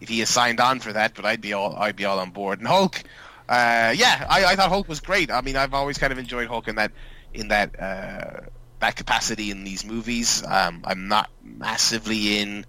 if 0.02 0.08
he 0.08 0.18
has 0.18 0.28
signed 0.28 0.58
on 0.58 0.80
for 0.80 0.92
that, 0.92 1.14
but 1.14 1.24
I'd 1.24 1.40
be 1.40 1.52
all 1.52 1.76
I'd 1.76 1.96
be 1.96 2.04
all 2.04 2.18
on 2.18 2.30
board. 2.30 2.58
And 2.58 2.66
Hulk, 2.66 3.02
uh, 3.48 3.94
yeah, 3.96 4.26
I, 4.28 4.44
I 4.46 4.56
thought 4.56 4.68
Hulk 4.68 4.88
was 4.88 5.00
great. 5.00 5.30
I 5.30 5.40
mean, 5.40 5.56
I've 5.56 5.74
always 5.74 5.96
kind 5.96 6.12
of 6.12 6.18
enjoyed 6.18 6.48
Hulk 6.48 6.66
in 6.66 6.74
that 6.74 6.90
in 7.32 7.48
that 7.48 7.80
uh, 7.80 8.40
that 8.80 8.96
capacity 8.96 9.52
in 9.52 9.62
these 9.62 9.84
movies. 9.84 10.42
Um, 10.44 10.82
I'm 10.84 11.06
not 11.06 11.30
massively 11.42 12.40
in 12.40 12.66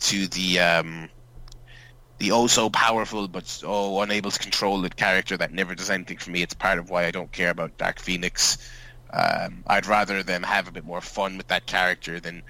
to 0.00 0.26
the 0.26 0.60
um, 0.60 1.08
the 2.18 2.32
oh 2.32 2.46
so 2.48 2.68
powerful 2.68 3.28
but 3.28 3.62
oh 3.64 4.02
unable 4.02 4.30
to 4.30 4.38
control 4.38 4.84
it 4.84 4.94
character 4.94 5.38
that 5.38 5.52
never 5.52 5.74
does 5.74 5.88
anything 5.88 6.18
for 6.18 6.30
me. 6.30 6.42
It's 6.42 6.54
part 6.54 6.78
of 6.78 6.90
why 6.90 7.06
I 7.06 7.10
don't 7.12 7.32
care 7.32 7.50
about 7.50 7.78
Dark 7.78 7.98
Phoenix. 7.98 8.58
Um, 9.10 9.64
I'd 9.66 9.86
rather 9.86 10.22
them 10.22 10.42
have 10.42 10.68
a 10.68 10.72
bit 10.72 10.84
more 10.84 11.00
fun 11.00 11.38
with 11.38 11.48
that 11.48 11.64
character 11.66 12.20
than 12.20 12.42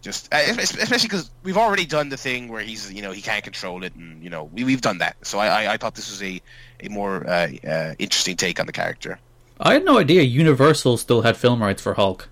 just 0.00 0.32
uh, 0.32 0.38
especially 0.58 1.08
because 1.08 1.30
we've 1.42 1.58
already 1.58 1.84
done 1.86 2.08
the 2.08 2.16
thing 2.16 2.48
where 2.48 2.62
he's 2.62 2.92
you 2.92 3.02
know 3.02 3.12
he 3.12 3.20
can't 3.20 3.44
control 3.44 3.84
it 3.84 3.94
and 3.94 4.22
you 4.22 4.30
know 4.30 4.44
we, 4.44 4.64
we've 4.64 4.80
done 4.80 4.98
that. 4.98 5.16
So 5.22 5.38
I, 5.38 5.64
I, 5.64 5.72
I 5.74 5.76
thought 5.76 5.94
this 5.94 6.10
was 6.10 6.22
a 6.22 6.40
a 6.80 6.88
more 6.88 7.26
uh, 7.28 7.48
uh, 7.66 7.94
interesting 7.98 8.36
take 8.36 8.60
on 8.60 8.66
the 8.66 8.72
character. 8.72 9.18
I 9.60 9.74
had 9.74 9.84
no 9.84 9.98
idea 9.98 10.22
Universal 10.22 10.96
still 10.96 11.22
had 11.22 11.36
film 11.36 11.62
rights 11.62 11.82
for 11.82 11.94
Hulk. 11.94 12.28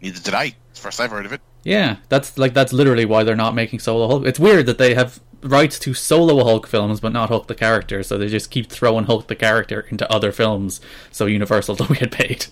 Neither 0.00 0.20
did 0.20 0.34
I. 0.34 0.44
It's 0.70 0.80
the 0.80 0.80
first 0.80 1.00
I've 1.00 1.10
heard 1.10 1.26
of 1.26 1.32
it. 1.32 1.40
Yeah 1.64 1.96
that's 2.08 2.38
like 2.38 2.54
that's 2.54 2.72
literally 2.72 3.04
why 3.04 3.24
they're 3.24 3.36
not 3.36 3.54
making 3.54 3.80
solo 3.80 4.06
Hulk. 4.08 4.26
It's 4.26 4.40
weird 4.40 4.66
that 4.66 4.78
they 4.78 4.94
have 4.94 5.20
rights 5.42 5.78
to 5.80 5.94
solo 5.94 6.44
Hulk 6.44 6.66
films 6.66 7.00
but 7.00 7.12
not 7.12 7.28
Hulk 7.28 7.48
the 7.48 7.54
character 7.54 8.02
so 8.02 8.16
they 8.16 8.28
just 8.28 8.50
keep 8.50 8.70
throwing 8.70 9.06
Hulk 9.06 9.26
the 9.26 9.34
character 9.34 9.86
into 9.90 10.10
other 10.12 10.32
films 10.32 10.80
so 11.10 11.26
Universal 11.26 11.74
don't 11.76 11.98
get 11.98 12.12
paid 12.12 12.46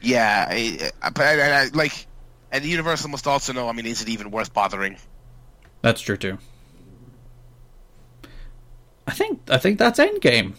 yeah, 0.00 0.46
I, 0.48 0.90
but 1.10 1.20
I, 1.20 1.62
I, 1.62 1.68
like, 1.72 2.06
and 2.52 2.64
the 2.64 2.68
Universal 2.68 3.10
must 3.10 3.26
also 3.26 3.52
know. 3.52 3.68
I 3.68 3.72
mean, 3.72 3.86
is 3.86 4.02
it 4.02 4.08
even 4.08 4.30
worth 4.30 4.52
bothering? 4.52 4.96
That's 5.82 6.00
true 6.00 6.16
too. 6.16 6.38
I 9.06 9.12
think 9.12 9.40
I 9.48 9.58
think 9.58 9.78
that's 9.78 9.98
Endgame. 9.98 10.54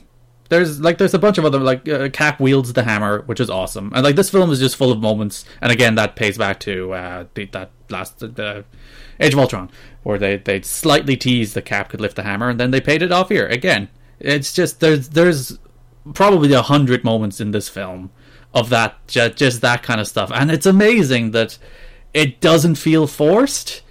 There's 0.49 0.79
like 0.79 0.97
there's 0.97 1.13
a 1.13 1.19
bunch 1.19 1.37
of 1.37 1.45
other 1.45 1.59
like 1.59 1.87
uh, 1.89 2.09
Cap 2.09 2.39
wields 2.39 2.71
the 2.71 2.83
hammer, 2.83 3.21
which 3.23 3.39
is 3.39 3.49
awesome, 3.49 3.91
and 3.93 4.03
like 4.03 4.15
this 4.15 4.29
film 4.29 4.49
is 4.51 4.59
just 4.59 4.77
full 4.77 4.91
of 4.91 4.99
moments. 4.99 5.43
And 5.61 5.71
again, 5.71 5.95
that 5.95 6.15
pays 6.15 6.37
back 6.37 6.59
to 6.61 6.93
uh, 6.93 7.25
the, 7.33 7.45
that 7.47 7.71
last 7.89 8.19
the 8.19 8.63
Age 9.19 9.33
of 9.33 9.39
Ultron, 9.39 9.69
where 10.03 10.17
they 10.17 10.37
they 10.37 10.61
slightly 10.61 11.17
teased 11.17 11.53
the 11.53 11.61
Cap 11.61 11.89
could 11.89 11.99
lift 11.99 12.15
the 12.15 12.23
hammer, 12.23 12.49
and 12.49 12.59
then 12.59 12.71
they 12.71 12.79
paid 12.79 13.01
it 13.01 13.11
off 13.11 13.29
here 13.29 13.47
again. 13.47 13.89
It's 14.19 14.53
just 14.53 14.79
there's 14.79 15.09
there's 15.09 15.59
probably 16.13 16.53
a 16.53 16.61
hundred 16.61 17.03
moments 17.03 17.41
in 17.41 17.51
this 17.51 17.67
film 17.67 18.11
of 18.57 18.69
that 18.69 18.95
just 19.07 19.61
that 19.61 19.83
kind 19.83 20.01
of 20.01 20.07
stuff 20.07 20.31
and 20.33 20.51
it's 20.51 20.65
amazing 20.65 21.31
that 21.31 21.57
it 22.13 22.39
doesn't 22.41 22.75
feel 22.75 23.07
forced 23.07 23.81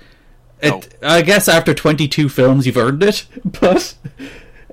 it 0.60 0.94
no. 1.02 1.08
i 1.08 1.22
guess 1.22 1.48
after 1.48 1.72
22 1.74 2.28
films 2.28 2.66
you've 2.66 2.76
earned 2.76 3.02
it 3.02 3.26
but 3.60 3.94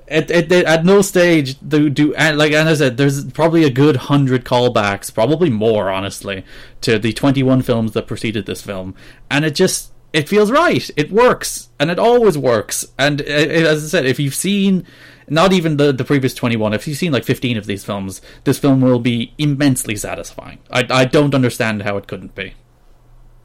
it, 0.06 0.30
it, 0.30 0.52
it, 0.52 0.66
at 0.66 0.84
no 0.84 1.00
stage 1.00 1.56
do 1.66 1.88
do 1.88 2.14
and 2.14 2.36
like 2.36 2.52
and 2.52 2.68
I 2.68 2.74
said, 2.74 2.96
there's 2.96 3.24
probably 3.32 3.64
a 3.64 3.70
good 3.70 3.96
hundred 3.96 4.44
callbacks, 4.44 5.12
probably 5.12 5.48
more, 5.48 5.90
honestly, 5.90 6.44
to 6.82 6.98
the 6.98 7.12
21 7.12 7.62
films 7.62 7.92
that 7.92 8.06
preceded 8.06 8.44
this 8.44 8.60
film, 8.60 8.94
and 9.30 9.44
it 9.44 9.54
just 9.54 9.92
it 10.12 10.28
feels 10.28 10.50
right. 10.50 10.88
It 10.96 11.10
works, 11.10 11.70
and 11.80 11.90
it 11.90 11.98
always 11.98 12.36
works. 12.36 12.86
And 12.98 13.22
it, 13.22 13.66
as 13.66 13.84
I 13.84 13.88
said, 13.88 14.06
if 14.06 14.20
you've 14.20 14.34
seen 14.34 14.86
not 15.28 15.52
even 15.52 15.76
the, 15.76 15.92
the 15.92 16.04
previous 16.04 16.34
21 16.34 16.72
if 16.74 16.86
you've 16.86 16.98
seen 16.98 17.12
like 17.12 17.24
15 17.24 17.56
of 17.56 17.66
these 17.66 17.84
films 17.84 18.20
this 18.44 18.58
film 18.58 18.80
will 18.80 18.98
be 18.98 19.32
immensely 19.38 19.96
satisfying. 19.96 20.58
I, 20.70 20.86
I 20.90 21.04
don't 21.04 21.34
understand 21.34 21.82
how 21.82 21.96
it 21.96 22.06
couldn't 22.06 22.34
be. 22.34 22.54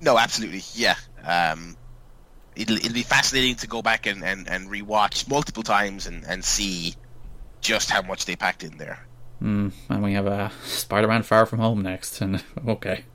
No 0.02 0.18
absolutely. 0.18 0.64
Yeah. 0.74 0.96
Um, 1.24 1.76
it'll, 2.56 2.78
it'll 2.78 2.94
be 2.94 3.04
fascinating 3.04 3.56
to 3.58 3.68
go 3.68 3.82
back 3.82 4.06
and, 4.06 4.24
and, 4.24 4.48
and 4.50 4.70
rewatch 4.70 5.30
multiple 5.30 5.64
times 5.64 6.08
and, 6.08 6.24
and 6.26 6.44
see 6.44 6.96
just 7.62 7.90
how 7.90 8.02
much 8.02 8.26
they 8.26 8.36
packed 8.36 8.64
in 8.64 8.78
there. 8.78 9.06
Mm, 9.42 9.72
and 9.90 10.04
we 10.04 10.14
have 10.14 10.28
a 10.28 10.32
uh, 10.32 10.50
spider-man 10.64 11.24
far 11.24 11.46
from 11.46 11.60
home 11.60 11.82
next 11.82 12.22
and 12.22 12.44
okay. 12.68 13.06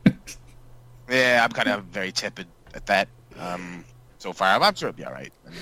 Yeah 1.08 1.44
i'm 1.44 1.50
kind 1.50 1.68
of 1.68 1.84
very 1.84 2.12
tepid 2.12 2.46
at 2.72 2.86
that 2.86 3.08
um, 3.38 3.84
so 4.18 4.32
far. 4.32 4.60
I'm 4.60 4.74
sure 4.74 4.88
it'll 4.88 4.96
be 4.96 5.04
all 5.04 5.12
right. 5.12 5.32
I 5.46 5.50
mean, 5.50 5.58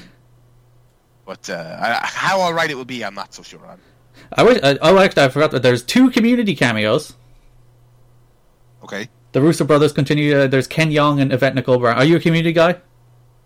but 1.24 1.48
uh, 1.50 2.00
how 2.02 2.40
all 2.40 2.52
right 2.52 2.70
it 2.70 2.74
will 2.74 2.84
be, 2.84 3.04
I'm 3.04 3.14
not 3.14 3.34
so 3.34 3.42
sure 3.42 3.64
on. 3.66 3.78
I 4.32 4.42
wish. 4.42 4.60
Uh, 4.62 4.78
oh, 4.82 4.98
actually, 4.98 5.24
I 5.24 5.28
forgot 5.28 5.50
that 5.52 5.62
there's 5.62 5.82
two 5.82 6.10
community 6.10 6.54
cameos. 6.54 7.14
Okay. 8.82 9.08
The 9.32 9.40
Russo 9.40 9.64
brothers 9.64 9.92
continue. 9.92 10.36
Uh, 10.36 10.46
there's 10.46 10.66
Ken 10.66 10.90
Jeong 10.90 11.20
and 11.20 11.32
Yvette 11.32 11.54
Nicole 11.54 11.78
Brown. 11.78 11.96
Are 11.96 12.04
you 12.04 12.16
a 12.16 12.20
community 12.20 12.52
guy? 12.52 12.76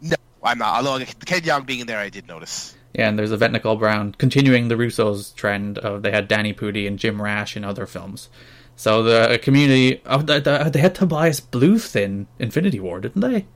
No, 0.01 0.17
I'm 0.43 0.59
not. 0.59 0.85
Although 0.85 1.05
Ken 1.25 1.41
Jeong 1.41 1.67
being 1.67 1.81
in 1.81 1.87
there, 1.87 1.99
I 1.99 2.09
did 2.09 2.27
notice. 2.27 2.75
Yeah, 2.95 3.09
and 3.09 3.19
there's 3.19 3.31
Yvette 3.31 3.53
Nicole 3.53 3.77
Brown 3.77 4.13
continuing 4.13 4.69
the 4.69 4.75
Russos' 4.75 5.35
trend 5.35 5.79
of 5.79 6.03
they 6.03 6.11
had 6.11 6.29
Danny 6.29 6.55
Pudi 6.55 6.87
and 6.89 6.99
Jim 6.99 7.21
Rash 7.21 7.57
in 7.57 7.65
other 7.65 7.87
films. 7.87 8.29
So 8.75 9.03
the 9.03 9.39
community, 9.39 10.03
oh, 10.07 10.23
they 10.23 10.81
had 10.81 10.95
Tobias 10.95 11.41
Bluth 11.41 11.97
in 11.97 12.27
Infinity 12.39 12.81
War, 12.81 13.01
didn't 13.01 13.23
they? 13.23 13.47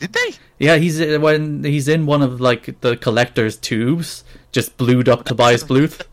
Did 0.00 0.14
they? 0.14 0.32
Yeah, 0.58 0.76
he's 0.76 1.00
uh, 1.00 1.18
when 1.20 1.62
he's 1.62 1.86
in 1.86 2.06
one 2.06 2.22
of 2.22 2.40
like 2.40 2.80
the 2.80 2.96
collector's 2.96 3.56
tubes, 3.56 4.24
just 4.50 4.76
blued 4.78 5.08
up 5.08 5.24
Tobias 5.24 5.62
Bluth. 5.62 6.06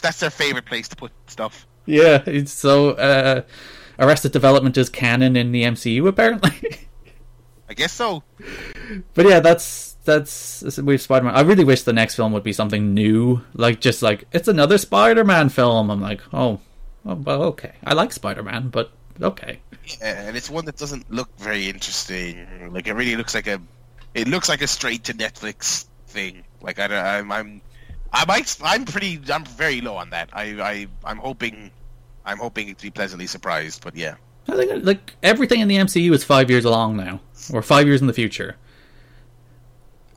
That's 0.00 0.20
their 0.20 0.30
favorite 0.30 0.64
place 0.64 0.86
to 0.88 0.96
put 0.96 1.10
stuff. 1.26 1.66
Yeah, 1.86 2.22
it's 2.24 2.52
so 2.52 2.90
uh, 2.90 3.42
Arrested 3.98 4.30
Development 4.30 4.76
is 4.76 4.88
canon 4.88 5.36
in 5.36 5.50
the 5.50 5.64
MCU 5.64 6.06
apparently. 6.06 6.86
I 7.68 7.74
guess 7.74 7.92
so. 7.92 8.22
But 9.14 9.26
yeah, 9.26 9.40
that's 9.40 9.96
that's 10.04 10.78
we've 10.78 11.02
Spider-Man. 11.02 11.34
I 11.34 11.40
really 11.40 11.64
wish 11.64 11.82
the 11.82 11.92
next 11.92 12.14
film 12.14 12.32
would 12.32 12.44
be 12.44 12.52
something 12.52 12.94
new, 12.94 13.42
like 13.54 13.80
just 13.80 14.02
like 14.02 14.24
it's 14.30 14.46
another 14.46 14.78
Spider-Man 14.78 15.48
film. 15.48 15.90
I'm 15.90 16.00
like, 16.00 16.20
oh, 16.32 16.60
well, 17.04 17.42
okay. 17.42 17.72
I 17.82 17.94
like 17.94 18.12
Spider-Man, 18.12 18.68
but 18.68 18.92
okay. 19.22 19.60
Yeah, 20.00 20.28
and 20.28 20.36
it's 20.36 20.50
one 20.50 20.64
that 20.66 20.76
doesn't 20.76 21.10
look 21.10 21.28
very 21.38 21.68
interesting. 21.68 22.46
Like 22.72 22.86
it 22.86 22.94
really 22.94 23.16
looks 23.16 23.34
like 23.34 23.46
a, 23.46 23.60
it 24.14 24.28
looks 24.28 24.48
like 24.48 24.62
a 24.62 24.66
straight 24.66 25.04
to 25.04 25.14
Netflix 25.14 25.86
thing. 26.08 26.44
Like 26.60 26.78
I, 26.78 26.86
don't, 26.88 27.04
I'm, 27.04 27.32
I'm, 27.32 27.62
I'm, 28.12 28.44
I'm 28.62 28.84
pretty, 28.84 29.20
I'm 29.32 29.44
very 29.44 29.80
low 29.80 29.96
on 29.96 30.10
that. 30.10 30.30
I, 30.32 30.44
I, 30.60 30.86
I'm 31.04 31.18
hoping, 31.18 31.70
I'm 32.24 32.38
hoping 32.38 32.74
to 32.74 32.82
be 32.82 32.90
pleasantly 32.90 33.26
surprised. 33.26 33.82
But 33.84 33.96
yeah, 33.96 34.16
I 34.48 34.56
think 34.56 34.84
like 34.84 35.14
everything 35.22 35.60
in 35.60 35.68
the 35.68 35.76
MCU 35.76 36.12
is 36.12 36.24
five 36.24 36.50
years 36.50 36.64
along 36.64 36.96
now, 36.96 37.20
or 37.52 37.62
five 37.62 37.86
years 37.86 38.00
in 38.00 38.06
the 38.06 38.12
future. 38.12 38.56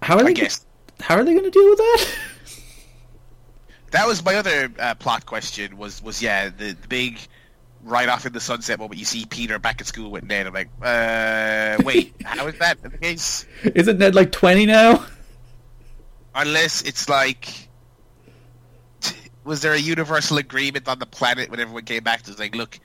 How 0.02 0.18
are 0.18 0.24
they? 0.24 0.30
I 0.30 0.34
guess. 0.34 0.66
How 1.00 1.16
are 1.16 1.24
they 1.24 1.34
going 1.34 1.46
to 1.46 1.52
deal 1.52 1.70
with 1.70 1.78
that? 1.78 2.08
that 3.92 4.08
was 4.08 4.24
my 4.24 4.36
other 4.36 4.72
uh, 4.80 4.96
plot 4.96 5.26
question. 5.26 5.78
Was 5.78 6.02
was 6.04 6.22
yeah 6.22 6.50
the, 6.50 6.74
the 6.74 6.88
big 6.88 7.20
right 7.84 8.10
off 8.10 8.26
in 8.26 8.34
the 8.34 8.40
sunset 8.40 8.80
moment, 8.80 9.00
you 9.00 9.06
see 9.06 9.26
Peter 9.26 9.60
back 9.60 9.82
at 9.82 9.88
school 9.88 10.12
with 10.12 10.24
Ned. 10.24 10.48
I'm 10.48 10.54
like, 10.54 10.70
uh, 10.82 11.82
wait, 11.84 12.14
how 12.24 12.48
is 12.48 12.58
that 12.60 12.82
the 12.82 12.90
case? 12.90 13.46
Isn't 13.64 14.00
Ned 14.00 14.16
like 14.16 14.32
20 14.32 14.66
now? 14.66 15.06
Unless 16.36 16.84
it's 16.84 17.10
like, 17.10 17.70
was 19.44 19.62
there 19.62 19.74
a 19.74 19.80
universal 19.80 20.38
agreement 20.38 20.88
on 20.88 21.00
the 21.00 21.06
planet 21.06 21.50
when 21.50 21.60
everyone 21.60 21.86
came 21.86 22.04
back 22.04 22.24
to 22.24 22.34
like, 22.34 22.56
look, 22.56 22.80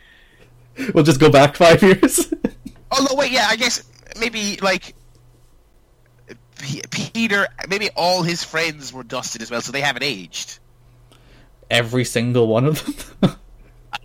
we'll 0.94 1.04
just 1.04 1.20
go 1.20 1.30
back 1.30 1.56
five 1.56 1.82
years. 1.82 2.32
oh 2.90 3.06
no, 3.08 3.16
wait, 3.16 3.32
yeah, 3.32 3.46
I 3.48 3.56
guess 3.56 3.84
maybe 4.18 4.58
like. 4.60 4.94
Peter, 6.90 7.48
maybe 7.68 7.90
all 7.94 8.22
his 8.22 8.42
friends 8.42 8.90
were 8.90 9.02
dusted 9.02 9.42
as 9.42 9.50
well, 9.50 9.60
so 9.60 9.70
they 9.70 9.82
haven't 9.82 10.04
aged. 10.04 10.60
Every 11.70 12.04
single 12.04 12.46
one 12.46 12.64
of 12.64 13.20
them. 13.20 13.36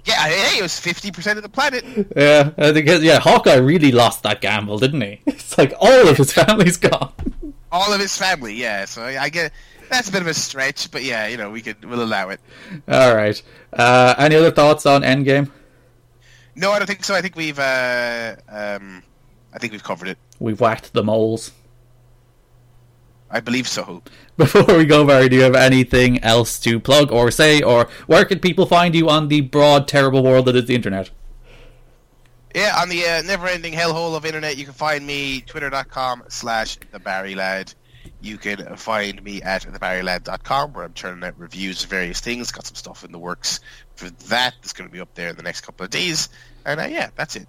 Yeah, 0.05 0.27
hey, 0.27 0.59
it 0.59 0.61
was 0.61 0.79
fifty 0.79 1.11
percent 1.11 1.37
of 1.37 1.43
the 1.43 1.49
planet. 1.49 1.83
Yeah, 2.15 2.51
I 2.57 2.73
think 2.73 2.87
yeah, 3.03 3.19
Hawkeye 3.19 3.55
really 3.55 3.91
lost 3.91 4.23
that 4.23 4.41
gamble, 4.41 4.77
didn't 4.79 5.01
he? 5.01 5.21
It's 5.25 5.57
like 5.57 5.73
all 5.79 6.07
of 6.07 6.17
his 6.17 6.31
family's 6.33 6.77
gone. 6.77 7.13
All 7.71 7.91
of 7.93 7.99
his 7.99 8.17
family, 8.17 8.53
yeah. 8.53 8.85
So 8.85 9.03
I 9.03 9.29
get 9.29 9.51
that's 9.89 10.09
a 10.09 10.11
bit 10.11 10.21
of 10.21 10.27
a 10.27 10.33
stretch, 10.33 10.91
but 10.91 11.03
yeah, 11.03 11.27
you 11.27 11.37
know, 11.37 11.49
we 11.49 11.61
could 11.61 11.83
we'll 11.85 12.03
allow 12.03 12.29
it. 12.29 12.39
All 12.87 13.15
right. 13.15 13.41
Uh, 13.73 14.15
any 14.17 14.35
other 14.35 14.51
thoughts 14.51 14.85
on 14.85 15.01
Endgame? 15.01 15.51
No, 16.55 16.71
I 16.71 16.79
don't 16.79 16.87
think 16.87 17.03
so. 17.03 17.15
I 17.15 17.21
think 17.21 17.35
we've 17.35 17.59
uh, 17.59 18.35
um, 18.49 19.03
I 19.53 19.59
think 19.59 19.71
we've 19.73 19.83
covered 19.83 20.09
it. 20.09 20.17
We've 20.39 20.59
whacked 20.59 20.93
the 20.93 21.03
moles. 21.03 21.51
I 23.31 23.39
believe 23.39 23.67
so. 23.67 24.01
Before 24.37 24.63
we 24.77 24.85
go, 24.85 25.05
Barry, 25.05 25.29
do 25.29 25.35
you 25.35 25.41
have 25.43 25.55
anything 25.55 26.23
else 26.23 26.59
to 26.61 26.79
plug 26.79 27.11
or 27.11 27.29
say, 27.31 27.61
or 27.61 27.87
where 28.07 28.25
can 28.25 28.39
people 28.39 28.65
find 28.65 28.95
you 28.95 29.09
on 29.09 29.27
the 29.27 29.41
broad, 29.41 29.87
terrible 29.87 30.23
world 30.23 30.45
that 30.45 30.55
is 30.55 30.65
the 30.65 30.75
internet? 30.75 31.11
Yeah, 32.55 32.75
on 32.79 32.89
the 32.89 33.05
uh, 33.05 33.21
never-ending 33.21 33.73
hellhole 33.73 34.15
of 34.15 34.25
internet, 34.25 34.57
you 34.57 34.65
can 34.65 34.73
find 34.73 35.05
me 35.05 35.41
twitter.com 35.41 36.23
slash 36.29 36.77
the 36.91 36.99
Barry 36.99 37.35
Lad. 37.35 37.73
You 38.21 38.37
can 38.37 38.75
find 38.75 39.21
me 39.23 39.41
at 39.41 39.61
thebarrylad.com 39.61 40.73
where 40.73 40.83
I'm 40.83 40.93
turning 40.93 41.23
out 41.23 41.37
reviews 41.37 41.83
of 41.83 41.89
various 41.89 42.19
things. 42.19 42.51
Got 42.51 42.65
some 42.65 42.75
stuff 42.75 43.05
in 43.05 43.11
the 43.11 43.19
works 43.19 43.59
for 43.95 44.09
that. 44.09 44.55
That's 44.61 44.73
going 44.73 44.89
to 44.89 44.93
be 44.93 44.99
up 44.99 45.13
there 45.13 45.29
in 45.29 45.35
the 45.35 45.43
next 45.43 45.61
couple 45.61 45.85
of 45.85 45.91
days. 45.91 46.29
And 46.65 46.79
uh, 46.79 46.85
yeah, 46.85 47.11
that's 47.15 47.35
it. 47.35 47.47